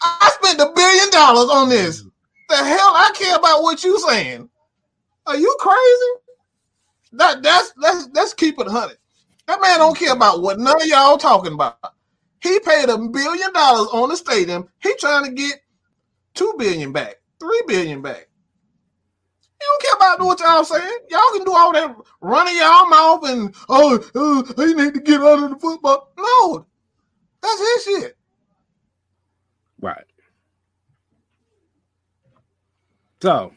I 0.01 0.31
spent 0.41 0.59
a 0.59 0.71
billion 0.75 1.09
dollars 1.11 1.49
on 1.49 1.69
this. 1.69 2.03
The 2.49 2.55
hell 2.55 2.93
I 2.95 3.11
care 3.15 3.35
about 3.35 3.61
what 3.61 3.83
you 3.83 3.99
saying. 3.99 4.49
Are 5.25 5.37
you 5.37 5.55
crazy? 5.59 6.37
That 7.13 7.43
that's 7.43 7.73
let's 7.77 8.09
let's 8.13 8.33
keep 8.33 8.59
it 8.59 8.67
hundred. 8.67 8.97
That 9.47 9.61
man 9.61 9.79
don't 9.79 9.97
care 9.97 10.13
about 10.13 10.41
what 10.41 10.59
none 10.59 10.81
of 10.81 10.87
y'all 10.87 11.17
talking 11.17 11.53
about. 11.53 11.77
He 12.41 12.59
paid 12.59 12.89
a 12.89 12.97
billion 12.97 13.53
dollars 13.53 13.87
on 13.91 14.09
the 14.09 14.17
stadium. 14.17 14.69
He 14.79 14.93
trying 14.95 15.25
to 15.25 15.31
get 15.31 15.61
two 16.33 16.53
billion 16.57 16.91
back, 16.91 17.15
three 17.39 17.61
billion 17.67 18.01
back. 18.01 18.27
You 20.07 20.17
don't 20.17 20.27
what 20.27 20.39
y'all 20.39 20.63
saying. 20.63 20.99
Y'all 21.09 21.33
can 21.33 21.43
do 21.43 21.53
all 21.53 21.73
that 21.73 21.95
running 22.21 22.55
y'all 22.55 22.87
mouth 22.87 23.23
and 23.25 23.53
oh, 23.67 23.99
oh 24.15 24.65
he 24.65 24.73
need 24.73 24.93
to 24.93 25.01
get 25.01 25.21
out 25.21 25.43
of 25.43 25.49
the 25.49 25.57
football. 25.57 26.11
No, 26.17 26.65
that's 27.41 27.59
his 27.59 27.83
shit. 27.83 28.17
Right. 29.81 30.05
So, 33.21 33.51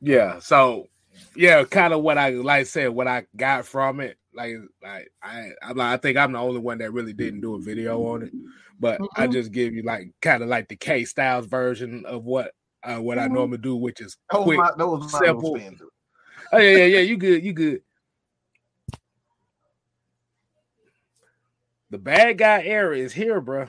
yeah. 0.00 0.38
So, 0.38 0.88
yeah, 1.36 1.64
kind 1.64 1.92
of 1.92 2.02
what 2.02 2.16
I 2.16 2.30
like 2.30 2.66
said, 2.66 2.88
what 2.88 3.06
I 3.06 3.26
got 3.36 3.66
from 3.66 4.00
it. 4.00 4.16
Like, 4.32 4.56
like 4.82 5.12
I, 5.22 5.50
I'm, 5.62 5.80
I 5.80 5.96
think 5.98 6.16
I'm 6.16 6.32
the 6.32 6.38
only 6.38 6.60
one 6.60 6.78
that 6.78 6.92
really 6.92 7.12
didn't 7.12 7.40
do 7.40 7.56
a 7.56 7.60
video 7.60 8.06
on 8.06 8.22
it. 8.22 8.32
But 8.78 9.00
mm-hmm. 9.00 9.20
I 9.22 9.26
just 9.26 9.52
give 9.52 9.74
you 9.74 9.82
like 9.82 10.12
kind 10.22 10.42
of 10.42 10.48
like 10.48 10.68
the 10.68 10.76
K 10.76 11.04
Styles 11.04 11.46
version 11.46 12.06
of 12.06 12.24
what 12.24 12.52
uh, 12.82 12.96
what 12.96 13.18
mm-hmm. 13.18 13.30
I 13.30 13.34
normally 13.34 13.58
do, 13.58 13.76
which 13.76 14.00
is 14.00 14.16
quick, 14.28 14.58
my, 14.58 14.70
simple. 15.08 15.58
Oh 16.52 16.58
yeah, 16.58 16.76
yeah, 16.78 16.84
yeah. 16.84 17.00
You 17.00 17.16
good? 17.16 17.44
You 17.44 17.52
good? 17.52 17.82
The 21.90 21.98
bad 21.98 22.38
guy 22.38 22.62
era 22.62 22.96
is 22.96 23.12
here, 23.12 23.40
bro. 23.40 23.66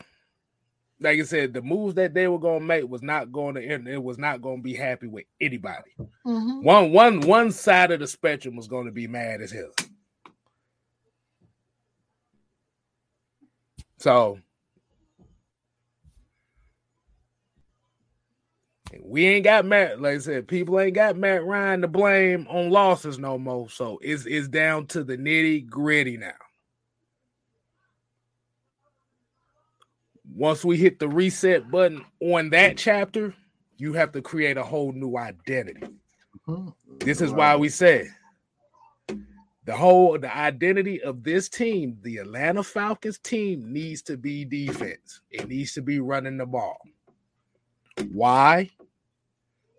Like 0.99 1.19
I 1.19 1.23
said, 1.23 1.53
the 1.53 1.63
moves 1.63 1.95
that 1.95 2.13
they 2.13 2.27
were 2.27 2.39
gonna 2.39 2.59
make 2.59 2.87
was 2.87 3.01
not 3.01 3.31
going 3.31 3.55
to 3.55 3.63
end. 3.63 3.87
It 3.87 4.01
was 4.01 4.19
not 4.19 4.41
going 4.41 4.57
to 4.57 4.63
be 4.63 4.75
happy 4.75 5.07
with 5.07 5.25
anybody. 5.39 5.91
Mm-hmm. 5.97 6.63
One, 6.63 6.91
one, 6.91 7.21
one 7.21 7.51
side 7.51 7.91
of 7.91 7.99
the 7.99 8.07
spectrum 8.07 8.55
was 8.55 8.67
going 8.67 8.85
to 8.85 8.91
be 8.91 9.07
mad 9.07 9.41
as 9.41 9.51
hell. 9.51 9.71
So 13.97 14.39
we 19.03 19.25
ain't 19.25 19.43
got 19.43 19.65
Matt. 19.65 20.01
Like 20.01 20.15
I 20.15 20.19
said, 20.19 20.47
people 20.47 20.79
ain't 20.79 20.95
got 20.95 21.15
Matt 21.15 21.45
Ryan 21.45 21.81
to 21.81 21.87
blame 21.87 22.47
on 22.49 22.69
losses 22.69 23.19
no 23.19 23.37
more. 23.37 23.69
So 23.69 23.99
it's 24.01 24.25
it's 24.25 24.47
down 24.47 24.87
to 24.87 25.03
the 25.03 25.17
nitty 25.17 25.67
gritty 25.67 26.17
now. 26.17 26.31
Once 30.33 30.63
we 30.63 30.77
hit 30.77 30.99
the 30.99 31.09
reset 31.09 31.69
button 31.69 32.03
on 32.21 32.49
that 32.51 32.77
chapter, 32.77 33.33
you 33.77 33.93
have 33.93 34.11
to 34.13 34.21
create 34.21 34.57
a 34.57 34.63
whole 34.63 34.91
new 34.93 35.17
identity. 35.17 35.83
Mm-hmm. 36.47 36.69
This 36.99 37.21
is 37.21 37.31
why 37.31 37.55
we 37.55 37.69
said 37.69 38.07
the 39.65 39.75
whole 39.75 40.17
the 40.17 40.35
identity 40.35 41.01
of 41.01 41.23
this 41.23 41.49
team, 41.49 41.97
the 42.01 42.17
Atlanta 42.17 42.63
Falcons 42.63 43.19
team, 43.19 43.71
needs 43.71 44.01
to 44.03 44.17
be 44.17 44.45
defense. 44.45 45.21
It 45.29 45.47
needs 45.47 45.73
to 45.73 45.81
be 45.81 45.99
running 45.99 46.37
the 46.37 46.45
ball. 46.45 46.77
Why? 48.11 48.69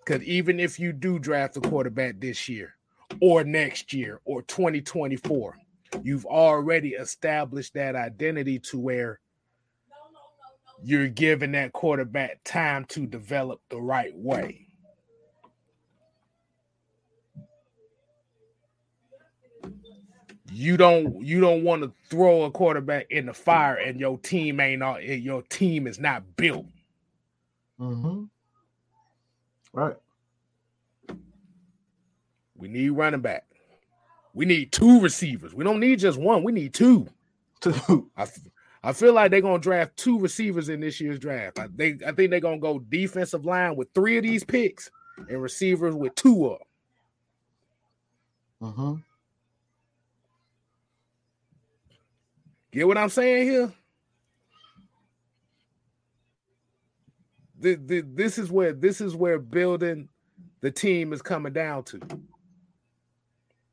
Because 0.04 0.22
even 0.24 0.58
if 0.58 0.80
you 0.80 0.92
do 0.92 1.18
draft 1.18 1.56
a 1.56 1.60
quarterback 1.60 2.18
this 2.18 2.48
year 2.48 2.74
or 3.20 3.44
next 3.44 3.92
year 3.92 4.20
or 4.24 4.42
2024, 4.42 5.56
you've 6.02 6.26
already 6.26 6.90
established 6.90 7.74
that 7.74 7.94
identity 7.94 8.58
to 8.58 8.78
where 8.78 9.20
you're 10.82 11.08
giving 11.08 11.52
that 11.52 11.72
quarterback 11.72 12.40
time 12.44 12.84
to 12.86 13.06
develop 13.06 13.60
the 13.68 13.80
right 13.80 14.16
way. 14.16 14.66
You 20.54 20.76
don't 20.76 21.24
you 21.24 21.40
don't 21.40 21.64
want 21.64 21.82
to 21.82 21.92
throw 22.10 22.42
a 22.42 22.50
quarterback 22.50 23.06
in 23.10 23.26
the 23.26 23.32
fire 23.32 23.76
and 23.76 23.98
your 23.98 24.18
team 24.18 24.60
ain't 24.60 24.82
all 24.82 25.00
your 25.00 25.42
team 25.42 25.86
is 25.86 25.98
not 25.98 26.36
built. 26.36 26.66
Mm-hmm. 27.80 28.24
Right. 29.72 29.96
We 32.56 32.68
need 32.68 32.90
running 32.90 33.20
back. 33.20 33.44
We 34.34 34.46
need 34.46 34.72
two 34.72 35.00
receivers. 35.00 35.54
We 35.54 35.64
don't 35.64 35.80
need 35.80 35.98
just 35.98 36.18
one. 36.18 36.42
We 36.42 36.52
need 36.52 36.74
two. 36.74 37.08
Two. 37.60 38.10
I, 38.16 38.26
I 38.82 38.92
feel 38.92 39.12
like 39.12 39.30
they're 39.30 39.40
gonna 39.40 39.58
draft 39.58 39.96
two 39.96 40.18
receivers 40.18 40.68
in 40.68 40.80
this 40.80 41.00
year's 41.00 41.18
draft. 41.18 41.58
I 41.58 41.68
think 41.76 42.02
I 42.02 42.12
think 42.12 42.30
they're 42.30 42.40
gonna 42.40 42.58
go 42.58 42.78
defensive 42.78 43.44
line 43.44 43.76
with 43.76 43.88
three 43.94 44.16
of 44.16 44.24
these 44.24 44.44
picks 44.44 44.90
and 45.28 45.42
receivers 45.42 45.94
with 45.94 46.14
two 46.14 46.46
of 46.46 46.58
them. 46.58 46.68
Uh-huh. 48.68 48.94
Get 52.72 52.86
what 52.86 52.98
I'm 52.98 53.08
saying 53.08 53.50
here? 53.50 53.72
This 57.62 58.38
is 58.38 58.50
where 58.50 58.72
this 58.72 59.00
is 59.00 59.14
where 59.14 59.38
building 59.38 60.08
the 60.60 60.70
team 60.70 61.12
is 61.12 61.22
coming 61.22 61.52
down 61.52 61.84
to. 61.84 62.00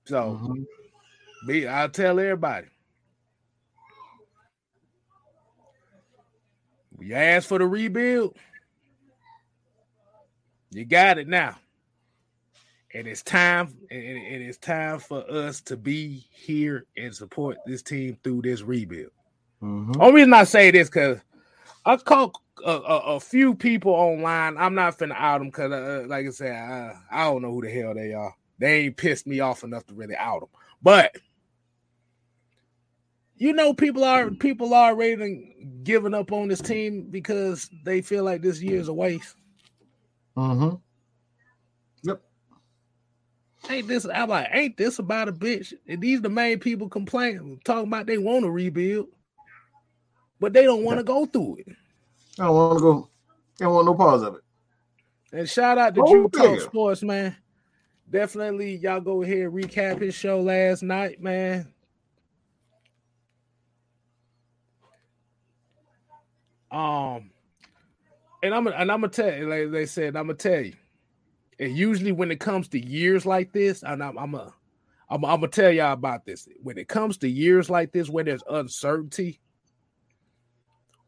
So, 0.05 0.39
mm-hmm. 0.41 1.47
me, 1.47 1.67
I'll 1.67 1.89
tell 1.89 2.19
everybody 2.19 2.67
You 6.99 7.15
asked 7.15 7.47
for 7.47 7.57
the 7.57 7.65
rebuild. 7.65 8.35
You 10.71 10.85
got 10.85 11.17
it 11.17 11.27
now. 11.27 11.55
And 12.93 13.07
it's 13.07 13.21
time, 13.21 13.73
and 13.89 14.01
it 14.01 14.41
is 14.41 14.57
time 14.57 14.99
for 14.99 15.23
us 15.29 15.61
to 15.61 15.77
be 15.77 16.25
here 16.31 16.85
and 16.97 17.13
support 17.13 17.57
this 17.65 17.83
team 17.83 18.17
through 18.23 18.41
this 18.41 18.61
rebuild. 18.61 19.11
Mm-hmm. 19.61 20.01
Only 20.01 20.21
reason 20.21 20.33
I 20.33 20.43
say 20.43 20.71
this 20.71 20.89
because 20.89 21.19
I 21.85 21.97
caught 21.97 22.35
a, 22.65 22.71
a, 22.71 22.97
a, 23.15 23.19
few 23.19 23.55
people 23.55 23.91
online. 23.91 24.57
I'm 24.57 24.75
not 24.75 24.97
finna 24.97 25.15
out 25.15 25.39
them 25.39 25.47
because, 25.47 25.71
uh, 25.71 26.05
like 26.07 26.25
I 26.25 26.29
said, 26.29 26.55
I, 26.55 26.95
I 27.11 27.23
don't 27.25 27.41
know 27.41 27.51
who 27.51 27.61
the 27.61 27.69
hell 27.69 27.93
they 27.93 28.13
are. 28.13 28.35
They 28.59 28.81
ain't 28.81 28.97
pissed 28.97 29.25
me 29.25 29.39
off 29.39 29.63
enough 29.63 29.85
to 29.87 29.93
really 29.93 30.15
out 30.15 30.41
them. 30.41 30.49
But 30.81 31.15
you 33.37 33.53
know 33.53 33.73
people 33.73 34.03
are 34.03 34.29
people 34.29 34.73
are 34.73 34.91
already 34.91 35.55
giving 35.83 36.13
up 36.13 36.31
on 36.31 36.49
this 36.49 36.61
team 36.61 37.07
because 37.09 37.69
they 37.83 38.01
feel 38.01 38.23
like 38.23 38.41
this 38.41 38.61
year 38.61 38.79
is 38.79 38.89
a 38.89 38.93
waste. 38.93 39.35
Mm-hmm. 40.35 40.75
Yep. 42.03 42.21
Ain't 43.69 43.87
this 43.87 44.05
I'm 44.13 44.29
like, 44.29 44.47
ain't 44.51 44.77
this 44.77 44.99
about 44.99 45.29
a 45.29 45.33
bitch? 45.33 45.73
And 45.87 46.01
these 46.01 46.21
the 46.21 46.29
main 46.29 46.59
people 46.59 46.89
complaining, 46.89 47.61
talking 47.63 47.87
about 47.87 48.07
they 48.07 48.17
want 48.17 48.43
to 48.43 48.51
rebuild, 48.51 49.07
but 50.39 50.51
they 50.51 50.63
don't 50.63 50.83
want 50.83 50.97
to 50.99 51.03
go 51.03 51.25
through 51.25 51.57
it. 51.59 51.75
I 52.39 52.45
don't 52.45 52.55
want 52.55 52.77
to 52.77 52.81
go. 52.81 53.09
I 53.59 53.63
don't 53.65 53.73
want 53.73 53.85
no 53.85 53.93
pause 53.93 54.21
of 54.23 54.35
it. 54.35 54.41
And 55.31 55.49
shout 55.49 55.77
out 55.77 55.93
to 55.95 56.01
oh, 56.01 56.11
Drew 56.11 56.29
Talk 56.29 56.61
Sports, 56.61 57.03
man. 57.03 57.35
Definitely, 58.09 58.77
y'all 58.77 59.01
go 59.01 59.21
ahead 59.21 59.37
and 59.37 59.53
recap 59.53 60.01
his 60.01 60.15
show 60.15 60.41
last 60.41 60.81
night, 60.81 61.21
man. 61.21 61.71
Um, 66.71 67.31
and 68.41 68.53
I'm 68.53 68.67
and 68.67 68.91
I'm 68.91 69.01
gonna 69.01 69.09
tell 69.09 69.33
you, 69.33 69.49
like 69.49 69.71
they 69.71 69.85
said, 69.85 70.15
I'm 70.15 70.27
gonna 70.27 70.35
tell 70.35 70.61
you. 70.61 70.73
And 71.59 71.77
usually, 71.77 72.11
when 72.11 72.31
it 72.31 72.39
comes 72.39 72.67
to 72.69 72.79
years 72.79 73.25
like 73.25 73.51
this, 73.51 73.83
and 73.83 74.03
I'm 74.03 74.17
I'm 74.17 74.33
a, 74.33 74.53
I'm, 75.09 75.25
I'm 75.25 75.41
gonna 75.41 75.49
tell 75.49 75.71
y'all 75.71 75.93
about 75.93 76.25
this. 76.25 76.47
When 76.63 76.77
it 76.77 76.87
comes 76.87 77.17
to 77.19 77.29
years 77.29 77.69
like 77.69 77.91
this, 77.91 78.09
when 78.09 78.25
there's 78.25 78.43
uncertainty, 78.49 79.39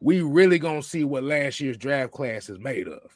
we 0.02 0.22
really 0.22 0.60
gonna 0.60 0.82
see 0.82 1.04
what 1.04 1.24
last 1.24 1.60
year's 1.62 1.78
draft 1.78 2.12
class 2.12 2.50
is 2.50 2.60
made 2.60 2.88
of, 2.88 3.16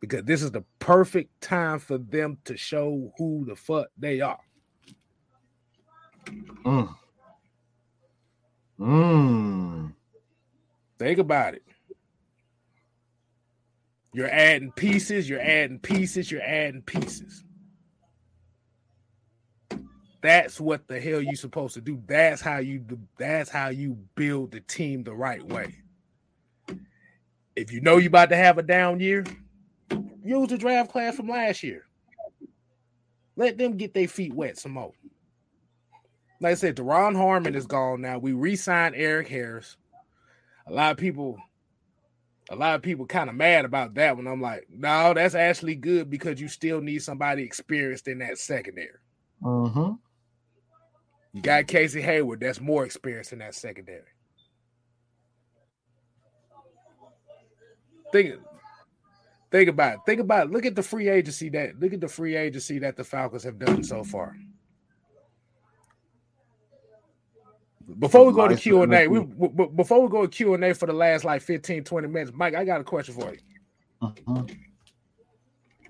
because 0.00 0.24
this 0.24 0.42
is 0.42 0.50
the 0.50 0.64
perfect 0.80 1.40
time 1.40 1.78
for 1.78 1.96
them 1.96 2.36
to 2.44 2.56
show 2.56 3.12
who 3.16 3.44
the 3.46 3.54
fuck 3.54 3.86
they 3.96 4.20
are. 4.20 4.40
Mm. 6.64 6.94
Mm. 8.80 9.92
Think 10.98 11.18
about 11.18 11.54
it. 11.54 11.62
You're 14.12 14.30
adding 14.30 14.72
pieces, 14.72 15.28
you're 15.28 15.40
adding 15.40 15.78
pieces, 15.78 16.30
you're 16.30 16.42
adding 16.42 16.82
pieces. 16.82 17.44
That's 20.20 20.60
what 20.60 20.88
the 20.88 20.98
hell 20.98 21.20
you 21.20 21.36
supposed 21.36 21.74
to 21.74 21.80
do. 21.80 22.02
That's 22.06 22.40
how 22.40 22.58
you 22.58 22.78
do, 22.78 22.98
that's 23.18 23.50
how 23.50 23.68
you 23.68 23.98
build 24.14 24.52
the 24.52 24.60
team 24.60 25.04
the 25.04 25.14
right 25.14 25.44
way. 25.44 25.76
If 27.56 27.72
you 27.72 27.80
know 27.80 27.98
you're 27.98 28.08
about 28.08 28.30
to 28.30 28.36
have 28.36 28.58
a 28.58 28.62
down 28.62 29.00
year, 29.00 29.24
use 30.24 30.48
the 30.48 30.58
draft 30.58 30.90
class 30.90 31.16
from 31.16 31.28
last 31.28 31.62
year. 31.62 31.86
Let 33.36 33.58
them 33.58 33.76
get 33.76 33.94
their 33.94 34.08
feet 34.08 34.34
wet 34.34 34.58
some 34.58 34.72
more. 34.72 34.92
Like 36.40 36.52
I 36.52 36.54
said, 36.54 36.76
Duron 36.76 37.16
Harmon 37.16 37.54
is 37.54 37.66
gone 37.66 38.00
now. 38.00 38.18
We 38.18 38.32
re-signed 38.32 38.94
Erik 38.96 39.28
Harris. 39.28 39.76
A 40.66 40.72
lot 40.72 40.92
of 40.92 40.96
people 40.98 41.38
a 42.50 42.56
lot 42.56 42.74
of 42.74 42.82
people 42.82 43.06
kind 43.06 43.30
of 43.30 43.36
mad 43.36 43.64
about 43.64 43.94
that 43.94 44.16
one. 44.16 44.26
I'm 44.26 44.40
like, 44.40 44.66
no, 44.68 45.14
that's 45.14 45.34
actually 45.34 45.76
good 45.76 46.10
because 46.10 46.40
you 46.40 46.48
still 46.48 46.80
need 46.80 47.02
somebody 47.02 47.42
experienced 47.42 48.06
in 48.06 48.18
that 48.18 48.38
secondary. 48.38 48.98
Mm-hmm. 49.42 49.92
You 51.32 51.42
got 51.42 51.66
Casey 51.66 52.02
Hayward, 52.02 52.40
that's 52.40 52.60
more 52.60 52.84
experienced 52.84 53.32
in 53.32 53.38
that 53.38 53.54
secondary. 53.54 54.02
Think, 58.14 58.36
think 59.50 59.68
about 59.68 59.94
it. 59.94 60.00
Think 60.06 60.20
about 60.20 60.46
it. 60.46 60.52
Look 60.52 60.64
at 60.66 60.76
the 60.76 60.84
free 60.84 61.08
agency 61.08 61.48
that 61.48 61.80
look 61.80 61.92
at 61.92 62.00
the 62.00 62.06
free 62.06 62.36
agency 62.36 62.78
that 62.78 62.94
the 62.96 63.02
Falcons 63.02 63.42
have 63.42 63.58
done 63.58 63.82
so 63.82 64.04
far. 64.04 64.36
Before 67.98 68.24
we 68.24 68.32
go 68.32 68.46
to 68.46 68.54
Q 68.54 68.82
and 68.84 68.94
A, 68.94 69.08
we 69.08 69.18
before 69.74 70.00
we 70.00 70.08
go 70.08 70.22
to 70.22 70.28
Q 70.28 70.54
and 70.54 70.64
A 70.64 70.72
for 70.74 70.86
the 70.86 70.92
last 70.92 71.24
like 71.24 71.42
15, 71.42 71.82
20 71.82 72.06
minutes, 72.06 72.30
Mike, 72.32 72.54
I 72.54 72.64
got 72.64 72.80
a 72.80 72.84
question 72.84 73.16
for 73.16 73.32
you. 73.32 73.40
Uh-huh. 74.00 74.44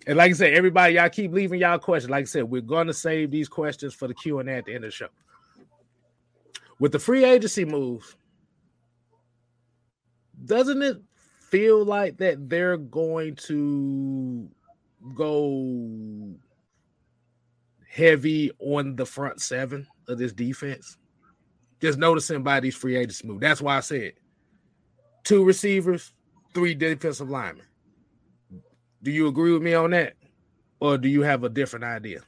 And 0.06 0.16
like 0.16 0.30
I 0.30 0.32
said, 0.32 0.54
everybody, 0.54 0.94
y'all 0.94 1.10
keep 1.10 1.30
leaving 1.30 1.60
y'all 1.60 1.78
questions. 1.78 2.10
Like 2.10 2.22
I 2.22 2.24
said, 2.24 2.44
we're 2.44 2.62
going 2.62 2.86
to 2.86 2.94
save 2.94 3.30
these 3.30 3.50
questions 3.50 3.92
for 3.92 4.08
the 4.08 4.14
Q 4.14 4.38
and 4.38 4.48
A 4.48 4.54
at 4.54 4.64
the 4.64 4.74
end 4.74 4.84
of 4.84 4.92
the 4.92 4.96
show. 4.96 5.08
With 6.78 6.92
the 6.92 6.98
free 6.98 7.26
agency 7.26 7.66
move, 7.66 8.16
doesn't 10.46 10.80
it 10.80 11.02
feel 11.50 11.84
like 11.84 12.18
that 12.18 12.48
they're 12.48 12.76
going 12.76 13.36
to 13.36 14.48
go 15.14 16.34
heavy 17.88 18.50
on 18.58 18.96
the 18.96 19.06
front 19.06 19.40
seven 19.40 19.86
of 20.08 20.18
this 20.18 20.32
defense? 20.32 20.96
Just 21.80 21.98
noticing 21.98 22.42
by 22.42 22.60
these 22.60 22.74
free 22.74 22.96
agents 22.96 23.24
move. 23.24 23.40
That's 23.40 23.60
why 23.60 23.76
I 23.76 23.80
said 23.80 24.12
two 25.24 25.44
receivers, 25.44 26.12
three 26.54 26.74
defensive 26.74 27.30
linemen. 27.30 27.66
Do 29.02 29.10
you 29.10 29.26
agree 29.28 29.52
with 29.52 29.62
me 29.62 29.74
on 29.74 29.90
that? 29.90 30.14
Or 30.80 30.98
do 30.98 31.08
you 31.08 31.22
have 31.22 31.44
a 31.44 31.48
different 31.48 31.84
idea? 31.84 32.20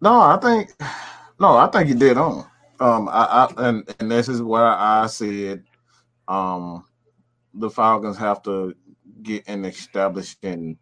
No, 0.00 0.20
I 0.20 0.36
think 0.38 0.72
no, 1.38 1.56
I 1.56 1.68
think 1.68 1.88
you 1.88 1.94
did 1.94 2.16
on. 2.16 2.44
Um, 2.82 3.08
I, 3.08 3.46
I 3.56 3.68
and 3.68 3.94
and 4.00 4.10
this 4.10 4.28
is 4.28 4.42
where 4.42 4.64
I 4.64 5.06
said, 5.06 5.62
um, 6.26 6.84
the 7.54 7.70
Falcons 7.70 8.18
have 8.18 8.42
to 8.42 8.74
get 9.22 9.44
and 9.46 9.64
establish 9.64 10.36
in 10.42 10.76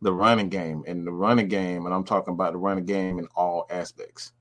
the 0.00 0.12
running 0.12 0.48
game 0.48 0.84
and 0.86 1.06
the 1.06 1.12
running 1.12 1.48
game, 1.48 1.84
and 1.84 1.94
I'm 1.94 2.04
talking 2.04 2.32
about 2.32 2.52
the 2.52 2.58
running 2.58 2.86
game 2.86 3.18
in 3.18 3.28
all 3.36 3.66
aspects, 3.68 4.32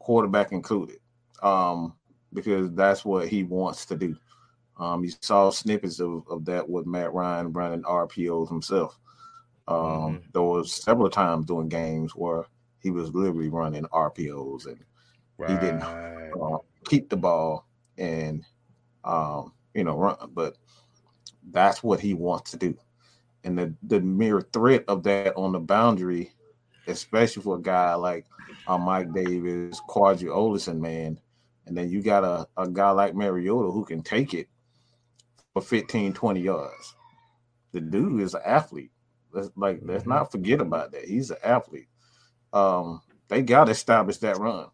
quarterback 0.00 0.50
included, 0.50 0.98
um, 1.40 1.94
because 2.32 2.72
that's 2.72 3.04
what 3.04 3.28
he 3.28 3.44
wants 3.44 3.86
to 3.86 3.96
do. 3.96 4.16
Um, 4.78 5.04
you 5.04 5.12
saw 5.20 5.50
snippets 5.50 6.00
of, 6.00 6.24
of 6.28 6.44
that 6.46 6.68
with 6.68 6.86
Matt 6.86 7.12
Ryan 7.12 7.52
running 7.52 7.82
RPOs 7.82 8.48
himself. 8.48 8.98
Um, 9.68 9.76
mm-hmm. 9.78 10.16
There 10.32 10.42
was 10.42 10.72
several 10.72 11.10
times 11.10 11.46
during 11.46 11.68
games 11.68 12.16
where 12.16 12.44
he 12.80 12.90
was 12.90 13.14
literally 13.14 13.48
running 13.48 13.84
RPOs 13.84 14.66
and 14.66 14.78
right. 15.38 15.50
he 15.50 15.56
didn't 15.56 15.82
uh, 15.82 16.58
keep 16.88 17.08
the 17.08 17.16
ball 17.16 17.66
and 17.98 18.44
um, 19.04 19.52
you 19.74 19.84
know 19.84 19.96
run, 19.96 20.16
but 20.32 20.56
that's 21.50 21.82
what 21.82 22.00
he 22.00 22.14
wants 22.14 22.50
to 22.52 22.56
do. 22.56 22.76
And 23.44 23.58
the 23.58 23.74
the 23.82 24.00
mere 24.00 24.40
threat 24.40 24.84
of 24.88 25.02
that 25.04 25.36
on 25.36 25.52
the 25.52 25.60
boundary, 25.60 26.32
especially 26.86 27.42
for 27.42 27.56
a 27.56 27.62
guy 27.62 27.94
like 27.94 28.26
uh, 28.66 28.78
Mike 28.78 29.12
Davis, 29.12 29.80
Qadree 29.88 30.24
Ollison, 30.24 30.80
man, 30.80 31.20
and 31.66 31.76
then 31.76 31.90
you 31.90 32.02
got 32.02 32.24
a, 32.24 32.48
a 32.56 32.68
guy 32.68 32.90
like 32.90 33.14
Mariota 33.14 33.70
who 33.70 33.84
can 33.84 34.02
take 34.02 34.34
it 34.34 34.48
for 35.52 35.62
15, 35.62 36.12
20 36.12 36.40
yards. 36.40 36.94
The 37.72 37.80
dude 37.80 38.20
is 38.20 38.34
an 38.34 38.42
athlete. 38.44 38.90
Let's 39.32 39.50
like 39.56 39.80
let's 39.82 40.02
mm-hmm. 40.02 40.10
not 40.10 40.32
forget 40.32 40.60
about 40.60 40.92
that. 40.92 41.04
He's 41.04 41.30
an 41.30 41.38
athlete. 41.42 41.88
Um, 42.52 43.02
they 43.28 43.42
gotta 43.42 43.72
establish 43.72 44.18
that 44.18 44.38
run. 44.38 44.68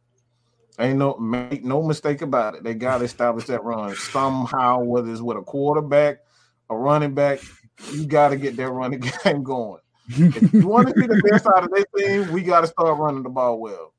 Ain't 0.78 0.98
no 0.98 1.16
make 1.18 1.64
no 1.64 1.82
mistake 1.82 2.22
about 2.22 2.54
it. 2.54 2.64
They 2.64 2.74
gotta 2.74 3.04
establish 3.04 3.46
that 3.46 3.62
run 3.62 3.94
somehow, 3.94 4.80
whether 4.82 5.10
it's 5.10 5.20
with 5.20 5.36
a 5.36 5.42
quarterback, 5.42 6.20
a 6.70 6.76
running 6.76 7.14
back, 7.14 7.40
you 7.92 8.06
gotta 8.06 8.36
get 8.36 8.56
that 8.56 8.70
running 8.70 9.00
game 9.24 9.42
going. 9.42 9.80
if 10.08 10.52
you 10.52 10.66
want 10.66 10.88
to 10.88 10.94
see 10.94 11.06
the 11.06 11.22
best 11.30 11.46
out 11.46 11.64
of 11.64 11.70
this 11.70 11.84
team, 11.96 12.32
we 12.32 12.42
gotta 12.42 12.66
start 12.66 12.98
running 12.98 13.22
the 13.22 13.28
ball 13.28 13.60
well. 13.60 13.92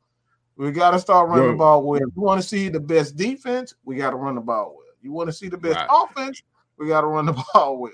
We 0.55 0.71
gotta 0.71 0.99
start 0.99 1.29
running 1.29 1.51
the 1.51 1.57
ball 1.57 1.83
well. 1.83 2.01
If 2.01 2.15
you 2.15 2.21
want 2.21 2.41
to 2.41 2.47
see 2.47 2.69
the 2.69 2.79
best 2.79 3.15
defense, 3.15 3.75
we 3.85 3.95
gotta 3.95 4.15
run 4.15 4.35
the 4.35 4.41
ball 4.41 4.75
well. 4.75 4.87
You 5.01 5.11
want 5.11 5.29
to 5.29 5.33
see 5.33 5.49
the 5.49 5.57
best 5.57 5.77
right. 5.77 5.87
offense, 5.89 6.41
we 6.77 6.87
gotta 6.87 7.07
run 7.07 7.27
the 7.27 7.43
ball 7.53 7.77
well. 7.77 7.91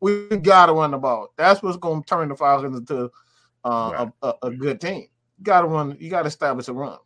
We 0.00 0.28
gotta 0.36 0.72
run 0.72 0.90
the 0.90 0.98
ball. 0.98 1.32
That's 1.36 1.62
what's 1.62 1.78
gonna 1.78 2.02
turn 2.02 2.28
the 2.28 2.36
Falcons 2.36 2.76
into 2.76 3.10
uh, 3.64 3.92
right. 3.94 4.08
a, 4.22 4.28
a, 4.28 4.34
a 4.48 4.50
good 4.50 4.80
team 4.80 5.08
got 5.42 5.62
to 5.62 5.66
run. 5.66 5.96
You 5.98 6.10
got 6.10 6.22
to 6.22 6.28
establish 6.28 6.68
a 6.68 6.72
run. 6.72 6.98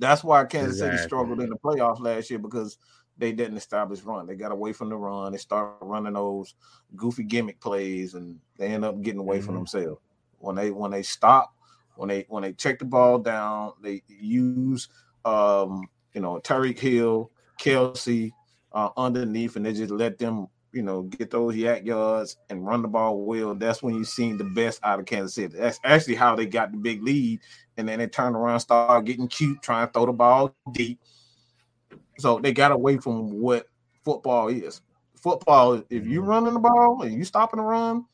That's 0.00 0.24
why 0.24 0.44
Kansas 0.46 0.76
exactly. 0.76 0.96
City 0.96 1.08
struggled 1.08 1.40
in 1.40 1.50
the 1.50 1.56
playoffs 1.56 2.00
last 2.00 2.30
year 2.30 2.38
because 2.38 2.78
they 3.18 3.32
didn't 3.32 3.58
establish 3.58 4.00
run. 4.00 4.26
They 4.26 4.34
got 4.34 4.50
away 4.50 4.72
from 4.72 4.88
the 4.88 4.96
run. 4.96 5.32
They 5.32 5.38
started 5.38 5.84
running 5.84 6.14
those 6.14 6.54
goofy 6.96 7.22
gimmick 7.22 7.60
plays, 7.60 8.14
and 8.14 8.40
they 8.56 8.68
end 8.68 8.84
up 8.84 9.00
getting 9.02 9.20
away 9.20 9.36
mm-hmm. 9.36 9.46
from 9.46 9.54
themselves. 9.56 10.00
When 10.38 10.56
they 10.56 10.70
when 10.70 10.90
they 10.90 11.02
stop, 11.02 11.54
when 11.96 12.08
they 12.08 12.24
when 12.28 12.42
they 12.42 12.54
check 12.54 12.78
the 12.78 12.86
ball 12.86 13.18
down, 13.18 13.74
they 13.82 14.02
use 14.08 14.88
um, 15.26 15.86
you 16.14 16.22
know 16.22 16.40
Tyreek 16.40 16.78
Hill, 16.78 17.30
Kelce 17.60 18.30
uh, 18.72 18.88
underneath, 18.96 19.56
and 19.56 19.66
they 19.66 19.74
just 19.74 19.90
let 19.90 20.18
them 20.18 20.48
you 20.72 20.82
know, 20.82 21.02
get 21.02 21.30
those 21.30 21.54
YAC 21.54 21.84
yards 21.84 22.36
and 22.48 22.64
run 22.64 22.82
the 22.82 22.88
ball 22.88 23.24
well, 23.24 23.54
that's 23.54 23.82
when 23.82 23.94
you've 23.94 24.08
seen 24.08 24.36
the 24.36 24.44
best 24.44 24.80
out 24.82 25.00
of 25.00 25.06
Kansas 25.06 25.34
City. 25.34 25.56
That's 25.56 25.80
actually 25.84 26.14
how 26.14 26.36
they 26.36 26.46
got 26.46 26.70
the 26.70 26.78
big 26.78 27.02
lead. 27.02 27.40
And 27.80 27.88
then 27.88 27.98
they 27.98 28.06
turned 28.06 28.36
around, 28.36 28.60
started 28.60 29.06
getting 29.06 29.28
cute, 29.28 29.62
trying 29.62 29.86
to 29.86 29.92
throw 29.92 30.06
the 30.06 30.12
ball 30.12 30.54
deep. 30.72 31.00
So 32.18 32.38
they 32.38 32.52
got 32.52 32.72
away 32.72 32.98
from 32.98 33.32
what 33.40 33.66
football 34.04 34.48
is. 34.48 34.82
Football, 35.16 35.82
if 35.90 36.06
you're 36.06 36.22
running 36.22 36.54
the 36.54 36.60
ball 36.60 37.02
and 37.02 37.14
you 37.14 37.24
stopping 37.24 37.58
the 37.58 37.64
run, 37.64 38.04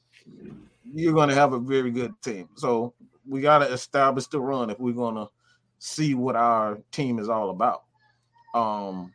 you're 0.84 1.12
going 1.12 1.28
to 1.28 1.34
have 1.34 1.52
a 1.52 1.58
very 1.58 1.90
good 1.90 2.14
team. 2.22 2.48
So 2.54 2.94
we 3.28 3.40
got 3.40 3.58
to 3.58 3.72
establish 3.72 4.26
the 4.28 4.40
run 4.40 4.70
if 4.70 4.78
we're 4.78 4.92
going 4.92 5.16
to 5.16 5.28
see 5.78 6.14
what 6.14 6.36
our 6.36 6.78
team 6.92 7.18
is 7.18 7.28
all 7.28 7.50
about. 7.50 7.82
Um, 8.54 9.12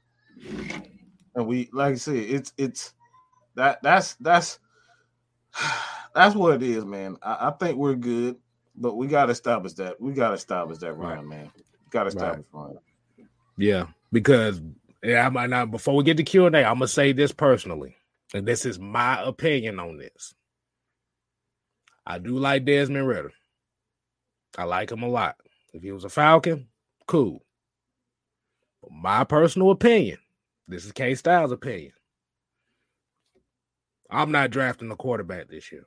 and 1.35 1.47
we, 1.47 1.69
like 1.73 1.93
I 1.93 1.95
said, 1.95 2.15
it's 2.15 2.53
it's 2.57 2.93
that 3.55 3.81
that's 3.81 4.15
that's 4.15 4.59
that's 6.15 6.35
what 6.35 6.55
it 6.55 6.63
is, 6.63 6.85
man. 6.85 7.17
I, 7.21 7.47
I 7.47 7.51
think 7.51 7.77
we're 7.77 7.95
good, 7.95 8.37
but 8.75 8.95
we 8.95 9.07
got 9.07 9.25
to 9.25 9.31
establish 9.31 9.73
that. 9.73 9.99
We 9.99 10.13
got 10.13 10.29
to 10.29 10.35
establish 10.35 10.79
that 10.79 10.93
run, 10.93 11.17
right. 11.17 11.25
man. 11.25 11.51
Got 11.89 12.03
to 12.03 12.07
establish 12.09 12.45
right. 12.53 12.63
run. 12.63 12.77
Yeah, 13.57 13.87
because 14.11 14.61
yeah, 15.03 15.25
I 15.25 15.29
might 15.29 15.49
not. 15.49 15.71
Before 15.71 15.95
we 15.95 16.03
get 16.03 16.17
to 16.17 16.23
Q 16.23 16.45
and 16.45 16.55
A, 16.55 16.63
I'm 16.63 16.75
gonna 16.75 16.87
say 16.87 17.11
this 17.11 17.31
personally, 17.31 17.95
and 18.33 18.47
this 18.47 18.65
is 18.65 18.79
my 18.79 19.21
opinion 19.23 19.79
on 19.79 19.97
this. 19.97 20.33
I 22.05 22.17
do 22.17 22.37
like 22.37 22.65
Desmond 22.65 23.07
Ridder. 23.07 23.31
I 24.57 24.63
like 24.63 24.91
him 24.91 25.03
a 25.03 25.07
lot. 25.07 25.35
If 25.73 25.83
he 25.83 25.91
was 25.91 26.03
a 26.03 26.09
Falcon, 26.09 26.67
cool. 27.07 27.43
But 28.81 28.91
my 28.91 29.23
personal 29.23 29.71
opinion, 29.71 30.17
this 30.67 30.85
is 30.85 30.91
K 30.91 31.15
Styles' 31.15 31.51
opinion. 31.51 31.93
I'm 34.09 34.31
not 34.31 34.51
drafting 34.51 34.91
a 34.91 34.95
quarterback 34.95 35.47
this 35.47 35.71
year. 35.71 35.85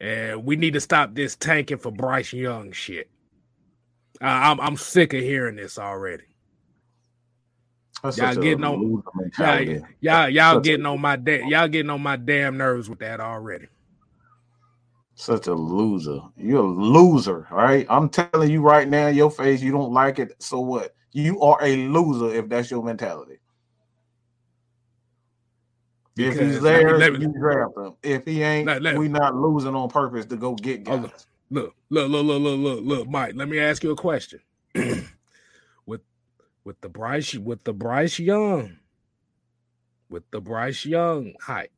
And 0.00 0.44
we 0.44 0.56
need 0.56 0.74
to 0.74 0.80
stop 0.80 1.14
this 1.14 1.34
tanking 1.36 1.78
for 1.78 1.90
Bryce 1.90 2.32
Young 2.32 2.72
shit. 2.72 3.10
Uh, 4.20 4.26
I'm 4.26 4.60
I'm 4.60 4.76
sick 4.76 5.12
of 5.12 5.20
hearing 5.20 5.56
this 5.56 5.78
already. 5.78 6.24
That's 8.02 8.16
y'all 8.16 8.34
getting 8.36 8.64
on 8.64 9.02
y'all, 9.38 9.62
y'all, 10.00 10.28
y'all 10.28 10.60
getting 10.60 10.86
on 10.86 11.00
my 11.00 11.16
da- 11.16 11.44
y'all 11.46 11.68
getting 11.68 11.90
on 11.90 12.00
my 12.00 12.16
damn 12.16 12.56
nerves 12.56 12.88
with 12.88 13.00
that 13.00 13.20
already. 13.20 13.66
Such 15.16 15.48
a 15.48 15.54
loser. 15.54 16.20
You're 16.36 16.64
a 16.64 16.68
loser, 16.68 17.48
right? 17.50 17.84
I'm 17.90 18.08
telling 18.08 18.50
you 18.50 18.62
right 18.62 18.88
now, 18.88 19.08
your 19.08 19.32
face, 19.32 19.60
you 19.60 19.72
don't 19.72 19.92
like 19.92 20.20
it. 20.20 20.40
So 20.40 20.60
what? 20.60 20.94
you 21.12 21.40
are 21.40 21.58
a 21.62 21.76
loser 21.88 22.34
if 22.34 22.48
that's 22.48 22.70
your 22.70 22.82
mentality. 22.82 23.38
Because 26.18 26.40
if 26.40 26.46
he's 26.48 26.60
there, 26.60 26.98
let 26.98 27.12
me, 27.12 27.20
you 27.20 27.32
draft 27.32 27.76
him. 27.76 27.94
If 28.02 28.24
he 28.24 28.42
ain't, 28.42 28.68
we 28.98 29.06
not 29.06 29.36
losing 29.36 29.76
on 29.76 29.88
purpose 29.88 30.26
to 30.26 30.36
go 30.36 30.56
get 30.56 30.82
guys. 30.82 31.26
Look, 31.48 31.76
look, 31.90 32.10
look, 32.10 32.10
look, 32.10 32.42
look, 32.42 32.58
look, 32.58 32.80
look, 32.82 33.08
Mike. 33.08 33.34
Let 33.36 33.48
me 33.48 33.60
ask 33.60 33.84
you 33.84 33.92
a 33.92 33.96
question. 33.96 34.40
with 35.86 36.00
with 36.64 36.80
the 36.80 36.88
Bryce, 36.88 37.34
with 37.34 37.62
the 37.62 37.72
Bryce 37.72 38.18
Young, 38.18 38.78
with 40.10 40.28
the 40.32 40.40
Bryce 40.40 40.84
Young 40.84 41.34
hype. 41.40 41.70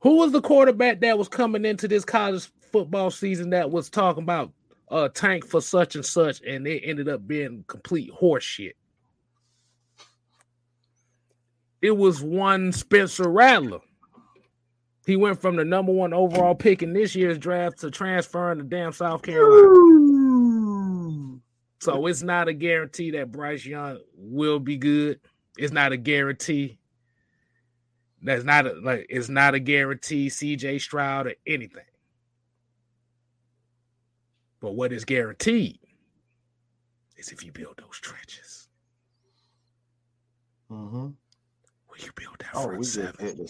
Who 0.00 0.18
was 0.18 0.32
the 0.32 0.42
quarterback 0.42 1.00
that 1.00 1.16
was 1.16 1.28
coming 1.28 1.64
into 1.64 1.88
this 1.88 2.04
college 2.04 2.50
football 2.70 3.10
season 3.10 3.48
that 3.50 3.70
was 3.70 3.88
talking 3.88 4.24
about 4.24 4.52
uh 4.90 5.08
tank 5.08 5.46
for 5.46 5.62
such 5.62 5.94
and 5.94 6.04
such, 6.04 6.42
and 6.42 6.66
it 6.66 6.82
ended 6.84 7.08
up 7.08 7.26
being 7.26 7.64
complete 7.66 8.12
horseshit. 8.12 8.74
It 11.80 11.96
was 11.96 12.22
one 12.22 12.72
Spencer 12.72 13.28
Rattler. 13.28 13.80
He 15.06 15.16
went 15.16 15.40
from 15.40 15.56
the 15.56 15.64
number 15.64 15.92
one 15.92 16.12
overall 16.12 16.54
pick 16.54 16.82
in 16.82 16.92
this 16.92 17.14
year's 17.14 17.38
draft 17.38 17.78
to 17.80 17.90
transferring 17.90 18.58
to 18.58 18.64
damn 18.64 18.92
South 18.92 19.22
Carolina. 19.22 19.78
So 21.80 22.06
it's 22.06 22.22
not 22.22 22.48
a 22.48 22.52
guarantee 22.52 23.12
that 23.12 23.32
Bryce 23.32 23.64
Young 23.64 24.00
will 24.16 24.58
be 24.58 24.76
good. 24.76 25.20
It's 25.56 25.72
not 25.72 25.92
a 25.92 25.96
guarantee. 25.96 26.78
That's 28.20 28.44
not 28.44 28.66
a, 28.66 28.74
like 28.74 29.06
it's 29.08 29.28
not 29.28 29.54
a 29.54 29.60
guarantee. 29.60 30.28
CJ 30.28 30.80
Stroud 30.80 31.28
or 31.28 31.34
anything. 31.46 31.84
But 34.60 34.74
what 34.74 34.92
is 34.92 35.04
guaranteed 35.04 35.78
is 37.16 37.30
if 37.30 37.44
you 37.44 37.52
build 37.52 37.76
those 37.78 37.98
trenches. 38.00 38.68
Mm-hmm. 40.70 41.08
Will 41.98 42.04
you 42.06 42.12
build 42.14 42.36
that 42.38 42.50
oh, 42.54 42.64
front 42.64 42.86
seven? 42.86 43.46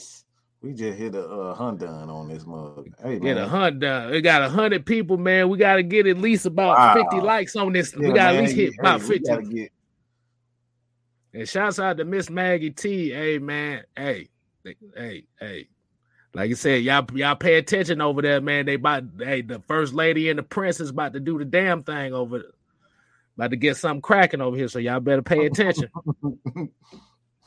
We 0.61 0.73
just 0.73 0.99
hit 0.99 1.15
a 1.15 1.25
uh, 1.25 1.55
hunt 1.55 1.81
done 1.81 2.11
on 2.11 2.29
this 2.29 2.45
mug. 2.45 2.89
Hey, 3.03 3.13
Get 3.21 3.23
man. 3.23 3.39
a 3.39 3.49
hunt 3.49 3.79
done. 3.79 4.11
We 4.11 4.21
got 4.21 4.43
a 4.43 4.49
hundred 4.49 4.85
people, 4.87 5.17
man. 5.17 5.49
We 5.51 5.59
got 5.59 5.77
to 5.77 5.85
get 5.85 6.07
at 6.09 6.19
least 6.19 6.47
about 6.47 6.77
Wow. 6.77 6.95
50 7.11 7.21
likes 7.21 7.55
on 7.55 7.73
this. 7.73 7.95
we 7.95 8.13
got 8.13 8.33
to 8.33 8.39
at 8.39 8.43
least 8.43 8.57
hit 8.57 8.71
hey, 8.73 8.77
about 8.81 9.03
50. 9.03 9.45
get- 9.55 9.73
And 11.33 11.49
shouts 11.49 11.79
out 11.79 11.99
to 11.99 12.05
Miss 12.05 12.29
Maggie 12.29 12.71
T. 12.71 13.11
Hey 13.11 13.39
man, 13.39 13.85
hey, 13.97 14.29
hey, 14.97 15.25
hey. 15.39 15.69
Like 16.35 16.51
I 16.51 16.55
said, 16.55 16.83
y'all 16.83 17.07
y'all 17.15 17.37
pay 17.37 17.55
attention 17.59 18.01
over 18.01 18.21
there, 18.21 18.41
man. 18.41 18.67
They 18.67 18.75
about 18.75 19.05
hey, 19.19 19.43
the 19.43 19.61
first 19.61 19.95
lady 19.95 20.29
and 20.29 20.39
the 20.39 20.43
prince 20.43 20.81
is 20.81 20.91
about 20.91 21.13
to 21.13 21.21
do 21.21 21.39
the 21.39 21.45
damn 21.45 21.83
thing 21.85 22.15
over 22.15 22.39
there. 22.41 22.51
About 23.37 23.51
to 23.51 23.57
get 23.57 23.77
something 23.77 24.03
cracking 24.03 24.41
over 24.41 24.57
here, 24.57 24.69
so 24.69 24.81
y'all 24.81 24.99
better 25.01 25.23
pay 25.23 25.47
attention. 25.47 25.89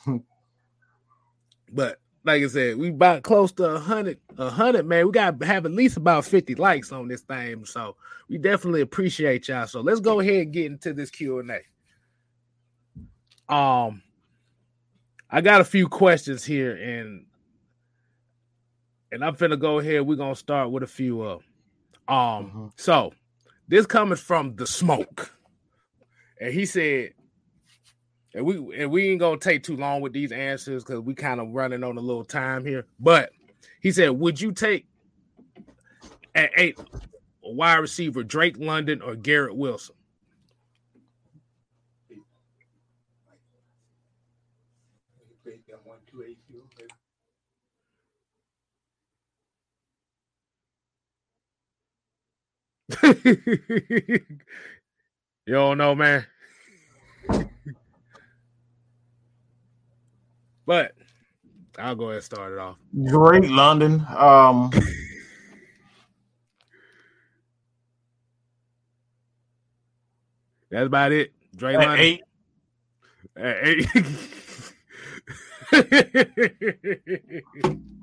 but 1.71 1.99
like 2.23 2.43
I 2.43 2.47
said, 2.47 2.77
we 2.77 2.89
about 2.89 3.23
close 3.23 3.51
to 3.53 3.63
a 3.65 3.79
hundred, 3.79 4.19
a 4.37 4.49
hundred, 4.49 4.85
man. 4.85 5.07
We 5.07 5.11
got 5.11 5.39
to 5.39 5.45
have 5.45 5.65
at 5.65 5.71
least 5.71 5.97
about 5.97 6.23
50 6.25 6.55
likes 6.55 6.91
on 6.91 7.07
this 7.07 7.21
thing. 7.21 7.65
So 7.65 7.95
we 8.29 8.37
definitely 8.37 8.81
appreciate 8.81 9.47
y'all. 9.47 9.65
So 9.67 9.81
let's 9.81 9.99
go 9.99 10.19
ahead 10.19 10.35
and 10.43 10.53
get 10.53 10.67
into 10.67 10.93
this 10.93 11.09
Q&A. 11.09 11.61
Um, 13.53 14.03
I 15.29 15.41
got 15.41 15.61
a 15.61 15.65
few 15.65 15.87
questions 15.87 16.43
here, 16.45 16.75
and 16.75 17.25
and 19.11 19.25
I'm 19.25 19.35
finna 19.35 19.59
go 19.59 19.79
ahead. 19.79 20.03
We're 20.03 20.15
gonna 20.15 20.35
start 20.35 20.71
with 20.71 20.83
a 20.83 20.87
few 20.87 21.21
of. 21.21 21.43
Um, 22.07 22.51
Mhm. 22.51 22.71
so 22.75 23.13
this 23.67 23.85
coming 23.85 24.17
from 24.17 24.55
the 24.55 24.67
smoke, 24.67 25.31
and 26.39 26.53
he 26.53 26.65
said, 26.65 27.13
and 28.33 28.45
we 28.45 28.81
and 28.81 28.91
we 28.91 29.09
ain't 29.09 29.19
gonna 29.19 29.37
take 29.37 29.63
too 29.63 29.77
long 29.77 30.01
with 30.01 30.13
these 30.13 30.31
answers 30.31 30.83
because 30.83 31.01
we 31.01 31.13
kind 31.13 31.39
of 31.39 31.49
running 31.49 31.83
on 31.83 31.97
a 31.97 32.01
little 32.01 32.23
time 32.25 32.65
here. 32.65 32.85
But 32.99 33.31
he 33.81 33.91
said, 33.91 34.09
would 34.11 34.39
you 34.39 34.51
take 34.51 34.85
at 36.35 36.51
eight 36.57 36.79
a 37.43 37.51
wide 37.51 37.77
receiver 37.77 38.23
Drake 38.23 38.57
London 38.57 39.01
or 39.01 39.15
Garrett 39.15 39.55
Wilson? 39.55 39.95
you 53.03 54.19
don't 55.47 55.77
know, 55.77 55.95
man. 55.95 56.25
But 60.65 60.93
I'll 61.79 61.95
go 61.95 62.05
ahead 62.05 62.15
and 62.17 62.23
start 62.23 62.53
it 62.53 62.59
off. 62.59 62.77
Drake 63.07 63.49
London. 63.49 64.05
Um, 64.15 64.69
That's 70.69 70.87
about 70.87 71.11
it. 71.11 71.33
Dre 71.55 71.75
at 71.75 71.79
London. 71.79 71.99
eight. 71.99 72.21
At 73.35 73.57
eight. 73.61 73.87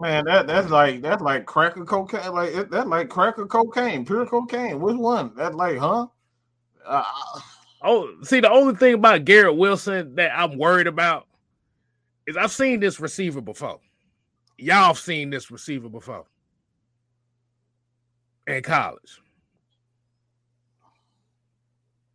Man, 0.01 0.25
that 0.27 0.47
that's 0.47 0.71
like 0.71 1.03
that's 1.03 1.21
like 1.23 1.45
cracker 1.45 1.85
cocaine. 1.85 2.33
Like 2.33 2.55
it- 2.55 2.71
that's 2.71 2.87
like 2.89 3.09
cracker 3.09 3.47
cocaine, 3.47 4.05
pure 4.07 4.27
cocaine. 4.27 4.81
Which 4.81 4.97
one? 4.97 5.33
That's 5.37 5.55
like, 5.55 5.79
huh? 5.79 6.07
Uh, 6.87 7.03
oh, 7.83 8.09
see, 8.23 8.41
the 8.41 8.51
only 8.51 8.75
thing 8.75 8.95
about 8.95 9.25
Garrett 9.25 9.57
Wilson 9.57 10.15
that 10.15 10.33
I'm 10.39 10.57
worried 10.57 10.87
about 10.87 11.27
is 12.29 12.37
I've 12.37 12.53
seen 12.53 12.79
this 12.79 13.01
receiver 13.01 13.41
before. 13.41 13.81
Y'all 14.59 14.89
have 14.89 14.99
seen 14.99 15.31
this 15.31 15.51
receiver 15.51 15.89
before 15.89 16.27
in 18.47 18.63
college. 18.63 19.21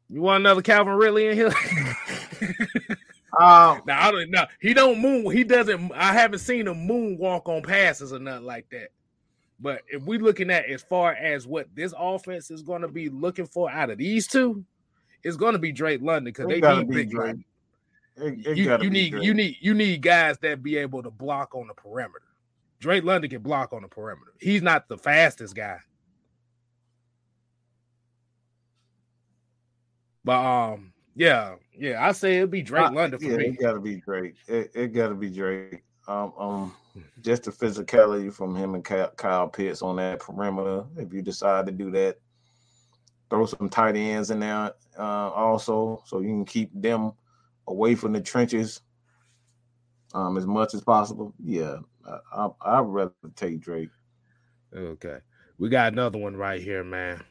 You 0.09 0.21
want 0.21 0.41
another 0.41 0.61
Calvin 0.61 0.93
Ridley 0.93 1.27
in 1.29 1.35
here? 1.35 1.47
um, 3.39 3.81
now 3.87 4.07
I 4.07 4.11
don't 4.11 4.29
know. 4.29 4.45
He 4.61 4.75
don't 4.75 5.01
moon. 5.01 5.31
He 5.31 5.43
doesn't. 5.43 5.91
I 5.93 6.13
haven't 6.13 6.39
seen 6.39 6.67
him 6.67 6.87
moonwalk 6.87 7.47
on 7.47 7.63
passes 7.63 8.13
or 8.13 8.19
nothing 8.19 8.45
like 8.45 8.69
that. 8.69 8.89
But 9.59 9.81
if 9.87 10.03
we're 10.03 10.19
looking 10.19 10.51
at 10.51 10.69
as 10.69 10.83
far 10.83 11.13
as 11.13 11.47
what 11.47 11.67
this 11.73 11.93
offense 11.97 12.51
is 12.51 12.61
going 12.61 12.83
to 12.83 12.87
be 12.87 13.09
looking 13.09 13.47
for 13.47 13.71
out 13.71 13.89
of 13.89 13.97
these 13.97 14.27
two, 14.27 14.63
it's 15.23 15.37
going 15.37 15.53
to 15.53 15.59
be 15.59 15.71
Drake 15.71 16.01
London 16.03 16.25
because 16.25 16.47
they 16.47 16.61
need 16.61 16.89
be 16.89 16.95
big 16.95 17.09
Drake. 17.09 17.37
It, 18.17 18.47
it 18.47 18.57
You, 18.57 18.77
you 18.81 18.89
need 18.89 19.11
Drake. 19.11 19.23
you 19.23 19.33
need 19.33 19.57
you 19.61 19.73
need 19.73 20.01
guys 20.01 20.37
that 20.39 20.61
be 20.63 20.77
able 20.77 21.03
to 21.03 21.11
block 21.11 21.55
on 21.55 21.67
the 21.67 21.73
perimeter. 21.73 22.25
Drake 22.79 23.03
London 23.03 23.29
can 23.29 23.41
block 23.41 23.73
on 23.73 23.81
the 23.81 23.87
perimeter. 23.87 24.33
He's 24.39 24.61
not 24.61 24.87
the 24.89 24.97
fastest 24.97 25.55
guy. 25.55 25.79
But 30.23 30.39
um, 30.45 30.93
yeah, 31.15 31.55
yeah, 31.77 32.05
I 32.05 32.11
say 32.11 32.37
it'd 32.37 32.51
be 32.51 32.61
Drake 32.61 32.87
Uh, 32.87 32.93
London 32.93 33.19
for 33.19 33.25
yeah, 33.25 33.37
me. 33.37 33.45
It 33.47 33.59
gotta 33.59 33.79
be 33.79 33.95
Drake. 33.97 34.35
It, 34.47 34.71
it 34.73 34.87
gotta 34.93 35.15
be 35.15 35.29
Drake. 35.29 35.83
Um, 36.07 36.33
um, 36.37 36.75
just 37.21 37.43
the 37.43 37.51
physicality 37.51 38.31
from 38.31 38.55
him 38.55 38.75
and 38.75 38.83
Kyle, 38.83 39.11
Kyle 39.15 39.47
Pitts 39.47 39.81
on 39.81 39.95
that 39.97 40.19
perimeter. 40.19 40.83
If 40.97 41.13
you 41.13 41.21
decide 41.21 41.65
to 41.65 41.71
do 41.71 41.91
that, 41.91 42.17
throw 43.29 43.45
some 43.45 43.69
tight 43.69 43.95
ends 43.95 44.29
in 44.29 44.41
there 44.41 44.73
uh, 44.97 45.29
also, 45.31 46.03
so 46.05 46.19
you 46.19 46.27
can 46.29 46.45
keep 46.45 46.69
them 46.73 47.13
away 47.67 47.95
from 47.95 48.13
the 48.13 48.21
trenches 48.21 48.81
um, 50.13 50.37
as 50.37 50.45
much 50.45 50.73
as 50.73 50.81
possible. 50.81 51.33
Yeah, 51.43 51.77
I, 52.07 52.17
I, 52.35 52.47
I'd 52.61 52.79
rather 52.81 53.11
take 53.35 53.59
Drake. 53.61 53.89
Okay. 54.75 55.17
We 55.57 55.69
got 55.69 55.93
another 55.93 56.17
one 56.19 56.35
right 56.35 56.61
here, 56.61 56.83
man. 56.83 57.23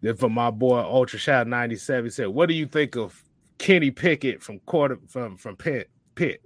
Then 0.00 0.16
from 0.16 0.32
my 0.32 0.50
boy 0.50 0.80
Ultra 0.80 1.18
Shot 1.18 1.46
97 1.46 2.10
said, 2.10 2.28
What 2.28 2.48
do 2.48 2.54
you 2.54 2.66
think 2.66 2.96
of 2.96 3.22
Kenny 3.58 3.90
Pickett 3.90 4.42
from 4.42 4.60
quarter 4.60 4.98
from 5.08 5.36
from 5.36 5.56
Pitt? 5.56 5.90
Pitt? 6.14 6.40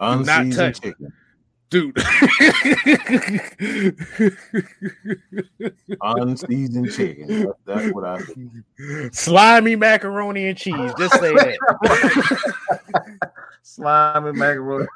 not 0.00 0.18
Unseasoned 0.18 0.52
touch- 0.54 0.80
chicken. 0.80 1.12
Dude. 1.70 1.96
Unseasoned 6.02 6.92
chicken. 6.92 7.26
That- 7.28 7.54
that's 7.64 7.92
what 7.92 8.04
I 8.04 8.18
think. 8.20 8.52
Slimy 9.14 9.76
macaroni 9.76 10.46
and 10.48 10.56
cheese. 10.58 10.92
Just 10.98 11.14
say 11.20 11.34
that. 11.34 11.58
Slimy 13.62 14.32
macaroni. 14.32 14.86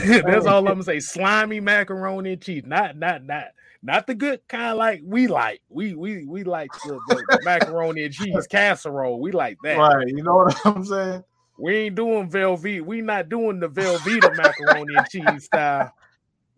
That's 0.00 0.46
all 0.46 0.58
I'm 0.58 0.64
gonna 0.64 0.82
say. 0.82 1.00
Slimy 1.00 1.60
macaroni 1.60 2.32
and 2.32 2.42
cheese. 2.42 2.64
Not 2.66 2.96
not 2.96 3.24
not 3.24 3.48
not 3.82 4.06
the 4.06 4.14
good 4.14 4.40
kind 4.48 4.76
like 4.76 5.02
we 5.04 5.26
like. 5.28 5.62
We 5.68 5.94
we 5.94 6.24
we 6.24 6.42
like 6.42 6.72
the, 6.84 6.98
the 7.08 7.40
macaroni 7.44 8.04
and 8.04 8.14
cheese 8.14 8.46
casserole. 8.48 9.20
We 9.20 9.30
like 9.32 9.58
that. 9.62 9.78
Right. 9.78 10.08
You 10.08 10.22
know 10.22 10.36
what 10.36 10.58
I'm 10.64 10.84
saying? 10.84 11.22
We 11.58 11.74
ain't 11.76 11.94
doing 11.94 12.28
Velveeta. 12.30 12.84
We 12.84 13.00
not 13.00 13.28
doing 13.28 13.60
the 13.60 13.68
Velveeta 13.68 14.36
macaroni 14.36 14.94
and 14.94 15.06
cheese 15.08 15.44
style. 15.44 15.92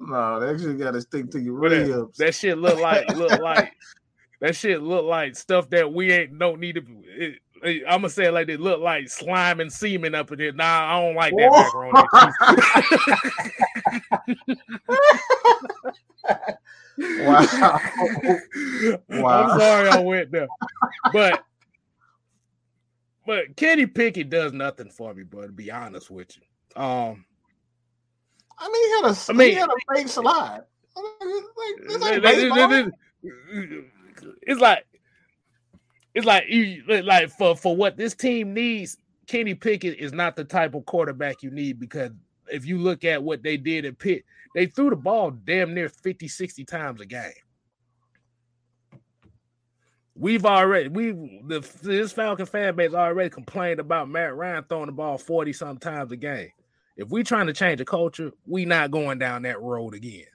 No, 0.01 0.39
they 0.41 0.53
just 0.63 0.79
got 0.79 0.93
to 0.93 1.01
stick 1.01 1.31
to 1.33 1.41
your 1.41 1.59
What 1.61 1.71
that- 1.71 1.89
ribs. 1.89 2.19
That 2.19 2.35
shit 2.35 2.59
look 2.59 2.79
like 2.81 3.09
look 3.17 3.39
like 3.41 3.73
that 4.41 4.55
shit 4.57 4.83
look 4.83 5.05
like 5.05 5.35
stuff 5.37 5.69
that 5.71 5.93
we 5.93 6.13
ain't 6.13 6.39
don't 6.39 6.61
need 6.61 6.77
to. 6.77 6.83
It, 7.05 7.39
it- 7.63 7.83
I'm 7.89 7.99
gonna 8.03 8.11
say 8.11 8.27
it 8.27 8.33
like 8.33 8.47
they 8.47 8.57
look 8.57 8.81
like 8.81 9.09
slime 9.09 9.59
and 9.61 9.73
semen 9.73 10.15
up 10.15 10.31
in 10.33 10.39
here. 10.39 10.53
Nah, 10.53 10.97
I 10.97 11.01
don't 11.01 11.17
like 11.17 11.33
that 11.37 11.51
macaroni 11.51 11.93
wow. 17.27 17.47
Wow. 19.09 19.49
I'm 19.53 19.59
sorry 19.61 19.89
I 19.91 20.01
went 20.01 20.31
there, 20.33 20.49
but 21.13 21.45
but 23.29 23.57
Kenny 23.57 23.85
Pickett 23.85 24.31
does 24.31 24.55
nothing 24.55 24.89
for 24.89 25.13
me, 25.13 25.23
bro. 25.23 25.43
To 25.43 25.53
be 25.53 25.71
honest 25.71 26.11
with 26.11 26.35
you, 26.35 26.83
um, 26.83 27.27
I 28.59 28.69
mean, 28.71 28.89
he 28.89 28.91
had 28.97 29.13
a, 29.13 29.17
I 29.29 29.33
mean- 29.35 29.49
he 29.51 29.55
had 29.55 29.69
a 29.69 29.95
fake 29.95 30.09
slide. 30.09 30.63
I 30.97 31.01
like, 31.01 31.87
this 31.87 31.95
ain't 31.95 32.23
They- 32.23 32.35
they- 32.35 32.49
baseball. 32.49 32.69
they- 32.69 32.83
they- 32.83 33.85
it's 34.47 34.61
like 34.63 34.87
it's 36.15 36.25
like 36.25 36.45
you 36.49 36.83
like 37.03 37.29
for 37.29 37.55
for 37.55 37.77
what 37.77 37.97
this 37.99 38.15
team 38.15 38.55
needs 38.55 38.97
kenny 39.27 39.55
pickett 39.55 39.99
is 39.99 40.13
not 40.13 40.35
the 40.35 40.43
type 40.45 40.75
of 40.75 40.85
quarterback 40.87 41.43
you 41.43 41.51
need 41.51 41.79
because 41.79 42.11
if 42.51 42.65
you 42.65 42.79
look 42.79 43.05
at 43.05 43.23
what 43.23 43.43
they 43.43 43.57
did 43.57 43.85
at 43.85 43.99
pitt 43.99 44.25
they 44.55 44.67
threw 44.67 44.89
the 44.91 44.97
ball 44.97 45.31
damn 45.31 45.75
near 45.75 45.89
50 45.89 46.27
60 46.27 46.65
times 46.65 47.01
a 47.01 47.07
game 47.07 47.31
we've 50.19 50.45
already 50.45 50.89
we 50.89 51.13
the 51.47 51.61
this 51.83 52.13
falcon 52.13 52.47
fan 52.47 52.75
base 52.75 52.93
already 52.93 53.31
complained 53.31 53.79
about 53.81 54.09
matt 54.09 54.35
ryan 54.35 54.65
throwing 54.69 54.87
the 54.87 54.93
ball 54.93 55.17
40 55.17 55.53
sometimes 55.53 56.11
a 56.13 56.17
game 56.17 56.51
if 56.97 57.09
we 57.09 57.23
trying 57.23 57.47
to 57.47 57.53
change 57.53 57.79
the 57.79 57.85
culture 57.85 58.33
we 58.47 58.65
not 58.65 58.91
going 58.91 59.19
down 59.19 59.43
that 59.43 59.61
road 59.61 59.95
again 59.95 60.27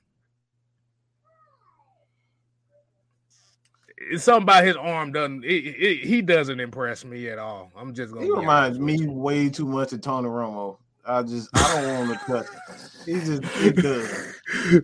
it's 4.12 4.24
something 4.24 4.44
about 4.44 4.66
his 4.66 4.76
arm 4.76 5.12
doesn't 5.12 5.44
it, 5.44 5.48
it, 5.50 6.06
he 6.06 6.22
doesn't 6.22 6.60
impress 6.60 7.06
me 7.06 7.30
at 7.30 7.40
all. 7.40 7.72
I'm 7.76 7.94
just 7.94 8.14
gonna 8.14 8.26
He 8.26 8.32
be 8.32 8.38
reminds 8.38 8.80
me 8.80 8.98
you. 8.98 9.12
way 9.12 9.50
too 9.50 9.66
much 9.66 9.94
of 9.94 10.02
Tony 10.02 10.28
Romo. 10.28 10.78
I 11.06 11.24
just 11.24 11.50
I 11.54 11.82
don't 11.82 12.08
want 12.10 12.20
to 12.20 12.26
touch 12.26 12.48
him. 12.48 12.60
He 13.06 13.26
just 13.26 13.44
it 13.62 13.76
does. 13.78 14.36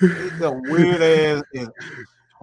He's 0.00 0.40
a 0.40 0.52
weird 0.52 1.02
ass 1.02 1.42
his 1.52 1.68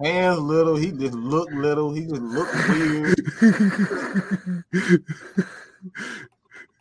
hands 0.02 0.40
little. 0.40 0.76
He 0.76 0.92
just 0.92 1.14
look 1.14 1.50
little. 1.52 1.92
He 1.94 2.06
just 2.06 2.22
look 2.22 2.52
weird. 2.68 3.16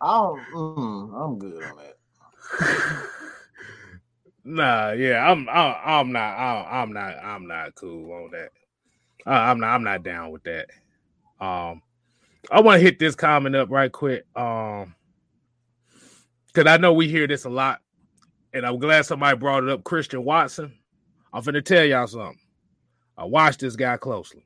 I 0.01 0.13
don't. 0.13 0.51
Mm, 0.53 1.13
I'm 1.25 1.39
good 1.39 1.63
on 1.63 1.77
that. 1.77 1.95
Nah, 4.43 4.91
yeah, 4.91 5.29
I'm, 5.29 5.47
I'm, 5.49 5.75
I'm 5.85 6.11
not, 6.11 6.37
I'm 6.37 6.93
not, 6.93 7.17
I'm 7.23 7.47
not 7.47 7.75
cool 7.75 8.11
on 8.13 8.31
that. 8.31 8.49
I'm 9.25 9.59
not, 9.59 9.75
I'm 9.75 9.83
not 9.83 10.03
down 10.03 10.31
with 10.31 10.43
that. 10.43 10.67
Um, 11.39 11.81
I 12.51 12.61
want 12.61 12.79
to 12.79 12.83
hit 12.85 12.99
this 12.99 13.15
comment 13.15 13.55
up 13.55 13.69
right 13.71 13.91
quick. 13.91 14.25
Um, 14.35 14.95
because 16.47 16.71
I 16.71 16.77
know 16.77 16.93
we 16.93 17.07
hear 17.09 17.27
this 17.27 17.45
a 17.45 17.49
lot, 17.49 17.81
and 18.53 18.65
I'm 18.65 18.79
glad 18.79 19.05
somebody 19.05 19.37
brought 19.37 19.63
it 19.63 19.69
up. 19.69 19.83
Christian 19.83 20.23
Watson. 20.23 20.73
I'm 21.33 21.43
gonna 21.43 21.61
tell 21.61 21.83
y'all 21.85 22.07
something. 22.07 22.39
I 23.17 23.25
watched 23.25 23.61
this 23.61 23.75
guy 23.75 23.97
closely. 23.97 24.45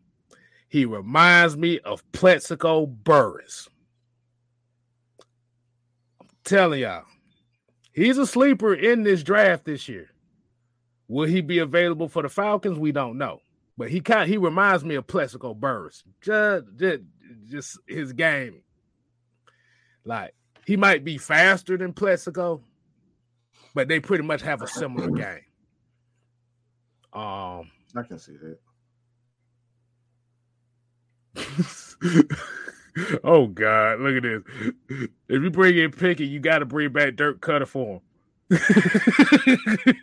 He 0.67 0.85
reminds 0.85 1.57
me 1.57 1.79
of 1.79 2.09
Plaxico 2.11 2.85
Burress. 2.85 3.67
I'm 6.21 6.27
telling 6.43 6.81
y'all, 6.81 7.05
he's 7.91 8.17
a 8.17 8.27
sleeper 8.27 8.73
in 8.73 9.03
this 9.03 9.23
draft 9.23 9.65
this 9.65 9.89
year. 9.89 10.09
Will 11.07 11.27
he 11.27 11.41
be 11.41 11.57
available 11.57 12.07
for 12.07 12.21
the 12.21 12.29
Falcons? 12.29 12.77
We 12.77 12.91
don't 12.91 13.17
know. 13.17 13.41
But 13.77 13.89
he 13.89 14.01
kind 14.01 14.29
he 14.29 14.37
reminds 14.37 14.83
me 14.83 14.95
of 14.95 15.07
Plaxico 15.07 15.53
Burress. 15.53 16.03
Just, 16.21 16.65
just, 16.75 17.03
just 17.47 17.79
his 17.87 18.13
game. 18.13 18.61
Like 20.05 20.35
he 20.67 20.77
might 20.77 21.03
be 21.03 21.17
faster 21.17 21.77
than 21.77 21.93
Plaxico, 21.93 22.61
but 23.73 23.87
they 23.87 23.99
pretty 23.99 24.23
much 24.23 24.41
have 24.43 24.61
a 24.61 24.67
similar 24.67 25.09
game. 25.09 25.45
Um, 27.11 27.71
I 27.95 28.03
can 28.03 28.19
see 28.19 28.33
that. 28.37 28.57
oh 33.23 33.47
God, 33.47 33.99
look 34.01 34.17
at 34.17 34.23
this. 34.23 34.43
If 35.29 35.43
you 35.43 35.51
bring 35.51 35.77
in 35.77 35.91
Pickett, 35.91 36.29
you 36.29 36.39
got 36.39 36.59
to 36.59 36.65
bring 36.65 36.91
back 36.91 37.15
Dirk 37.15 37.41
Koetter 37.41 37.67
for 37.67 37.95
him. 37.95 38.01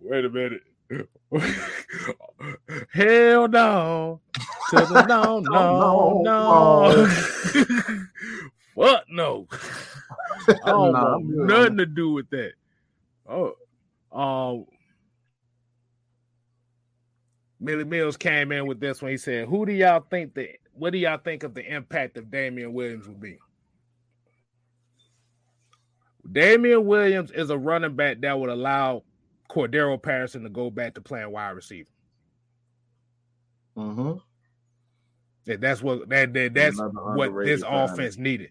Wait 0.00 0.24
a 0.24 0.30
minute. 0.30 0.62
Hell 2.92 3.48
no. 3.48 4.20
To 4.70 4.86
the 4.86 5.00
no, 5.02 5.40
no, 5.40 6.12
no. 6.14 7.08
Fuck 8.76 9.04
no. 9.10 9.48
I 10.62 10.72
don't 10.72 10.88
Nah, 10.92 11.00
want 11.00 11.24
I'm 11.24 11.26
good 11.26 11.52
on 11.52 11.68
nothing 11.68 11.78
to 11.78 11.86
do 11.86 12.12
with 12.12 12.30
that. 12.30 12.52
Oh, 13.28 13.54
um, 14.12 14.66
Millie 17.60 17.84
Mills 17.84 18.16
came 18.16 18.52
in 18.52 18.66
with 18.66 18.80
this 18.80 19.00
one. 19.02 19.10
He 19.10 19.16
said, 19.16 19.48
"Who 19.48 19.66
do 19.66 19.72
y'all 19.72 20.04
think 20.10 20.34
that? 20.34 20.48
What 20.72 20.90
do 20.90 20.98
y'all 20.98 21.18
think 21.18 21.42
of 21.42 21.54
the 21.54 21.64
impact 21.74 22.16
of 22.18 22.30
Damien 22.30 22.72
Williams 22.72 23.06
will 23.08 23.14
be?" 23.14 23.38
Damien 26.30 26.84
Williams 26.86 27.30
is 27.30 27.50
a 27.50 27.58
running 27.58 27.94
back 27.94 28.20
that 28.20 28.38
would 28.38 28.50
allow 28.50 29.04
Cordarrelle 29.48 30.02
Patterson 30.02 30.42
to 30.42 30.48
go 30.50 30.70
back 30.70 30.94
to 30.94 31.00
playing 31.00 31.30
wide 31.30 31.50
receiver. 31.50 31.88
Mm-hmm. 33.76 34.18
That- 35.46 35.60
That's 35.60 35.82
what 35.82 36.08
that, 36.08 36.32
that 36.32 36.54
that's 36.54 36.76
what 37.14 37.32
this 37.44 37.62
offense 37.66 38.16
needed. 38.18 38.50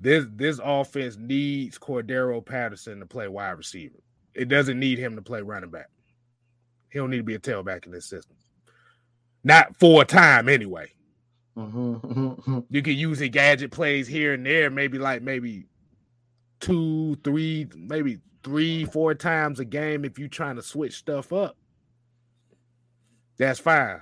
This 0.00 0.26
this 0.32 0.60
offense 0.62 1.16
needs 1.16 1.76
Cordarrelle 1.78 2.44
Patterson 2.44 3.00
to 3.00 3.06
play 3.06 3.26
wide 3.26 3.50
receiver. 3.58 3.98
It 4.38 4.48
doesn't 4.48 4.78
need 4.78 4.98
him 4.98 5.16
to 5.16 5.22
play 5.22 5.42
running 5.42 5.70
back. 5.70 5.90
He 6.90 6.98
don't 6.98 7.10
need 7.10 7.18
to 7.18 7.22
be 7.24 7.34
a 7.34 7.40
tailback 7.40 7.86
in 7.86 7.92
this 7.92 8.06
system. 8.06 8.36
Not 9.44 9.76
for 9.76 10.02
a 10.02 10.04
time 10.04 10.48
anyway. 10.48 10.92
Mm-hmm. 11.56 12.60
You 12.70 12.82
can 12.82 12.94
use 12.94 13.18
the 13.18 13.28
gadget 13.28 13.72
plays 13.72 14.06
here 14.06 14.32
and 14.34 14.46
there, 14.46 14.70
maybe 14.70 14.98
like 14.98 15.22
maybe 15.22 15.66
two, 16.60 17.16
three, 17.24 17.66
maybe 17.76 18.20
three, 18.44 18.84
four 18.84 19.14
times 19.14 19.58
a 19.58 19.64
game 19.64 20.04
if 20.04 20.18
you're 20.18 20.28
trying 20.28 20.56
to 20.56 20.62
switch 20.62 20.94
stuff 20.94 21.32
up. 21.32 21.56
That's 23.38 23.58
fine. 23.58 24.00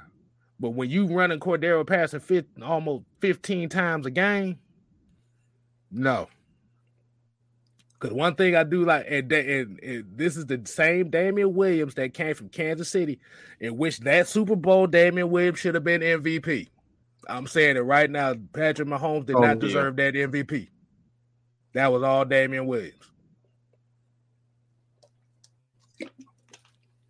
But 0.61 0.71
when 0.71 0.91
you 0.91 1.07
running 1.07 1.41
Cordero 1.41 1.87
passing 1.87 2.21
fit 2.21 2.47
almost 2.63 3.05
15 3.21 3.69
times 3.69 4.07
a 4.07 4.11
game, 4.11 4.59
no. 5.91 6.29
Because 7.99 8.15
one 8.15 8.35
thing 8.35 8.55
I 8.55 8.63
do 8.65 8.85
like, 8.85 9.07
and, 9.09 9.33
and, 9.33 9.81
and 9.83 10.05
this 10.17 10.37
is 10.37 10.45
the 10.47 10.61
same 10.67 11.09
Damien 11.09 11.55
Williams 11.55 11.95
that 11.95 12.13
came 12.13 12.35
from 12.35 12.51
Kansas 12.51 12.91
City, 12.91 13.19
in 13.59 13.77
which 13.79 14.01
that 14.01 14.29
Super 14.29 14.55
Bowl 14.57 14.87
Damien 14.87 15.31
Williams 15.31 15.59
should 15.61 15.75
have 15.75 15.85
been 15.85 16.03
MVP. 16.03 16.69
I'm 17.29 17.47
saying 17.47 17.77
it 17.77 17.81
right 17.81 18.11
now. 18.11 18.35
Patrick 18.53 18.87
Mahomes 18.87 19.27
did 19.27 19.37
Oh, 19.37 19.41
not 19.41 19.57
yeah. 19.57 19.61
deserve 19.61 19.97
that 19.97 20.15
MVP. 20.15 20.69
That 21.73 21.91
was 21.91 22.03
all 22.03 22.25
Damien 22.25 22.67
Williams. 22.67 22.93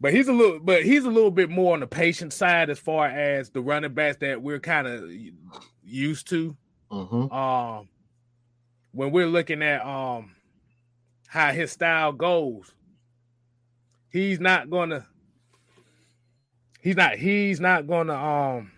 But 0.01 0.12
he's 0.12 0.28
a 0.28 0.32
little, 0.32 0.61
but 0.61 0.82
he's 0.84 1.05
a 1.05 1.11
little 1.11 1.30
bit 1.30 1.49
more 1.51 1.72
on 1.74 1.80
the 1.80 1.87
patient 1.87 2.32
side 2.32 2.68
as 2.70 2.78
far 2.78 3.07
as 3.07 3.51
the 3.51 3.61
running 3.61 3.95
backs 3.95 4.18
that 4.18 4.41
we're 4.41 4.61
kind 4.61 4.87
of 4.87 5.11
used 5.82 6.28
to. 6.28 6.57
Mm-hmm. 6.93 7.32
Um, 7.34 7.89
when 8.93 9.11
we're 9.11 9.26
looking 9.26 9.62
at 9.62 9.84
um 9.84 10.36
how 11.27 11.53
his 11.53 11.72
style 11.72 12.12
goes, 12.12 12.72
he's 14.11 14.41
not 14.41 14.70
gonna. 14.70 15.07
He's 16.81 16.97
not. 16.97 17.16
He's 17.16 17.61
not 17.61 17.87
gonna. 17.87 18.14
Um, 18.14 18.72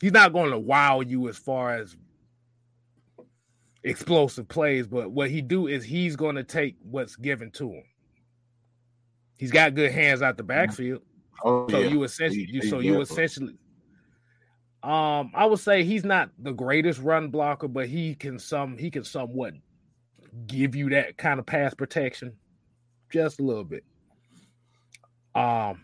he's 0.00 0.12
not 0.12 0.32
gonna 0.32 0.58
wow 0.58 1.00
you 1.00 1.28
as 1.28 1.36
far 1.38 1.74
as 1.76 1.96
explosive 3.84 4.48
plays. 4.48 4.86
But 4.86 5.10
what 5.10 5.30
he 5.30 5.40
do 5.40 5.66
is 5.68 5.84
he's 5.84 6.16
gonna 6.16 6.44
take 6.44 6.76
what's 6.82 7.16
given 7.16 7.50
to 7.52 7.70
him. 7.70 7.84
He's 9.38 9.52
got 9.52 9.74
good 9.74 9.92
hands 9.92 10.22
out 10.22 10.36
the 10.36 10.42
backfield. 10.42 11.02
Oh, 11.44 11.68
So 11.68 11.78
yeah. 11.80 11.88
you 11.88 12.02
essentially, 12.04 12.44
He- 12.44 12.52
you 12.54 12.60
he 12.62 12.68
so 12.70 12.78
you 12.80 13.00
essentially, 13.02 13.54
um, 14.82 15.30
I 15.34 15.44
would 15.44 15.58
say 15.58 15.84
he's 15.84 16.04
not 16.04 16.30
the 16.38 16.52
greatest 16.52 17.00
run 17.00 17.28
blocker, 17.28 17.68
but 17.68 17.86
he 17.88 18.14
can 18.14 18.38
some 18.38 18.78
he 18.78 18.90
can 18.90 19.04
somewhat 19.04 19.52
give 20.46 20.74
you 20.74 20.90
that 20.90 21.16
kind 21.16 21.38
of 21.40 21.46
pass 21.46 21.74
protection, 21.74 22.32
just 23.10 23.40
a 23.40 23.42
little 23.42 23.64
bit. 23.64 23.84
Um, 25.34 25.80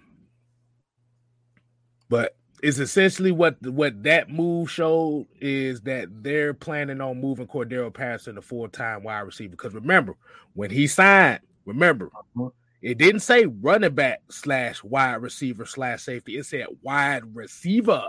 but 2.08 2.36
it's 2.62 2.78
essentially 2.78 3.32
what 3.32 3.60
what 3.66 4.02
that 4.04 4.30
move 4.30 4.70
showed 4.70 5.26
is 5.40 5.80
that 5.82 6.08
they're 6.22 6.54
planning 6.54 7.00
on 7.00 7.20
moving 7.20 7.46
Cordarrelle 7.46 7.92
Patterson 7.92 8.36
to 8.36 8.42
full 8.42 8.68
time 8.68 9.02
wide 9.02 9.20
receiver. 9.20 9.50
Because 9.50 9.74
remember, 9.74 10.14
when 10.54 10.70
he 10.70 10.86
signed, 10.86 11.40
remember 11.64 12.10
Mhm. 12.36 12.52
it 12.80 12.98
didn't 12.98 13.20
say 13.20 13.46
running 13.46 13.94
back 13.94 14.20
slash 14.30 14.82
wide 14.84 15.16
receiver 15.22 15.66
slash 15.66 16.02
safety. 16.02 16.38
It 16.38 16.44
said 16.46 16.66
wide 16.82 17.34
receiver 17.34 18.04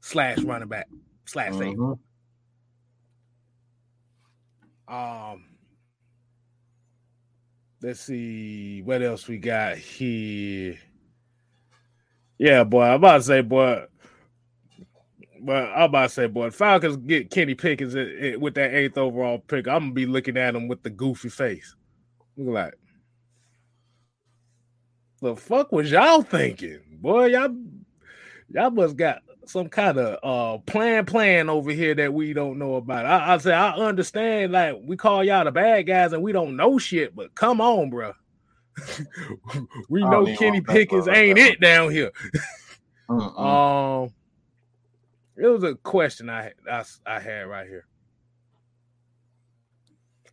slash 0.00 0.38
running 0.38 0.68
back 0.68 0.88
slash 1.24 1.54
safety. 1.54 1.76
Um, 4.88 5.44
let's 7.82 8.00
see 8.00 8.82
what 8.82 9.02
else 9.02 9.26
we 9.26 9.38
got 9.38 9.76
here. 9.76 10.78
Yeah, 12.38 12.64
boy, 12.64 12.82
I'm 12.82 12.94
about 12.94 13.18
to 13.18 13.22
say, 13.22 13.40
boy. 13.40 13.84
But 15.40 15.64
I'm 15.76 15.84
about 15.84 16.04
to 16.04 16.08
say, 16.08 16.26
boy, 16.26 16.50
Falcons 16.50 16.96
get 16.96 17.30
Kenny 17.30 17.54
Pickens 17.54 17.94
with 17.94 18.54
that 18.54 18.74
eighth 18.74 18.96
overall 18.98 19.38
pick. 19.38 19.68
I'm 19.68 19.84
gonna 19.84 19.92
be 19.92 20.06
looking 20.06 20.36
at 20.36 20.54
him 20.54 20.66
with 20.66 20.82
the 20.82 20.90
goofy 20.90 21.28
face. 21.28 21.74
Look 22.36 22.54
like, 22.54 22.74
the 25.20 25.36
fuck 25.36 25.72
was 25.72 25.90
y'all 25.90 26.22
thinking, 26.22 26.80
boy? 27.00 27.26
Y'all, 27.26 27.54
y'all 28.50 28.70
must 28.70 28.96
got 28.96 29.22
some 29.46 29.68
kind 29.68 29.98
of 29.98 30.18
uh 30.22 30.58
plan 30.58 31.04
plan 31.06 31.48
over 31.48 31.70
here 31.70 31.94
that 31.94 32.12
we 32.12 32.32
don't 32.32 32.58
know 32.58 32.76
about. 32.76 33.06
I, 33.06 33.34
I 33.34 33.38
say 33.38 33.52
I 33.52 33.72
understand, 33.72 34.52
like 34.52 34.76
we 34.82 34.96
call 34.96 35.24
y'all 35.24 35.44
the 35.44 35.52
bad 35.52 35.86
guys 35.86 36.12
and 36.12 36.22
we 36.22 36.32
don't 36.32 36.56
know 36.56 36.78
shit, 36.78 37.14
but 37.14 37.34
come 37.34 37.60
on, 37.60 37.90
bro. 37.90 38.12
we 39.88 40.02
know 40.02 40.26
Kenny 40.36 40.60
Pickens 40.60 41.08
ain't 41.08 41.38
it 41.38 41.60
down 41.60 41.90
here. 41.90 42.12
Um, 43.08 44.12
it 45.36 45.46
was 45.46 45.62
a 45.62 45.76
question 45.76 46.28
I, 46.28 46.52
I 46.68 46.82
I 47.06 47.20
had 47.20 47.42
right 47.42 47.68
here. 47.68 47.86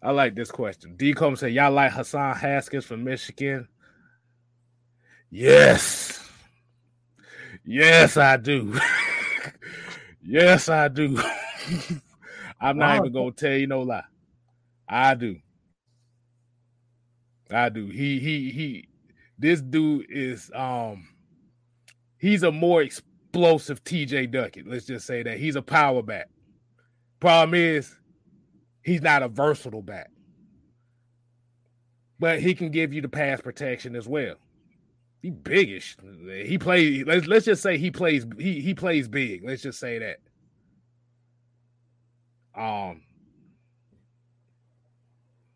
I 0.01 0.11
like 0.11 0.35
this 0.35 0.51
question. 0.51 0.95
D. 0.95 1.13
Combs 1.13 1.41
said, 1.41 1.53
"Y'all 1.53 1.71
like 1.71 1.91
Hassan 1.91 2.35
Haskins 2.35 2.85
from 2.85 3.03
Michigan?" 3.03 3.67
Yes, 5.29 6.27
yes, 7.63 8.17
I 8.17 8.37
do. 8.37 8.79
yes, 10.25 10.69
I 10.69 10.87
do. 10.87 11.19
I'm 12.61 12.77
not 12.77 12.97
even 12.97 13.13
gonna 13.13 13.31
tell 13.31 13.53
you 13.55 13.67
no 13.67 13.81
lie. 13.81 14.03
I 14.87 15.15
do. 15.15 15.37
I 17.51 17.69
do. 17.69 17.87
He 17.87 18.19
he 18.19 18.51
he. 18.51 18.87
This 19.37 19.61
dude 19.61 20.07
is 20.09 20.51
um. 20.55 21.07
He's 22.17 22.43
a 22.43 22.51
more 22.51 22.81
explosive 22.81 23.83
TJ 23.83 24.31
Duckett. 24.31 24.67
Let's 24.67 24.85
just 24.85 25.05
say 25.05 25.23
that 25.23 25.37
he's 25.39 25.55
a 25.57 25.61
power 25.61 26.01
back. 26.01 26.29
Problem 27.19 27.53
is, 27.55 27.93
he's 28.83 29.01
not 29.01 29.23
a 29.23 29.27
versatile 29.27 29.81
back, 29.81 30.09
but 32.19 32.39
he 32.41 32.55
can 32.55 32.71
give 32.71 32.93
you 32.93 33.01
the 33.01 33.09
pass 33.09 33.41
protection 33.41 33.95
as 33.95 34.07
well. 34.07 34.35
He 35.23 35.31
biggish. 35.31 35.95
He 36.45 36.57
plays. 36.57 37.05
Let's 37.07 37.27
let's 37.27 37.45
just 37.45 37.63
say 37.63 37.77
he 37.77 37.91
plays. 37.91 38.27
He 38.37 38.59
he 38.59 38.73
plays 38.73 39.07
big. 39.07 39.45
Let's 39.45 39.61
just 39.61 39.79
say 39.79 39.97
that. 39.99 40.19
Um, 42.61 43.03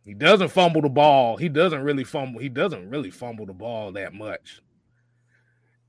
he 0.06 0.14
doesn't 0.14 0.48
fumble 0.48 0.82
the 0.82 0.88
ball. 0.88 1.36
He 1.36 1.50
doesn't 1.50 1.82
really 1.82 2.06
fumble. 2.06 2.40
He 2.40 2.48
doesn't 2.48 2.90
really 2.90 3.12
fumble 3.12 3.46
the 3.46 3.52
ball 3.52 3.92
that 3.92 4.14
much. 4.14 4.62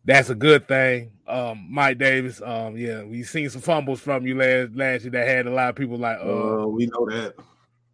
That's 0.04 0.28
a 0.28 0.34
good 0.34 0.66
thing. 0.66 1.12
Um, 1.28 1.68
Mike 1.70 1.98
Davis. 1.98 2.42
Um, 2.44 2.76
yeah, 2.76 3.04
we 3.04 3.22
seen 3.22 3.48
some 3.48 3.62
fumbles 3.62 4.00
from 4.00 4.26
you 4.26 4.36
last 4.36 4.74
last 4.74 5.04
year 5.04 5.12
that 5.12 5.28
had 5.28 5.46
a 5.46 5.52
lot 5.52 5.68
of 5.68 5.76
people 5.76 5.98
like, 5.98 6.18
oh, 6.20 6.64
uh, 6.64 6.66
we 6.66 6.86
know 6.86 7.08
that. 7.10 7.34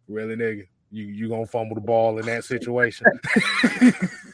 Really, 0.07 0.35
nigga, 0.35 0.67
you 0.89 1.05
you 1.05 1.29
gonna 1.29 1.45
fumble 1.45 1.75
the 1.75 1.81
ball 1.81 2.17
in 2.17 2.25
that 2.25 2.43
situation? 2.43 3.05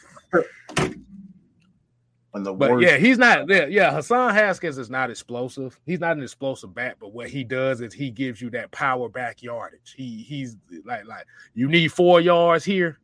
And 2.34 2.46
the 2.46 2.52
but 2.54 2.70
worst. 2.70 2.86
yeah, 2.86 2.96
he's 2.96 3.18
not 3.18 3.48
yeah, 3.50 3.66
yeah. 3.66 3.92
Hassan 3.92 4.34
Haskins 4.34 4.78
is 4.78 4.88
not 4.88 5.10
explosive. 5.10 5.78
He's 5.84 6.00
not 6.00 6.16
an 6.16 6.22
explosive 6.22 6.74
bat, 6.74 6.96
but 6.98 7.12
what 7.12 7.28
he 7.28 7.44
does 7.44 7.82
is 7.82 7.92
he 7.92 8.10
gives 8.10 8.40
you 8.40 8.48
that 8.50 8.70
power 8.70 9.08
back 9.08 9.42
yardage. 9.42 9.94
He 9.94 10.22
he's 10.22 10.56
like 10.86 11.06
like 11.06 11.26
you 11.54 11.68
need 11.68 11.92
four 11.92 12.22
yards 12.22 12.64
here. 12.64 12.98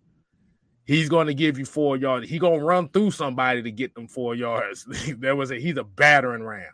He's 0.87 1.11
going 1.11 1.27
to 1.27 1.35
give 1.35 1.59
you 1.59 1.67
four 1.67 1.99
yards. 1.99 2.27
He 2.27 2.39
gonna 2.39 2.65
run 2.65 2.89
through 2.89 3.11
somebody 3.11 3.63
to 3.63 3.71
get 3.71 3.95
them 3.95 4.09
four 4.09 4.35
yards. 4.35 4.87
there 5.19 5.37
was 5.37 5.51
a 5.51 5.57
he's 5.57 5.77
a 5.77 5.85
battering 5.85 6.43
ram. 6.43 6.73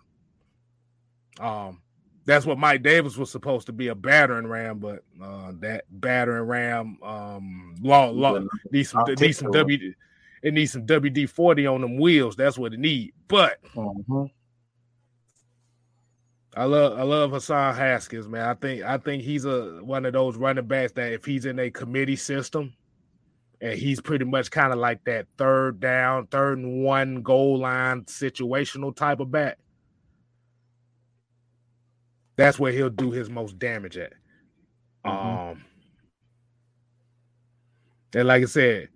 Um, 1.40 1.82
that's 2.24 2.46
what 2.46 2.59
Mike 2.59 2.84
Davis 2.84 3.16
was 3.16 3.32
supposed 3.32 3.66
to 3.66 3.72
be 3.72 3.88
a 3.88 3.96
battering 3.96 4.46
ram, 4.46 4.78
but 4.78 5.02
uh, 5.20 5.52
that 5.59 5.86
battering 5.90 6.46
ram 6.46 6.98
um 7.02 7.74
law 7.82 8.11
law 8.11 8.34
some 8.34 8.48
needs 8.70 9.38
some 9.38 9.50
W 9.50 9.92
it 10.45 10.53
needs 10.53 10.72
some 10.72 10.86
WD 10.86 11.28
40 11.28 11.66
on 11.66 11.80
them 11.80 11.97
wheels. 11.99 12.36
That's 12.36 12.59
what 12.59 12.74
it 12.74 12.78
need. 12.78 13.14
But 13.26 13.61
Mhm. 13.74 14.30
I 16.55 16.64
love 16.64 16.99
I 16.99 17.03
love 17.03 17.30
Hassan 17.32 17.74
Haskins, 17.74 18.28
man. 18.28 18.47
I 18.47 18.55
think 18.55 18.82
I 18.84 18.99
think 18.99 19.22
he's 19.22 19.47
a 19.47 19.80
one 19.82 20.05
of 20.05 20.12
those 20.12 20.36
running 20.36 20.66
backs 20.66 20.92
that 20.92 21.12
if 21.12 21.24
he's 21.24 21.47
in 21.47 21.59
a 21.59 21.70
committee 21.70 22.14
system 22.14 22.74
and 23.62 23.76
he's 23.78 24.01
pretty 24.03 24.26
much 24.26 24.51
kind 24.51 24.72
of 24.72 24.78
like 24.78 25.03
that 25.05 25.26
third 25.38 25.80
down, 25.80 26.26
third 26.26 26.59
and 26.59 26.84
one 26.84 27.22
goal 27.22 27.59
line 27.59 28.03
situational 28.05 28.95
type 28.95 29.20
of 29.20 29.30
back. 29.32 29.59
That's 32.36 32.59
where 32.59 32.72
he'll 32.72 32.90
do 32.90 33.12
his 33.12 33.30
most 33.30 33.59
damage 33.59 33.97
at. 33.97 34.12
Mhm. 35.07 35.51
Um 35.53 35.64
and 38.14 38.28
like 38.28 38.42
I 38.42 38.47
said, 38.47 38.90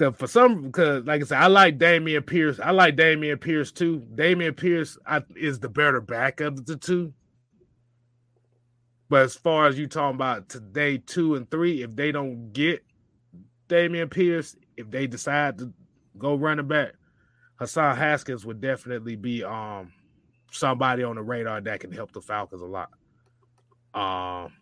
cause 0.00 0.16
for 0.16 0.26
some 0.26 0.62
because 0.62 1.04
like 1.04 1.22
I 1.22 1.24
said, 1.24 1.38
I 1.38 1.46
like 1.46 1.78
Dameon 1.78 2.26
Pierce. 2.26 2.58
I 2.58 2.70
like 2.70 2.96
Dameon 2.96 3.40
Pierce 3.40 3.70
too. 3.70 4.00
Dameon 4.14 4.56
Pierce 4.56 4.98
I, 5.06 5.22
is 5.36 5.60
the 5.60 5.68
better 5.68 6.00
back 6.00 6.40
of 6.40 6.64
the 6.66 6.76
two. 6.76 7.12
But 9.08 9.24
as 9.24 9.34
far 9.34 9.66
as 9.66 9.78
you 9.78 9.86
talking 9.86 10.14
about 10.14 10.48
today, 10.48 10.98
two 10.98 11.34
and 11.34 11.50
three, 11.50 11.82
if 11.82 11.94
they 11.96 12.12
don't 12.12 12.52
get 12.52 12.84
Dameon 13.68 14.10
Pierce, 14.10 14.56
if 14.76 14.90
they 14.90 15.06
decide 15.06 15.58
to 15.58 15.72
go 16.16 16.34
running 16.34 16.68
back, 16.68 16.92
Hassan 17.56 17.96
Haskins 17.96 18.46
would 18.46 18.60
definitely 18.60 19.16
be 19.16 19.44
um 19.44 19.92
somebody 20.50 21.02
on 21.02 21.16
the 21.16 21.22
radar 21.22 21.60
that 21.60 21.80
can 21.80 21.92
help 21.92 22.12
the 22.12 22.20
Falcons 22.20 22.62
a 22.62 22.66
lot. 22.66 22.90
Um 23.94 24.52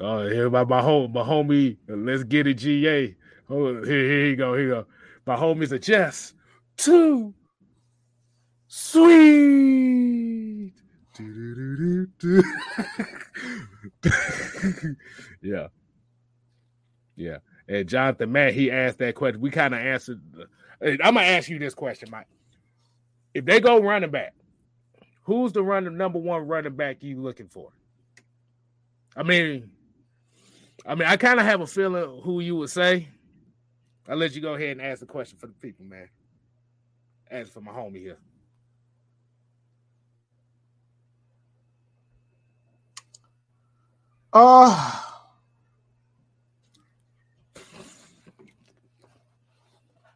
Oh, 0.00 0.28
here 0.28 0.46
about 0.46 0.68
my 0.68 0.80
home, 0.80 1.12
my 1.12 1.22
homie. 1.22 1.76
Let's 1.88 2.24
get 2.24 2.46
it, 2.46 2.54
GA. 2.54 3.14
Oh, 3.50 3.82
here, 3.84 3.84
here 3.84 4.26
you 4.26 4.36
go, 4.36 4.54
here 4.54 4.62
you 4.62 4.70
go. 4.70 4.86
My 5.26 5.36
homies 5.36 5.72
are 5.72 5.78
just 5.78 6.34
too 6.76 7.34
sweet. 8.68 9.12
Yeah, 15.42 15.66
yeah. 17.16 17.38
And 17.68 17.88
Jonathan 17.88 18.30
Matt, 18.30 18.54
he 18.54 18.70
asked 18.70 18.98
that 18.98 19.14
question. 19.16 19.40
We 19.40 19.50
kind 19.50 19.74
of 19.74 19.80
answered. 19.80 20.20
I'm 20.80 20.96
gonna 20.98 21.20
ask 21.22 21.48
you 21.48 21.58
this 21.58 21.74
question, 21.74 22.10
Mike. 22.10 22.26
If 23.34 23.44
they 23.44 23.60
go 23.60 23.80
running 23.80 24.10
back, 24.10 24.34
who's 25.24 25.52
the 25.52 25.62
running 25.62 25.96
number 25.96 26.18
one 26.18 26.46
running 26.46 26.76
back 26.76 27.02
you 27.02 27.20
looking 27.20 27.48
for? 27.48 27.70
I 29.16 29.22
mean, 29.24 29.70
I 30.84 30.94
mean, 30.94 31.08
I 31.08 31.16
kind 31.16 31.38
of 31.38 31.46
have 31.46 31.60
a 31.60 31.66
feeling 31.66 32.20
who 32.22 32.40
you 32.40 32.56
would 32.56 32.70
say. 32.70 33.08
I'll 34.08 34.16
let 34.16 34.34
you 34.34 34.40
go 34.40 34.54
ahead 34.54 34.70
and 34.70 34.82
ask 34.82 35.00
the 35.00 35.06
question 35.06 35.38
for 35.38 35.46
the 35.46 35.52
people, 35.52 35.84
man. 35.84 36.08
Ask 37.30 37.52
for 37.52 37.60
my 37.60 37.72
homie 37.72 37.98
here. 37.98 38.18
Uh 44.32 45.02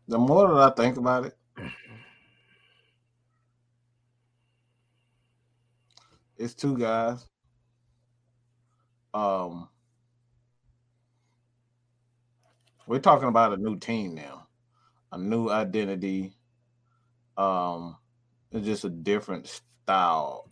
the 0.09 0.19
more 0.19 0.49
that 0.55 0.73
I 0.73 0.83
think 0.83 0.97
about 0.97 1.27
it, 1.27 1.37
it's 6.37 6.55
two 6.55 6.77
guys. 6.79 7.27
Um, 9.13 9.69
we're 12.87 12.99
talking 12.99 13.29
about 13.29 13.53
a 13.53 13.57
new 13.57 13.79
team 13.79 14.15
now, 14.15 14.47
a 15.13 15.19
new 15.19 15.49
identity. 15.49 16.37
Um, 17.37 17.97
it's 18.53 18.67
just 18.67 18.85
a 18.85 18.91
different 18.91 19.47
style 19.47 20.51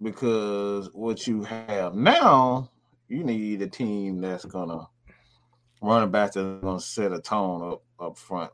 because 0.00 0.88
what 0.92 1.26
you 1.26 1.42
have 1.42 1.94
now, 1.94 2.70
you 3.08 3.24
need 3.24 3.60
a 3.62 3.68
team 3.68 4.20
that's 4.20 4.44
gonna 4.44 4.88
running 5.82 6.10
back 6.10 6.32
that's 6.32 6.62
gonna 6.62 6.80
set 6.80 7.12
a 7.12 7.20
tone 7.20 7.72
up 7.72 7.82
up 7.98 8.16
front. 8.16 8.52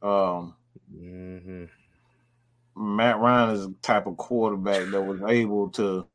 Um, 0.00 0.54
Mm-hmm. 0.94 1.64
Matt 2.96 3.18
Ryan 3.18 3.54
is 3.54 3.68
the 3.68 3.74
type 3.82 4.06
of 4.06 4.16
quarterback 4.16 4.88
that 4.90 5.02
was 5.02 5.20
able 5.28 5.68
to 5.70 6.06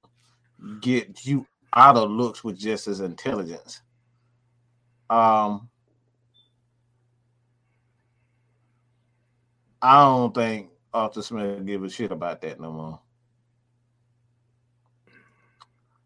get 0.82 1.26
you 1.26 1.46
out 1.76 1.98
of 1.98 2.10
looks 2.10 2.44
with 2.44 2.58
just 2.58 2.86
his 2.86 3.00
intelligence. 3.00 3.82
Um, 5.10 5.70
I 9.82 10.04
don't 10.04 10.36
think 10.36 10.70
Arthur 10.94 11.22
Smith 11.24 11.66
give 11.66 11.84
a 11.84 11.90
shit 11.90 12.12
about 12.12 12.42
that 12.42 12.60
no 12.60 12.72
more. 12.72 13.00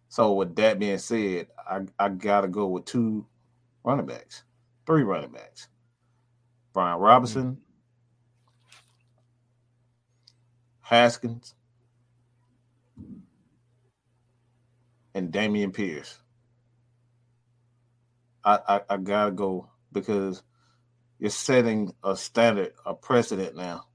So 0.10 0.34
with 0.34 0.56
that 0.58 0.80
being 0.80 1.00
said, 1.00 1.48
I, 1.70 1.82
I 2.00 2.10
gotta 2.10 2.48
go 2.50 2.68
with 2.68 2.86
two 2.86 3.26
running 3.84 4.06
backs, 4.08 4.44
three 4.86 5.04
running 5.04 5.32
backs. 5.32 5.68
Brian 6.74 7.00
Robinson, 7.00 7.60
Haskins, 10.82 11.56
and 15.16 15.34
Dameon 15.34 15.74
Pierce. 15.74 16.21
I, 18.44 18.60
I, 18.68 18.82
I 18.90 18.98
gotta 18.98 19.32
go 19.32 19.70
because 19.92 20.44
you're 21.20 21.30
setting 21.30 21.94
a 22.04 22.16
standard, 22.16 22.74
a 22.86 22.94
precedent 22.94 23.56
now. 23.56 23.86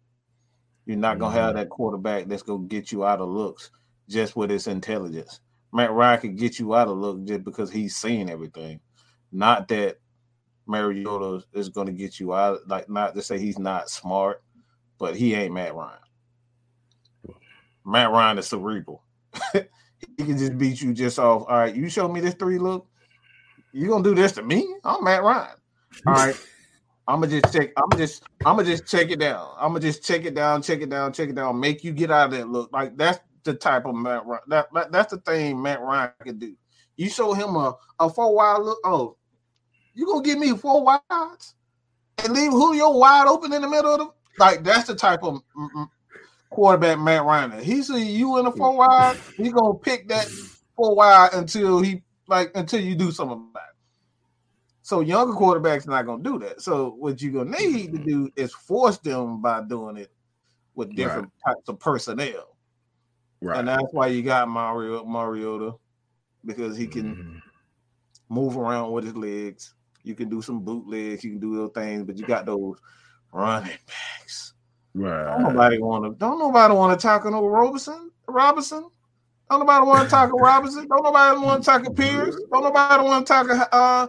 You're 0.85 0.97
not 0.97 1.19
gonna 1.19 1.35
have 1.35 1.51
mm-hmm. 1.51 1.59
that 1.59 1.69
quarterback 1.69 2.27
that's 2.27 2.43
gonna 2.43 2.67
get 2.67 2.93
you 2.93 3.05
out 3.05 3.21
of 3.21 3.29
looks 3.29 3.71
just 4.09 4.37
with 4.37 4.51
his 4.51 4.67
intelligence. 4.69 5.41
Matt 5.73 5.93
Ryan 5.93 6.21
can 6.21 6.37
get 6.37 6.59
you 6.59 6.75
out 6.75 6.89
of 6.89 6.97
look 6.97 7.25
just 7.25 7.45
because 7.45 7.71
he's 7.71 7.97
seeing 7.97 8.31
everything. 8.31 8.81
Not 9.33 9.69
that 9.69 9.99
Mariota 10.67 11.45
is 11.53 11.69
gonna 11.69 11.93
get 11.93 12.21
you 12.21 12.35
out, 12.35 12.61
like 12.69 12.89
not 12.89 13.15
to 13.15 13.23
say 13.23 13.39
he's 13.39 13.59
not 13.59 13.91
smart, 13.91 14.43
but 14.99 15.17
he 15.17 15.35
ain't 15.35 15.53
Matt 15.53 15.75
Ryan. 15.75 15.99
Matt 17.85 18.11
Ryan 18.11 18.39
is 18.39 18.47
cerebral. 18.47 19.03
he 19.53 20.25
can 20.25 20.39
just 20.39 20.59
beat 20.59 20.81
you 20.81 20.93
just 20.93 21.19
off. 21.19 21.43
All 21.49 21.59
right, 21.59 21.75
you 21.75 21.89
show 21.89 22.09
me 22.09 22.21
this 22.21 22.35
three 22.35 22.59
look. 22.59 22.89
You 23.77 23.89
gonna 23.89 24.03
do 24.03 24.15
this 24.15 24.33
to 24.33 24.43
me? 24.43 24.75
I'm 24.85 25.05
Matt 25.05 25.23
Ryan. 25.23 25.55
All 26.07 26.15
right. 26.15 26.47
I'm 27.09 27.21
gonna 27.21 27.41
just 27.41 27.53
check. 27.53 27.73
I'm 27.77 27.91
gonna 27.91 28.07
just. 28.07 28.23
I'm 28.47 28.57
gonna 28.57 28.65
just 28.65 28.87
check 28.87 29.11
it 29.11 29.19
down. 29.19 29.51
I'm 29.59 29.69
gonna 29.69 29.81
just 29.81 30.03
check 30.03 30.25
it 30.25 30.35
down, 30.35 30.63
check 30.63 30.81
it 30.81 30.89
down, 30.89 31.13
check 31.13 31.29
it 31.29 31.35
down. 31.35 31.61
Make 31.61 31.85
you 31.85 31.93
get 31.93 32.11
out 32.11 32.33
of 32.33 32.39
that 32.39 32.49
look. 32.49 32.73
Like 32.73 32.97
that's 32.97 33.21
the 33.45 33.53
type 33.53 33.85
of 33.85 33.95
Matt. 33.95 34.25
Ryan, 34.25 34.43
that, 34.49 34.69
that 34.73 34.93
that's 34.93 35.13
the 35.13 35.19
thing 35.19 35.61
Matt 35.61 35.83
Ryan 35.83 36.11
can 36.25 36.39
do. 36.39 36.57
You 36.97 37.11
show 37.11 37.35
him 37.35 37.55
a 37.55 37.75
a 38.01 38.09
four 38.09 38.35
wide 38.35 38.63
look. 38.63 38.79
Oh, 38.83 39.19
you 39.93 40.07
gonna 40.07 40.25
give 40.25 40.39
me 40.39 40.57
four 40.57 40.83
wides 40.83 41.55
and 42.25 42.33
leave 42.33 42.53
Julio 42.53 42.93
wide 42.93 43.27
open 43.29 43.53
in 43.53 43.61
the 43.61 43.69
middle 43.69 43.93
of 43.93 43.99
the 43.99 44.09
like? 44.39 44.65
That's 44.65 44.87
the 44.87 44.95
type 44.95 45.23
of 45.23 45.43
quarterback 46.49 46.99
Matt 46.99 47.25
Ryan. 47.25 47.63
He 47.63 47.83
see 47.83 48.11
you 48.11 48.39
in 48.39 48.47
a 48.47 48.53
four 48.53 48.75
wide. 48.75 49.19
He 49.37 49.51
gonna 49.51 49.75
pick 49.75 50.09
that 50.09 50.29
four 50.77 50.97
wide 50.97 51.35
until 51.35 51.83
he 51.83 52.03
like 52.29 52.51
until 52.55 52.81
you 52.81 52.95
do 52.95 53.11
something 53.11 53.49
about 53.51 53.63
it. 53.71 53.77
So 54.83 55.01
younger 55.01 55.35
quarterbacks 55.35 55.87
not 55.87 56.07
gonna 56.07 56.23
do 56.23 56.39
that. 56.41 56.61
So 56.61 56.91
what 56.99 57.21
you're 57.21 57.45
gonna 57.45 57.59
need 57.59 57.93
to 57.93 57.99
do 57.99 58.31
is 58.37 58.53
force 58.53 58.99
them 58.99 59.43
by 59.43 59.63
doing 59.63 59.97
it 59.97 60.13
with 60.75 60.95
different 60.95 61.31
right. 61.45 61.55
types 61.55 61.69
of 61.69 61.81
personnel. 61.81 62.57
Right. 63.41 63.59
And 63.59 63.69
that's 63.69 63.93
why 63.93 64.09
you 64.09 64.23
got 64.23 64.49
Mario 64.49 65.05
Mariota 65.05 65.75
because 66.45 66.77
he 66.77 66.87
can 66.87 67.17
mm-hmm. 67.17 67.39
move 68.29 68.57
around 68.57 68.93
with 68.93 69.05
his 69.05 69.17
legs. 69.17 69.75
You 70.05 70.15
can 70.15 70.29
do 70.29 70.41
some 70.41 70.61
bootlegs, 70.61 71.25
you 71.25 71.31
can 71.31 71.41
do 71.41 71.57
those 71.57 71.73
things, 71.75 72.05
but 72.05 72.17
you 72.17 72.25
got 72.25 72.47
those 72.47 72.79
running 73.33 73.77
backs. 73.87 74.55
Right. 74.95 75.25
Don't 75.25 75.43
nobody 75.43 75.79
want 75.79 76.05
to. 76.05 76.19
Don't 76.19 76.39
nobody 76.39 76.75
want 76.75 76.99
to 76.99 77.03
talk 77.05 77.25
no 77.25 77.45
Robinson. 77.47 78.11
Robinson. 78.27 78.89
Don't 79.51 79.61
nobody 79.61 79.87
want 79.87 80.05
to 80.05 80.11
talk 80.11 80.31
to 80.31 80.37
Robinson. 80.37 80.89
Don't 80.89 81.05
nobody 81.05 81.41
want 81.41 81.63
to 81.63 81.71
talk 81.71 81.85
to 81.85 81.91
Pierce. 81.91 82.37
Don't 82.53 82.65
nobody 82.65 83.05
want 83.05 83.27
to 83.27 83.33
talk 83.33 83.47
to 83.47 83.75
uh, 83.75 84.07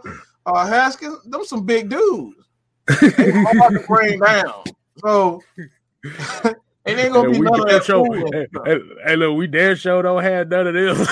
uh, 0.47 0.65
Haskins, 0.65 1.21
them 1.25 1.43
some 1.45 1.65
big 1.65 1.89
dudes. 1.89 2.35
hard 2.89 3.73
to 3.73 3.83
bring 3.87 4.19
down. 4.19 4.63
So 4.99 5.43
it 6.03 6.55
ain't 6.85 7.13
gonna 7.13 7.29
be 7.29 7.39
none 7.39 7.59
of 7.59 7.67
that. 7.67 7.83
Show, 7.83 8.03
hey, 8.31 8.47
hey, 8.65 8.79
hey, 9.05 9.15
look, 9.15 9.37
we 9.37 9.45
damn 9.45 9.75
show 9.75 10.01
don't 10.01 10.23
have 10.23 10.47
none 10.49 10.67
of 10.67 10.73
them. 10.73 11.07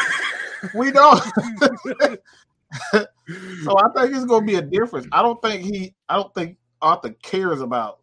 we 0.74 0.92
don't. 0.92 1.22
so 3.64 3.78
I 3.78 3.90
think 3.96 4.16
it's 4.16 4.26
gonna 4.26 4.46
be 4.46 4.56
a 4.56 4.62
difference. 4.62 5.08
I 5.12 5.22
don't 5.22 5.42
think 5.42 5.64
he. 5.64 5.94
I 6.10 6.16
don't 6.16 6.34
think 6.34 6.58
Arthur 6.82 7.12
cares 7.22 7.62
about 7.62 8.00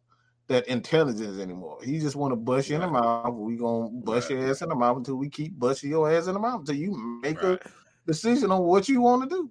that 0.49 0.67
intelligence 0.69 1.39
anymore. 1.39 1.79
He 1.83 1.99
just 1.99 2.17
want 2.17 2.33
to 2.33 2.37
bust 2.37 2.69
you 2.69 2.77
in 2.77 2.83
the 2.83 2.89
mouth. 2.89 3.35
We 3.35 3.57
gonna 3.57 3.91
bust 3.91 4.31
right. 4.31 4.39
your 4.39 4.51
ass 4.51 4.63
in 4.63 4.69
the 4.69 4.75
mouth 4.75 4.99
until 4.99 5.17
we 5.17 5.29
keep 5.29 5.59
busting 5.59 5.91
your 5.91 6.11
ass 6.11 6.27
in 6.27 6.35
the 6.35 6.41
mouth 6.41 6.61
until 6.61 6.77
you 6.77 7.21
make 7.23 7.43
right. 7.43 7.61
a 7.65 7.71
decision 8.07 8.51
on 8.51 8.63
what 8.63 8.89
you 8.89 9.01
want 9.01 9.29
to 9.29 9.29
do. 9.29 9.51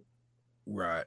Right. 0.65 1.05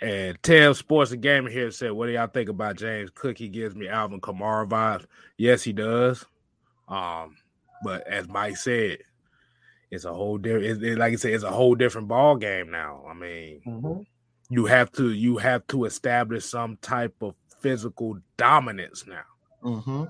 And 0.00 0.40
Tail 0.42 0.74
Sports 0.74 1.12
and 1.12 1.22
Gaming 1.22 1.52
here 1.52 1.70
said, 1.70 1.92
"What 1.92 2.06
do 2.06 2.12
y'all 2.12 2.26
think 2.26 2.48
about 2.48 2.76
James 2.76 3.10
Cook? 3.14 3.38
He 3.38 3.48
gives 3.48 3.74
me 3.74 3.88
Alvin 3.88 4.20
Kamara 4.20 4.68
vibes. 4.68 5.06
Yes, 5.38 5.62
he 5.62 5.72
does. 5.72 6.24
Um, 6.88 7.36
but 7.82 8.06
as 8.06 8.28
Mike 8.28 8.56
said, 8.56 8.98
it's 9.90 10.04
a 10.04 10.12
whole 10.12 10.38
different. 10.38 10.82
It, 10.82 10.98
like 10.98 11.12
I 11.12 11.16
said, 11.16 11.32
it's 11.32 11.44
a 11.44 11.50
whole 11.50 11.74
different 11.74 12.08
ball 12.08 12.36
game 12.36 12.70
now. 12.70 13.04
I 13.08 13.14
mean, 13.14 13.60
mm-hmm. 13.66 14.02
you 14.50 14.66
have 14.66 14.90
to 14.92 15.10
you 15.10 15.38
have 15.38 15.66
to 15.68 15.84
establish 15.84 16.44
some 16.44 16.76
type 16.82 17.14
of 17.20 17.34
physical 17.64 18.18
dominance 18.36 19.06
now. 19.06 19.24
Mm-hmm. 19.64 20.04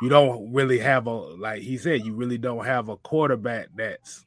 You 0.00 0.08
don't 0.08 0.54
really 0.54 0.78
have 0.78 1.06
a 1.06 1.12
like 1.12 1.60
he 1.60 1.76
said. 1.76 2.02
You 2.02 2.14
really 2.14 2.38
don't 2.38 2.64
have 2.64 2.88
a 2.88 2.96
quarterback 2.96 3.68
that's 3.76 4.24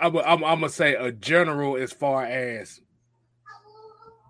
I'm, 0.00 0.16
I'm, 0.16 0.44
I'm 0.44 0.60
gonna 0.60 0.68
say 0.68 0.94
a 0.94 1.12
general 1.12 1.76
as 1.76 1.92
far 1.92 2.24
as 2.24 2.80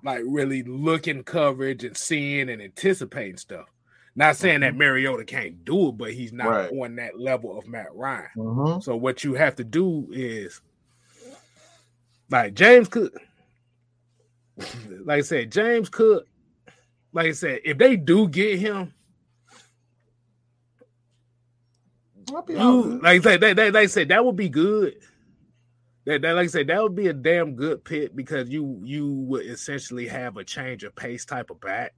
like 0.05 0.21
really 0.27 0.62
looking 0.62 1.25
coverage 1.25 1.83
and 1.83 1.97
seeing 1.97 2.51
and 2.51 2.61
anticipating 2.61 3.39
stuff. 3.39 3.67
Not 4.14 4.37
saying 4.37 4.61
that 4.61 4.73
mm-hmm. 4.73 4.79
Mariota 4.79 5.25
can't 5.25 5.64
do 5.64 5.89
it, 5.89 5.93
but 5.93 6.12
he's 6.12 6.33
not 6.33 6.49
right. 6.49 6.71
on 6.71 6.97
that 6.97 7.19
level 7.19 7.59
of 7.59 7.67
Matt 7.67 7.95
Ryan. 7.95 8.29
Mm-hmm. 8.37 8.81
So 8.81 8.97
what 8.97 9.25
you 9.25 9.33
have 9.35 9.57
to 9.57 9.64
do 9.64 10.09
is 10.12 10.61
like 12.31 12.53
James 12.53 12.89
Cook. 12.89 13.14
Like 15.05 15.19
I 15.19 15.21
said, 15.23 15.53
James 15.53 15.89
Cook. 15.89 16.27
Like 17.13 17.27
I 17.27 17.33
said, 17.33 17.61
if 17.65 17.79
they 17.79 17.97
do 17.97 18.29
get 18.29 18.59
him, 18.59 18.93
you, 22.49 23.01
like 23.03 23.21
I 23.21 23.21
said, 23.21 23.41
they, 23.41 23.53
they, 23.55 23.71
they 23.71 23.87
said 23.87 24.09
that 24.09 24.25
would 24.25 24.37
be 24.37 24.49
good. 24.49 24.97
That, 26.05 26.23
that, 26.23 26.33
like 26.33 26.45
I 26.45 26.49
said, 26.49 26.67
that 26.67 26.83
would 26.83 26.95
be 26.95 27.09
a 27.09 27.13
damn 27.13 27.55
good 27.55 27.85
pit 27.85 28.15
because 28.15 28.49
you 28.49 28.81
you 28.85 29.13
would 29.13 29.47
essentially 29.47 30.07
have 30.09 30.37
a 30.37 30.45
change 30.45 30.85
of 30.85 30.95
pace 30.95 31.25
type 31.25 31.51
of 31.51 31.61
bat. 31.61 31.93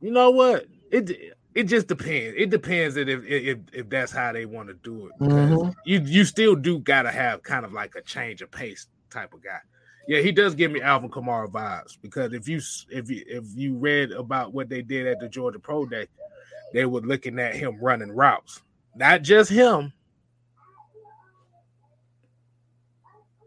You 0.00 0.10
know 0.10 0.30
what? 0.30 0.66
It 0.90 1.36
it 1.54 1.64
just 1.64 1.88
depends. 1.88 2.34
It 2.36 2.50
depends 2.50 2.96
if 2.96 3.08
if 3.26 3.58
if 3.72 3.88
that's 3.88 4.12
how 4.12 4.32
they 4.32 4.46
want 4.46 4.68
to 4.68 4.74
do 4.74 5.06
it. 5.06 5.12
Mm-hmm. 5.20 5.70
You 5.84 6.00
you 6.00 6.24
still 6.24 6.54
do 6.54 6.78
gotta 6.78 7.10
have 7.10 7.42
kind 7.42 7.64
of 7.64 7.72
like 7.72 7.94
a 7.96 8.02
change 8.02 8.42
of 8.42 8.50
pace 8.50 8.86
type 9.10 9.34
of 9.34 9.42
guy. 9.42 9.58
Yeah, 10.06 10.20
he 10.20 10.32
does 10.32 10.54
give 10.54 10.70
me 10.70 10.80
Alvin 10.80 11.10
Kamara 11.10 11.50
vibes 11.50 11.98
because 12.00 12.32
if 12.32 12.48
you 12.48 12.60
if 12.88 13.10
you 13.10 13.24
if 13.26 13.44
you 13.54 13.76
read 13.76 14.12
about 14.12 14.52
what 14.52 14.68
they 14.68 14.82
did 14.82 15.06
at 15.06 15.20
the 15.20 15.28
Georgia 15.28 15.58
Pro 15.58 15.86
Day, 15.86 16.06
they 16.72 16.84
were 16.84 17.00
looking 17.00 17.38
at 17.38 17.54
him 17.54 17.78
running 17.80 18.12
routes, 18.12 18.62
not 18.94 19.22
just 19.22 19.50
him, 19.50 19.92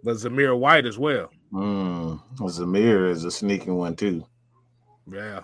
but 0.04 0.18
Zamir 0.18 0.58
White 0.58 0.86
as 0.86 0.97
well. 0.97 1.30
Mm, 1.54 2.22
Zamir 2.38 3.10
is 3.10 3.24
a 3.24 3.32
sneaking 3.32 3.76
one 3.76 3.95
too. 3.95 4.26
Yeah. 5.12 5.41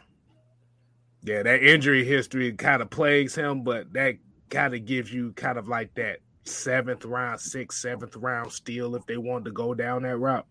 Yeah, 1.24 1.44
that 1.44 1.62
injury 1.62 2.06
history 2.06 2.52
kind 2.54 2.82
of 2.82 2.90
plagues 2.90 3.36
him, 3.36 3.64
but 3.64 3.92
that 3.94 4.16
kind 4.50 4.74
of 4.74 4.86
gives 4.86 5.14
you 5.14 5.34
kind 5.34 5.58
of 5.58 5.68
like 5.68 5.94
that 5.96 6.20
seventh 6.44 7.06
round, 7.06 7.40
sixth, 7.40 7.80
seventh 7.80 8.16
round 8.16 8.52
steal 8.52 8.96
if 8.96 9.06
they 9.06 9.18
wanted 9.18 9.46
to 9.46 9.52
go 9.52 9.74
down 9.74 10.04
that 10.04 10.18
route. 10.18 10.46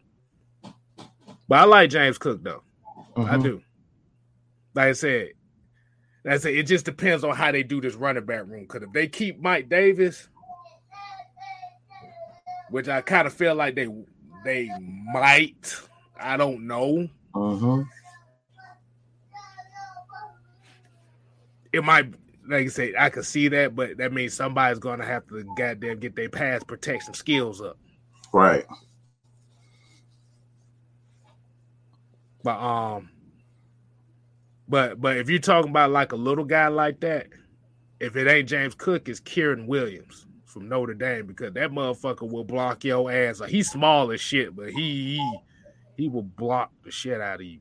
But 1.49 1.59
I 1.59 1.65
like 1.65 1.91
James 1.91 2.19
Cook 2.19 2.43
though. 2.43 2.63
Mm-hmm. 3.17 3.35
I 3.35 3.39
do. 3.39 3.63
Like 4.75 4.89
I 4.89 4.93
said, 4.93 5.29
that's 6.23 6.45
it. 6.45 6.57
It 6.57 6.63
just 6.65 6.85
depends 6.85 7.25
on 7.25 7.35
how 7.35 7.51
they 7.51 7.63
do 7.63 7.81
this 7.81 7.95
running 7.95 8.27
back 8.27 8.47
room. 8.47 8.63
Because 8.63 8.83
if 8.83 8.93
they 8.93 9.09
keep 9.09 9.41
Mike 9.41 9.69
Davis, 9.69 10.29
which 12.71 12.89
I 12.89 13.01
kind 13.01 13.27
of 13.27 13.33
feel 13.33 13.55
like 13.55 13.75
they 13.75 13.89
they 14.45 14.71
might. 15.13 15.75
I 16.21 16.37
don't 16.37 16.67
know. 16.67 17.09
Uh-huh. 17.35 17.83
It 21.73 21.85
might, 21.85 22.07
like 22.49 22.67
I 22.67 22.69
say, 22.69 22.95
I 22.99 23.11
could 23.11 23.25
see 23.25 23.49
that, 23.49 23.77
but 23.77 23.99
that 23.99 24.13
means 24.13 24.35
somebody's 24.35 24.79
gonna 24.79 25.05
have 25.05 25.27
to 25.29 25.45
goddamn 25.57 25.99
get 25.99 26.17
their 26.17 26.29
pass 26.29 26.63
protection 26.65 27.15
skills 27.15 27.61
up. 27.61 27.79
Right. 28.33 28.65
But 32.43 32.59
um, 32.59 33.11
but 34.69 35.01
but 35.01 35.17
if 35.17 35.29
you're 35.29 35.39
talking 35.39 35.71
about 35.71 35.91
like 35.91 36.13
a 36.13 36.17
little 36.17 36.45
guy 36.45 36.69
like 36.69 37.01
that, 37.01 37.27
if 38.01 38.17
it 38.17 38.29
ain't 38.29 38.49
James 38.49 38.75
Cook, 38.75 39.09
it's 39.09 39.21
Kyren 39.21 39.67
Williams 39.67 40.27
from 40.45 40.69
Notre 40.69 40.95
Dame 40.95 41.27
because 41.27 41.53
that 41.55 41.71
motherfucker 41.71 42.31
will 42.31 42.45
block 42.45 42.85
your 42.85 43.11
ass. 43.11 43.41
Like 43.41 43.51
he's 43.51 43.71
small 43.71 44.11
as 44.13 44.21
shit, 44.21 44.55
but 44.55 44.71
he 44.71 45.17
he, 45.17 45.39
he 45.97 46.09
will 46.09 46.23
block 46.23 46.71
the 46.85 46.91
shit 46.91 47.21
out 47.21 47.41
of 47.41 47.47
you. 47.47 47.61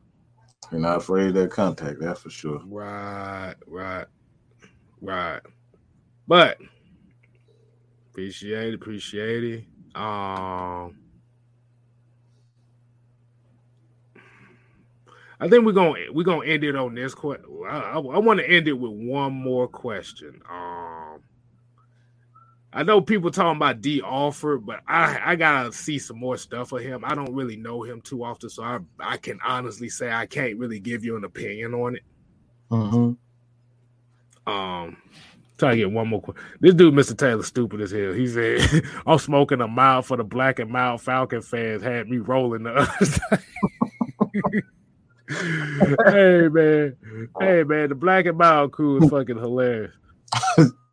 You're 0.71 0.81
not 0.81 0.97
afraid 0.97 1.27
of 1.27 1.33
that 1.35 1.51
contact, 1.51 1.99
that's 2.01 2.21
for 2.21 2.29
sure. 2.29 2.61
Right, 2.65 3.55
right, 3.67 4.05
right. 5.01 5.41
But 6.27 6.57
appreciate 8.11 8.69
it, 8.69 8.73
appreciate 8.75 9.43
it. 9.43 9.65
Um 9.95 10.97
I 15.39 15.47
think 15.47 15.65
we're 15.65 15.71
gonna 15.71 15.93
we're 16.11 16.23
gonna 16.23 16.45
end 16.45 16.63
it 16.63 16.75
on 16.75 16.95
this 16.95 17.13
question. 17.13 17.45
I, 17.69 17.77
I, 17.77 17.93
I 17.99 18.17
want 18.17 18.39
to 18.39 18.49
end 18.49 18.67
it 18.67 18.73
with 18.73 18.91
one 18.91 19.33
more 19.33 19.67
question. 19.67 20.41
Um 20.49 20.96
I 22.77 22.83
know 22.83 23.01
people 23.01 23.31
talking 23.31 23.57
about 23.57 23.81
Dee 23.81 24.03
Alford, 24.03 24.63
but 24.63 24.81
I 24.87 25.19
I 25.31 25.35
gotta 25.35 25.73
see 25.73 25.97
some 25.97 26.19
more 26.19 26.37
stuff 26.37 26.71
of 26.73 26.81
him. 26.81 27.03
I 27.03 27.15
don't 27.15 27.33
really 27.33 27.57
know 27.57 27.81
him 27.81 28.01
too 28.01 28.23
often, 28.23 28.51
so 28.51 28.61
I 28.61 28.77
I 28.99 29.17
can 29.17 29.39
honestly 29.43 29.89
say 29.89 30.11
I 30.11 30.27
can't 30.27 30.59
really 30.59 30.79
give 30.79 31.03
you 31.03 31.17
an 31.17 31.23
opinion 31.23 31.73
on 31.73 31.95
it. 31.95 32.03
Mm-hmm. 32.69 34.53
Um, 34.53 34.97
try 35.57 35.71
to 35.71 35.77
get 35.77 35.89
one 35.91 36.07
more. 36.07 36.21
This 36.59 36.75
dude, 36.75 36.93
Mr. 36.93 37.17
Taylor, 37.17 37.41
stupid 37.41 37.81
as 37.81 37.89
hell. 37.89 38.13
He 38.13 38.27
said, 38.27 38.61
"I'm 39.07 39.17
smoking 39.17 39.61
a 39.61 39.67
mile 39.67 40.03
for 40.03 40.15
the 40.15 40.23
black 40.23 40.59
and 40.59 40.69
mild 40.69 41.01
Falcon 41.01 41.41
fans." 41.41 41.81
Had 41.81 42.07
me 42.07 42.17
rolling 42.17 42.61
the 42.61 42.75
other 42.75 43.05
side. 43.05 43.43
hey 46.05 46.47
man, 46.47 46.95
hey 47.39 47.63
man, 47.63 47.89
the 47.89 47.95
black 47.95 48.27
and 48.27 48.37
mild 48.37 48.71
crew 48.71 49.03
is 49.03 49.09
fucking 49.09 49.39
hilarious. 49.39 49.95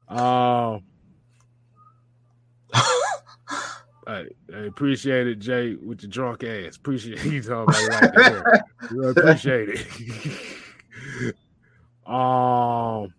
Um 0.08 0.82
I, 4.06 4.26
I 4.54 4.58
appreciate 4.66 5.26
it, 5.26 5.38
Jay, 5.38 5.74
with 5.74 6.02
your 6.02 6.10
drunk 6.10 6.44
ass. 6.44 6.76
Appreciate 6.76 7.24
you 7.24 7.42
talking 7.42 7.74
about 7.74 7.90
right 7.90 8.12
there. 8.12 8.44
appreciate 9.10 9.68
it. 9.70 11.34
um, 12.06 13.12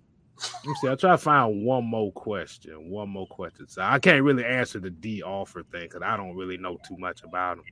let 0.44 0.66
me 0.66 0.76
see. 0.76 0.88
I'll 0.88 0.98
try 0.98 1.12
to 1.12 1.18
find 1.18 1.66
one 1.66 1.86
more 1.86 2.12
question. 2.12 2.90
One 2.90 3.10
more 3.10 3.28
question. 3.28 3.68
So 3.68 3.82
I 3.82 4.00
can't 4.00 4.24
really 4.24 4.46
answer 4.46 4.80
the 4.80 4.90
D 4.90 5.24
offer 5.24 5.64
thing 5.64 5.84
because 5.84 6.02
I 6.04 6.18
don't 6.18 6.36
really 6.36 6.58
know 6.58 6.78
too 6.88 6.98
much 6.98 7.24
about 7.24 7.58
him. 7.58 7.64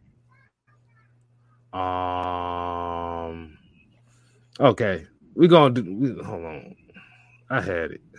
Um. 1.80 3.58
Okay, 4.60 5.08
we're 5.34 5.48
gonna 5.48 5.74
do. 5.74 5.96
We, 5.96 6.24
hold 6.24 6.46
on. 6.46 6.76
I 7.50 7.62
had 7.62 7.92
it. 7.92 8.02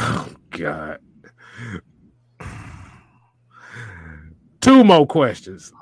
Oh 0.00 0.28
God. 0.50 1.00
Two 4.60 4.84
more 4.84 5.06
questions. 5.06 5.72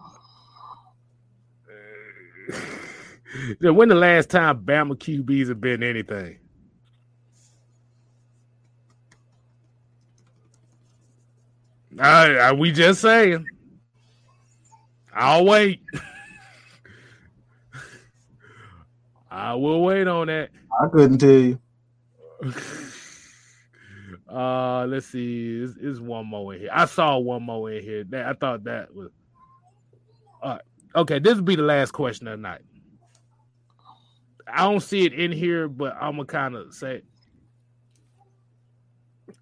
when 3.61 3.89
the 3.89 3.95
last 3.95 4.31
time 4.31 4.65
Bama 4.65 4.97
QBs 4.97 5.49
have 5.49 5.61
been 5.61 5.83
anything? 5.83 6.39
I, 11.99 12.37
I, 12.37 12.53
we 12.53 12.73
just 12.73 13.01
saying. 13.01 13.47
I'll 15.15 15.47
wait. 15.47 15.81
I 19.31 19.55
will 19.55 19.83
wait 19.83 20.07
on 20.07 20.27
that. 20.27 20.51
I 20.83 20.89
couldn't 20.89 21.19
tell 21.19 21.31
you. 21.31 21.59
Uh, 24.31 24.87
let's 24.87 25.07
see. 25.07 25.63
Is 25.63 25.77
is 25.77 26.01
one 26.01 26.27
more 26.27 26.55
in 26.55 26.61
here? 26.61 26.71
I 26.73 26.87
saw 26.87 27.19
one 27.19 27.43
more 27.43 27.71
in 27.71 27.83
here. 27.83 28.05
That 28.05 28.27
I 28.27 28.33
thought 28.33 28.65
that 28.65 28.95
was. 28.95 29.11
All 30.43 30.53
right. 30.53 30.63
Okay, 30.97 31.19
this 31.19 31.37
will 31.37 31.43
be 31.43 31.57
the 31.57 31.63
last 31.63 31.93
question 31.93 32.27
of 32.27 32.39
the 32.39 32.43
night. 32.43 32.63
I 34.49 34.65
don't 34.65 34.81
see 34.81 35.05
it 35.05 35.13
in 35.13 35.33
here, 35.33 35.69
but 35.69 35.97
I'm 36.01 36.13
gonna 36.13 36.25
kind 36.25 36.55
of 36.55 36.73
say, 36.73 37.03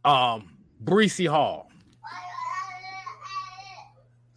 um, 0.04 0.56
Breece 0.82 1.28
Hall. 1.28 1.70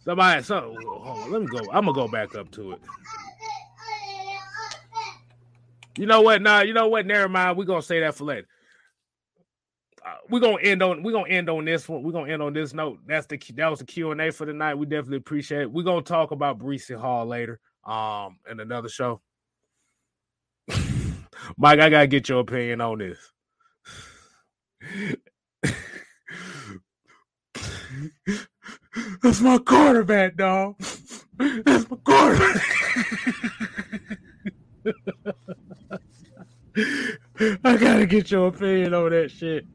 Somebody, 0.04 0.42
so 0.42 0.76
hold 0.86 1.06
on, 1.06 1.32
let 1.32 1.42
me 1.42 1.46
go. 1.48 1.58
I'm 1.72 1.84
gonna 1.84 1.92
go 1.92 2.08
back 2.08 2.34
up 2.34 2.50
to 2.52 2.72
it. 2.72 2.80
You 5.98 6.06
know 6.06 6.20
what? 6.20 6.40
Nah, 6.40 6.60
you 6.60 6.72
know 6.72 6.88
what? 6.88 7.06
Never 7.06 7.28
mind. 7.28 7.58
We're 7.58 7.64
gonna 7.64 7.82
say 7.82 8.00
that 8.00 8.14
for 8.14 8.24
later. 8.24 8.46
We're 10.28 10.40
gonna 10.40 10.62
end 10.62 10.82
on 10.82 11.02
we're 11.02 11.12
gonna 11.12 11.28
end 11.28 11.48
on 11.48 11.64
this 11.64 11.88
one. 11.88 12.02
We're 12.02 12.12
gonna 12.12 12.32
end 12.32 12.42
on 12.42 12.52
this 12.52 12.74
note. 12.74 12.98
That's 13.06 13.26
the 13.26 13.38
that 13.56 13.68
was 13.68 13.80
the 13.80 13.84
Q 13.84 14.10
and 14.12 14.20
A 14.20 14.30
for 14.30 14.46
the 14.46 14.52
night. 14.52 14.74
We 14.74 14.86
definitely 14.86 15.18
appreciate 15.18 15.62
it. 15.62 15.72
We're 15.72 15.82
gonna 15.84 16.02
talk 16.02 16.30
about 16.30 16.58
Breece 16.58 16.94
Hall 16.98 17.26
later, 17.26 17.60
um, 17.84 18.38
in 18.50 18.60
another 18.60 18.88
show. 18.88 19.20
Mike, 21.56 21.80
I 21.80 21.88
gotta 21.88 22.06
get 22.06 22.28
your 22.28 22.40
opinion 22.40 22.80
on 22.80 22.98
this. 22.98 23.18
That's 29.22 29.40
my 29.40 29.58
quarterback, 29.58 30.36
dog. 30.36 30.76
That's 31.38 31.90
my 31.90 31.96
quarterback. 32.04 32.62
I 37.64 37.76
gotta 37.76 38.06
get 38.06 38.30
your 38.30 38.48
opinion 38.48 38.94
on 38.94 39.10
that 39.10 39.30
shit. 39.30 39.66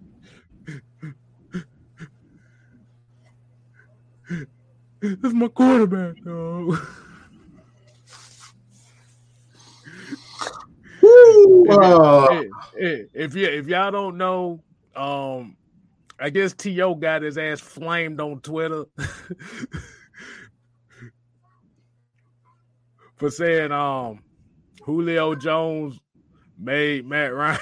That's 5.04 5.34
my 5.34 5.50
quarterback, 5.50 6.16
dog. 6.24 6.80
Woo, 11.02 11.66
if, 12.78 13.10
if, 13.14 13.36
you 13.36 13.46
if 13.48 13.68
y'all 13.68 13.92
don't 13.92 14.16
know, 14.16 14.64
um, 14.96 15.58
I 16.22 16.30
guess 16.30 16.54
T.O. 16.54 16.96
got 16.96 17.22
his 17.22 17.38
ass 17.38 17.60
flamed 17.60 18.22
on 18.22 18.40
Twitter 18.40 18.86
for 23.18 23.30
saying 23.30 23.74
um 23.74 24.24
Julio 24.84 25.36
Jones 25.36 26.00
made 26.58 27.06
Matt 27.06 27.34
Ryan. 27.34 27.60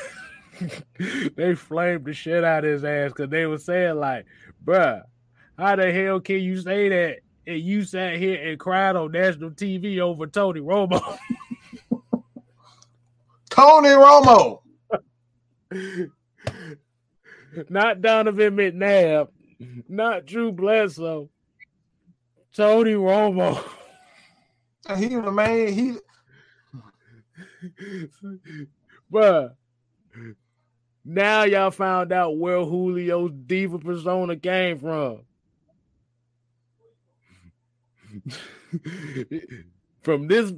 they 1.35 1.55
flamed 1.55 2.05
the 2.05 2.13
shit 2.13 2.43
out 2.43 2.65
of 2.65 2.71
his 2.71 2.83
ass 2.83 3.09
because 3.09 3.31
they 3.31 3.47
were 3.47 3.57
saying 3.57 3.95
like, 3.95 4.27
bruh, 4.63 5.01
how 5.57 5.75
the 5.75 5.91
hell 5.91 6.19
can 6.19 6.39
you 6.39 6.61
say 6.61 6.87
that 6.89 7.21
and 7.47 7.59
you 7.59 7.83
sat 7.83 8.17
here 8.17 8.49
and 8.49 8.59
cried 8.59 8.95
on 8.95 9.11
national 9.11 9.51
TV 9.51 9.99
over 9.99 10.27
Tony 10.27 10.61
Romo. 10.61 11.01
Tony 13.49 13.89
Romo. 13.89 14.61
not 17.69 18.01
Donovan 18.01 18.55
McNabb, 18.55 19.27
not 19.89 20.25
Drew 20.25 20.51
Bledsoe, 20.51 21.29
Tony 22.55 22.93
Romo. 22.93 23.61
He 24.97 25.15
was 25.15 25.25
the 25.25 25.31
man. 25.31 25.67
He, 25.73 25.97
bruh. 29.11 29.51
Now 31.03 31.43
y'all 31.43 31.71
found 31.71 32.11
out 32.11 32.37
where 32.37 32.63
Julio's 32.63 33.31
diva 33.45 33.79
persona 33.79 34.35
came 34.35 34.79
from. 34.79 35.21
From 40.01 40.27
this, 40.27 40.51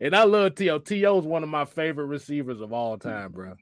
and 0.00 0.14
I 0.14 0.24
love 0.24 0.54
T.O. 0.54 0.78
T.O. 0.78 1.18
is 1.18 1.24
one 1.24 1.42
of 1.42 1.48
my 1.48 1.64
favorite 1.64 2.06
receivers 2.06 2.60
of 2.60 2.72
all 2.74 2.98
time, 2.98 3.32
bro. 3.32 3.54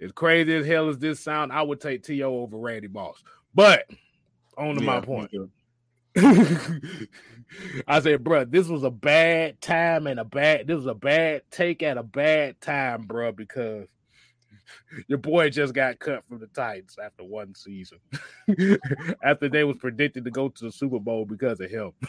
As 0.00 0.10
crazy 0.12 0.54
as 0.54 0.66
hell 0.66 0.88
as 0.88 0.98
this 0.98 1.20
sound, 1.20 1.52
I 1.52 1.60
would 1.62 1.80
take 1.80 2.02
T.O. 2.02 2.40
over 2.40 2.56
Randy 2.56 2.88
Moss. 2.88 3.22
But 3.54 3.84
on 4.56 4.76
to 4.76 4.80
yeah, 4.80 4.86
my 4.86 5.00
point. 5.00 5.30
I 7.86 8.00
said, 8.00 8.24
bro, 8.24 8.44
this 8.44 8.68
was 8.68 8.84
a 8.84 8.90
bad 8.90 9.60
time 9.60 10.06
and 10.06 10.18
a 10.18 10.24
bad. 10.24 10.66
This 10.66 10.76
was 10.76 10.86
a 10.86 10.94
bad 10.94 11.42
take 11.50 11.82
at 11.82 11.98
a 11.98 12.02
bad 12.02 12.60
time, 12.60 13.02
bro, 13.02 13.32
because 13.32 13.88
your 15.08 15.18
boy 15.18 15.50
just 15.50 15.74
got 15.74 15.98
cut 15.98 16.24
from 16.28 16.38
the 16.38 16.46
Titans 16.48 16.96
after 17.02 17.24
one 17.24 17.54
season. 17.54 17.98
after 19.24 19.48
they 19.48 19.64
was 19.64 19.76
predicted 19.76 20.24
to 20.24 20.30
go 20.30 20.48
to 20.48 20.64
the 20.64 20.72
Super 20.72 20.98
Bowl 20.98 21.24
because 21.24 21.60
of 21.60 21.70
him. 21.70 21.92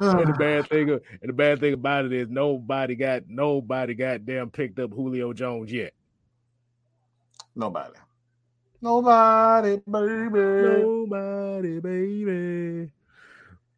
and 0.00 0.28
the 0.28 0.36
bad 0.38 0.68
thing, 0.70 0.90
and 0.90 1.00
the 1.22 1.32
bad 1.32 1.60
thing 1.60 1.72
about 1.72 2.04
it 2.04 2.12
is 2.12 2.28
nobody 2.28 2.94
got 2.94 3.22
nobody 3.28 3.94
got 3.94 4.26
damn 4.26 4.50
picked 4.50 4.78
up 4.78 4.92
Julio 4.92 5.32
Jones 5.32 5.72
yet. 5.72 5.92
Nobody. 7.54 7.94
Nobody, 8.82 9.80
baby. 9.90 10.38
Nobody, 10.38 11.80
baby. 11.80 12.90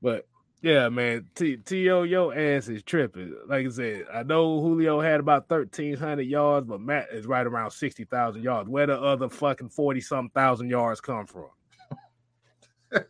But 0.00 0.26
yeah, 0.60 0.88
man, 0.88 1.26
T 1.36 1.56
T.O. 1.56 2.02
your 2.02 2.36
ass 2.36 2.68
is 2.68 2.82
tripping. 2.82 3.32
Like 3.46 3.66
I 3.66 3.70
said, 3.70 4.06
I 4.12 4.24
know 4.24 4.60
Julio 4.60 5.00
had 5.00 5.20
about 5.20 5.48
thirteen 5.48 5.96
hundred 5.96 6.26
yards, 6.26 6.66
but 6.66 6.80
Matt 6.80 7.08
is 7.12 7.26
right 7.26 7.46
around 7.46 7.70
sixty 7.70 8.04
thousand 8.04 8.42
yards. 8.42 8.68
Where 8.68 8.86
the 8.86 9.00
other 9.00 9.28
fucking 9.28 9.68
forty 9.68 10.00
some 10.00 10.30
thousand 10.30 10.68
yards 10.68 11.00
come 11.00 11.26
from? 11.26 11.50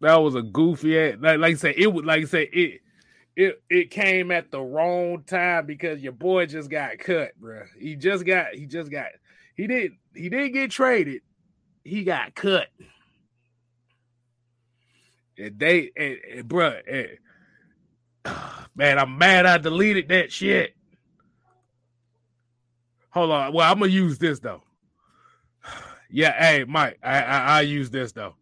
that 0.00 0.14
was 0.16 0.36
a 0.36 0.42
goofy 0.42 0.98
ass. 0.98 1.16
Like, 1.18 1.40
like 1.40 1.54
I 1.54 1.56
said, 1.56 1.74
it 1.76 1.88
was 1.88 2.04
like 2.04 2.22
I 2.22 2.26
said 2.26 2.48
it. 2.52 2.80
It, 3.34 3.62
it 3.68 3.90
came 3.90 4.30
at 4.30 4.50
the 4.50 4.62
wrong 4.62 5.22
time 5.24 5.66
because 5.66 6.00
your 6.00 6.12
boy 6.12 6.46
just 6.46 6.70
got 6.70 6.98
cut, 6.98 7.32
bro. 7.38 7.64
He 7.78 7.94
just 7.94 8.24
got 8.24 8.54
he 8.54 8.64
just 8.64 8.90
got 8.90 9.08
he 9.56 9.66
didn't 9.66 9.98
he 10.14 10.30
didn't 10.30 10.52
get 10.52 10.70
traded. 10.70 11.20
He 11.84 12.04
got 12.04 12.34
cut. 12.34 12.68
They, 15.36 15.90
and, 15.96 16.18
and 16.38 16.48
bruh, 16.48 16.80
and, 16.90 17.18
man, 18.76 18.98
I'm 18.98 19.18
mad 19.18 19.46
I 19.46 19.58
deleted 19.58 20.08
that 20.08 20.32
shit. 20.32 20.74
Hold 23.10 23.30
on. 23.30 23.52
Well, 23.52 23.70
I'm 23.70 23.78
gonna 23.78 23.90
use 23.90 24.18
this 24.18 24.40
though. 24.40 24.62
Yeah, 26.08 26.38
hey, 26.38 26.64
Mike, 26.64 27.00
I, 27.02 27.20
I 27.20 27.38
I 27.38 27.60
use 27.62 27.90
this 27.90 28.12
though. 28.12 28.36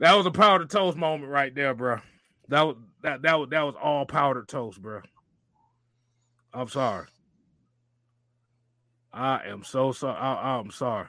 That 0.00 0.14
was 0.14 0.26
a 0.26 0.30
powdered 0.30 0.68
toast 0.68 0.98
moment 0.98 1.30
right 1.32 1.54
there, 1.54 1.74
bro. 1.74 1.98
That 2.48 2.62
was 2.62 2.76
that 3.02 3.22
that 3.22 3.38
was 3.38 3.48
that 3.50 3.62
was 3.62 3.74
all 3.82 4.04
powdered 4.04 4.48
toast, 4.48 4.82
bro. 4.82 5.00
I'm 6.52 6.68
sorry. 6.68 7.06
I 9.12 9.42
am 9.46 9.64
so 9.64 9.92
sorry. 9.92 10.18
I'm 10.18 10.70
sorry. 10.70 11.06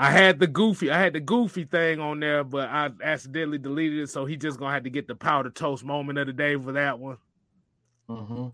I 0.00 0.12
had 0.12 0.38
the 0.38 0.46
goofy, 0.46 0.92
I 0.92 1.00
had 1.00 1.12
the 1.12 1.20
goofy 1.20 1.64
thing 1.64 1.98
on 1.98 2.20
there, 2.20 2.44
but 2.44 2.68
I 2.68 2.90
accidentally 3.02 3.58
deleted 3.58 3.98
it. 3.98 4.10
So 4.10 4.26
he 4.26 4.36
just 4.36 4.56
gonna 4.56 4.72
have 4.72 4.84
to 4.84 4.90
get 4.90 5.08
the 5.08 5.16
powder 5.16 5.50
toast 5.50 5.84
moment 5.84 6.20
of 6.20 6.28
the 6.28 6.32
day 6.32 6.54
for 6.54 6.70
that 6.70 7.00
one. 7.00 7.18
Mm-hmm. 8.08 8.46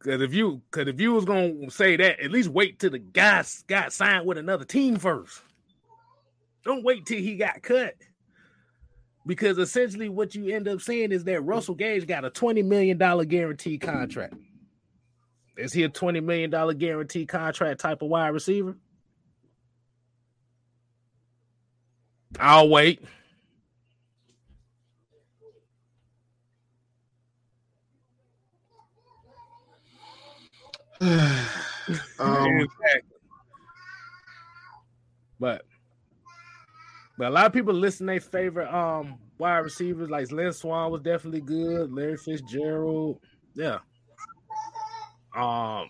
Cause 0.00 0.20
if 0.20 0.34
you, 0.34 0.60
cause 0.70 0.86
if 0.86 1.00
you 1.00 1.14
was 1.14 1.24
gonna 1.24 1.70
say 1.70 1.96
that, 1.96 2.20
at 2.20 2.30
least 2.30 2.50
wait 2.50 2.78
till 2.78 2.90
the 2.90 2.98
guy 2.98 3.42
got 3.66 3.94
signed 3.94 4.26
with 4.26 4.36
another 4.36 4.66
team 4.66 4.96
first. 4.96 5.40
Don't 6.62 6.84
wait 6.84 7.06
till 7.06 7.20
he 7.20 7.36
got 7.36 7.62
cut. 7.62 7.94
Because 9.26 9.56
essentially, 9.56 10.10
what 10.10 10.34
you 10.34 10.54
end 10.54 10.68
up 10.68 10.82
saying 10.82 11.10
is 11.10 11.24
that 11.24 11.40
Russell 11.40 11.74
Gage 11.74 12.06
got 12.06 12.26
a 12.26 12.30
twenty 12.30 12.62
million 12.62 12.98
dollar 12.98 13.24
guarantee 13.24 13.78
contract. 13.78 14.34
Is 15.56 15.72
he 15.72 15.84
a 15.84 15.88
$20 15.88 16.22
million 16.22 16.50
guarantee 16.78 17.26
contract 17.26 17.80
type 17.80 18.02
of 18.02 18.08
wide 18.08 18.28
receiver? 18.28 18.76
I'll 22.40 22.68
wait. 22.68 23.02
um, 31.00 31.28
but 35.38 35.62
but 37.18 37.28
a 37.28 37.30
lot 37.30 37.46
of 37.46 37.52
people 37.52 37.74
listen 37.74 38.06
their 38.06 38.20
favorite 38.20 38.72
um 38.74 39.18
wide 39.38 39.58
receivers 39.58 40.08
like 40.08 40.32
Lynn 40.32 40.52
Swann 40.52 40.90
was 40.90 41.02
definitely 41.02 41.42
good, 41.42 41.92
Larry 41.92 42.16
Fitzgerald. 42.16 43.20
Yeah. 43.54 43.78
Um, 45.36 45.88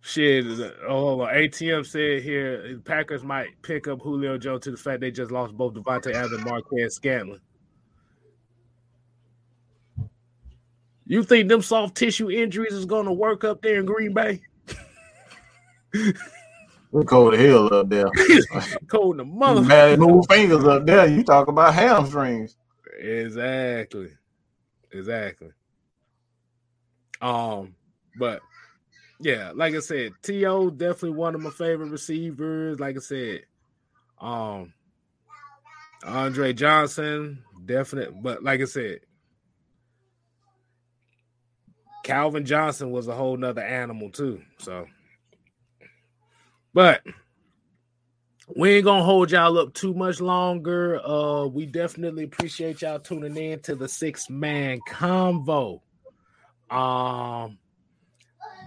shit. 0.00 0.44
Oh, 0.88 1.18
ATM 1.18 1.84
said 1.84 2.22
here 2.22 2.80
Packers 2.84 3.24
might 3.24 3.48
pick 3.62 3.88
up 3.88 4.00
Julio 4.00 4.38
Jones 4.38 4.62
to 4.64 4.70
the 4.70 4.76
fact 4.76 5.00
they 5.00 5.10
just 5.10 5.30
lost 5.30 5.56
both 5.56 5.74
Davante 5.74 6.12
Adams 6.12 6.32
and 6.32 6.44
Marquez 6.44 6.94
Scantling. 6.94 7.40
You 11.08 11.22
think 11.22 11.48
them 11.48 11.62
soft 11.62 11.94
tissue 11.96 12.30
injuries 12.30 12.72
is 12.72 12.84
going 12.84 13.06
to 13.06 13.12
work 13.12 13.44
up 13.44 13.62
there 13.62 13.78
in 13.78 13.86
Green 13.86 14.12
Bay? 14.12 14.40
we 16.90 17.04
cold 17.04 17.34
the 17.34 17.38
hell 17.38 17.72
up 17.72 17.88
there. 17.88 18.06
cold 18.88 19.18
the 19.18 19.24
mother. 19.24 19.62
Mad 19.62 20.00
move 20.00 20.24
fingers 20.28 20.64
up 20.64 20.84
there. 20.84 21.06
You 21.06 21.22
talk 21.22 21.46
about 21.46 21.74
hamstrings. 21.74 22.56
Exactly. 22.98 24.08
Exactly. 24.90 25.50
Um, 27.20 27.74
but 28.18 28.40
yeah, 29.20 29.52
like 29.54 29.74
I 29.74 29.80
said, 29.80 30.12
T.O. 30.22 30.70
definitely 30.70 31.10
one 31.10 31.34
of 31.34 31.40
my 31.40 31.50
favorite 31.50 31.90
receivers. 31.90 32.78
Like 32.78 32.96
I 32.96 33.00
said, 33.00 33.42
um, 34.20 34.72
Andre 36.04 36.52
Johnson, 36.52 37.42
definite, 37.64 38.22
but 38.22 38.42
like 38.42 38.60
I 38.60 38.64
said, 38.64 39.00
Calvin 42.04 42.44
Johnson 42.44 42.90
was 42.90 43.08
a 43.08 43.14
whole 43.14 43.36
nother 43.36 43.62
animal 43.62 44.10
too. 44.10 44.40
So, 44.58 44.86
but 46.72 47.02
we 48.54 48.76
ain't 48.76 48.84
gonna 48.84 49.02
hold 49.02 49.32
y'all 49.32 49.58
up 49.58 49.74
too 49.74 49.92
much 49.92 50.20
longer. 50.20 51.00
Uh, 51.04 51.46
we 51.46 51.66
definitely 51.66 52.24
appreciate 52.24 52.82
y'all 52.82 53.00
tuning 53.00 53.36
in 53.36 53.60
to 53.60 53.74
the 53.74 53.88
six 53.88 54.30
man 54.30 54.78
convo. 54.88 55.80
Um, 56.70 57.58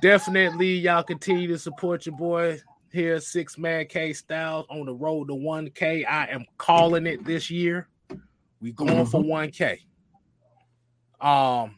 definitely 0.02 0.76
y'all 0.76 1.04
continue 1.04 1.48
to 1.48 1.60
support 1.60 2.06
your 2.06 2.16
boy 2.16 2.60
here, 2.92 3.20
six 3.20 3.58
man 3.58 3.86
K 3.88 4.14
Styles 4.14 4.66
on 4.70 4.86
the 4.86 4.94
road 4.94 5.28
to 5.28 5.34
1K. 5.34 6.08
I 6.08 6.28
am 6.28 6.46
calling 6.58 7.06
it 7.06 7.26
this 7.26 7.50
year. 7.50 7.88
We 8.62 8.72
going 8.72 8.92
mm-hmm. 8.92 9.10
for 9.10 9.22
1K. 9.22 9.80
Um, 11.22 11.76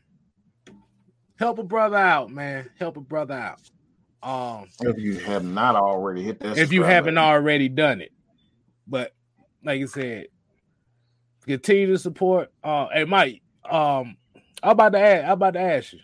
help 1.38 1.60
a 1.60 1.64
brother 1.64 1.98
out, 1.98 2.30
man. 2.30 2.70
Help 2.80 2.98
a 2.98 3.02
brother 3.02 3.34
out. 3.34 3.60
Um, 4.24 4.68
if 4.82 5.00
you 5.00 5.18
have 5.18 5.44
not 5.44 5.76
already 5.76 6.22
hit 6.22 6.40
that, 6.42 6.58
if 6.58 6.72
you 6.72 6.84
haven't 6.84 7.16
button. 7.16 7.30
already 7.30 7.70
done 7.70 8.02
it, 8.02 8.12
but 8.88 9.14
like 9.64 9.82
I 9.82 9.86
said, 9.86 10.28
continue 11.48 11.88
to 11.88 11.98
support. 11.98 12.52
Uh, 12.64 12.88
hey 12.94 13.06
Mike, 13.06 13.42
um, 13.68 14.16
I'm 14.62 14.72
about 14.72 14.94
to 14.94 15.00
ask, 15.00 15.26
I'm 15.26 15.32
about 15.32 15.54
to 15.54 15.60
ask 15.60 15.94
you. 15.94 16.00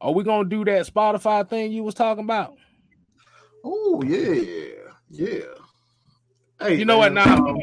Are 0.00 0.12
we 0.12 0.24
gonna 0.24 0.48
do 0.48 0.64
that 0.64 0.86
Spotify 0.86 1.48
thing 1.48 1.72
you 1.72 1.82
was 1.82 1.94
talking 1.94 2.24
about? 2.24 2.56
Oh 3.62 4.02
yeah, 4.06 4.72
yeah. 5.10 5.40
Hey, 6.58 6.76
you 6.76 6.84
know 6.84 7.00
man, 7.00 7.14
what? 7.14 7.26
Now 7.26 7.56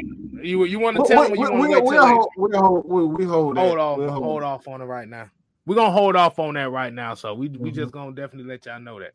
you 0.43 0.63
you 0.65 0.79
want 0.79 0.97
to 0.97 1.03
tell 1.03 1.29
me? 1.29 1.39
You 1.39 1.51
we, 1.51 1.67
we, 1.67 1.81
we, 1.81 1.95
hold, 1.95 2.29
we, 2.37 2.55
hold, 2.55 2.85
we, 2.87 3.05
we 3.05 3.25
hold, 3.25 3.57
hold 3.57 3.79
off, 3.79 3.97
we'll 3.97 4.11
hold, 4.11 4.23
hold 4.23 4.43
off 4.43 4.67
on 4.67 4.81
it 4.81 4.85
right 4.85 5.07
now. 5.07 5.29
We're 5.65 5.75
gonna 5.75 5.91
hold 5.91 6.15
off 6.15 6.37
on 6.37 6.53
that 6.53 6.69
right 6.69 6.93
now. 6.93 7.15
So 7.15 7.33
we 7.33 7.49
mm-hmm. 7.49 7.63
we 7.63 7.71
just 7.71 7.91
gonna 7.91 8.13
definitely 8.13 8.49
let 8.49 8.65
y'all 8.67 8.79
know 8.79 8.99
that. 8.99 9.13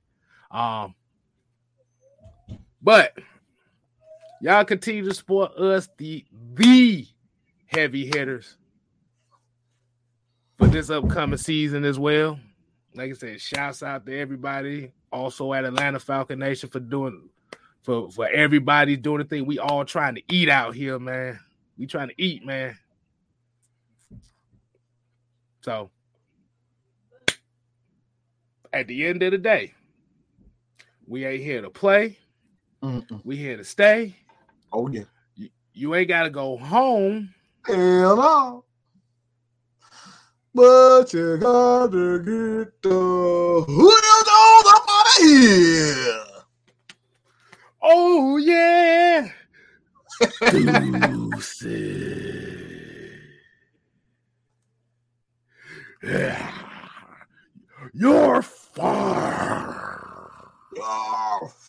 Um, 0.56 0.94
but 2.82 3.16
y'all 4.40 4.64
continue 4.64 5.04
to 5.04 5.14
support 5.14 5.56
us, 5.56 5.88
the 5.96 6.24
the 6.54 7.06
heavy 7.66 8.06
hitters, 8.06 8.56
for 10.58 10.66
this 10.66 10.90
upcoming 10.90 11.38
season 11.38 11.84
as 11.84 12.00
well 12.00 12.40
like 12.94 13.10
I 13.10 13.14
said, 13.14 13.40
shouts 13.40 13.82
out 13.82 14.06
to 14.06 14.18
everybody. 14.18 14.92
Also 15.12 15.52
at 15.52 15.64
Atlanta 15.64 15.98
Falcon 16.00 16.38
Nation 16.38 16.68
for 16.68 16.80
doing 16.80 17.28
for 17.82 18.10
for 18.10 18.28
everybody 18.28 18.96
doing 18.96 19.18
the 19.18 19.24
thing. 19.24 19.46
We 19.46 19.58
all 19.58 19.84
trying 19.84 20.14
to 20.14 20.22
eat 20.30 20.48
out 20.48 20.74
here, 20.74 20.98
man. 20.98 21.38
We 21.76 21.86
trying 21.86 22.08
to 22.08 22.14
eat, 22.22 22.44
man. 22.44 22.76
So 25.60 25.90
at 28.72 28.88
the 28.88 29.06
end 29.06 29.22
of 29.22 29.32
the 29.32 29.38
day, 29.38 29.74
we 31.06 31.24
ain't 31.24 31.42
here 31.42 31.62
to 31.62 31.70
play. 31.70 32.18
Mm-mm. 32.82 33.20
We 33.24 33.36
here 33.36 33.56
to 33.56 33.64
stay. 33.64 34.16
Oh 34.72 34.88
yeah. 34.88 35.04
You, 35.36 35.50
you 35.72 35.94
ain't 35.94 36.08
gotta 36.08 36.30
go 36.30 36.56
home. 36.56 37.34
Hell 37.66 38.16
no. 38.16 38.64
But 40.54 41.14
you 41.14 41.38
gotta 41.38 42.18
get 42.18 42.82
the 42.82 43.64
wheels 43.66 44.66
up 44.68 44.84
out 44.88 45.06
of 45.06 45.14
here. 45.24 46.24
Oh 47.82 48.36
yeah. 48.36 49.30
yeah. 56.02 56.52
You're 57.94 58.42
far. 58.42 60.30
You're 60.76 61.48
far. 61.48 61.61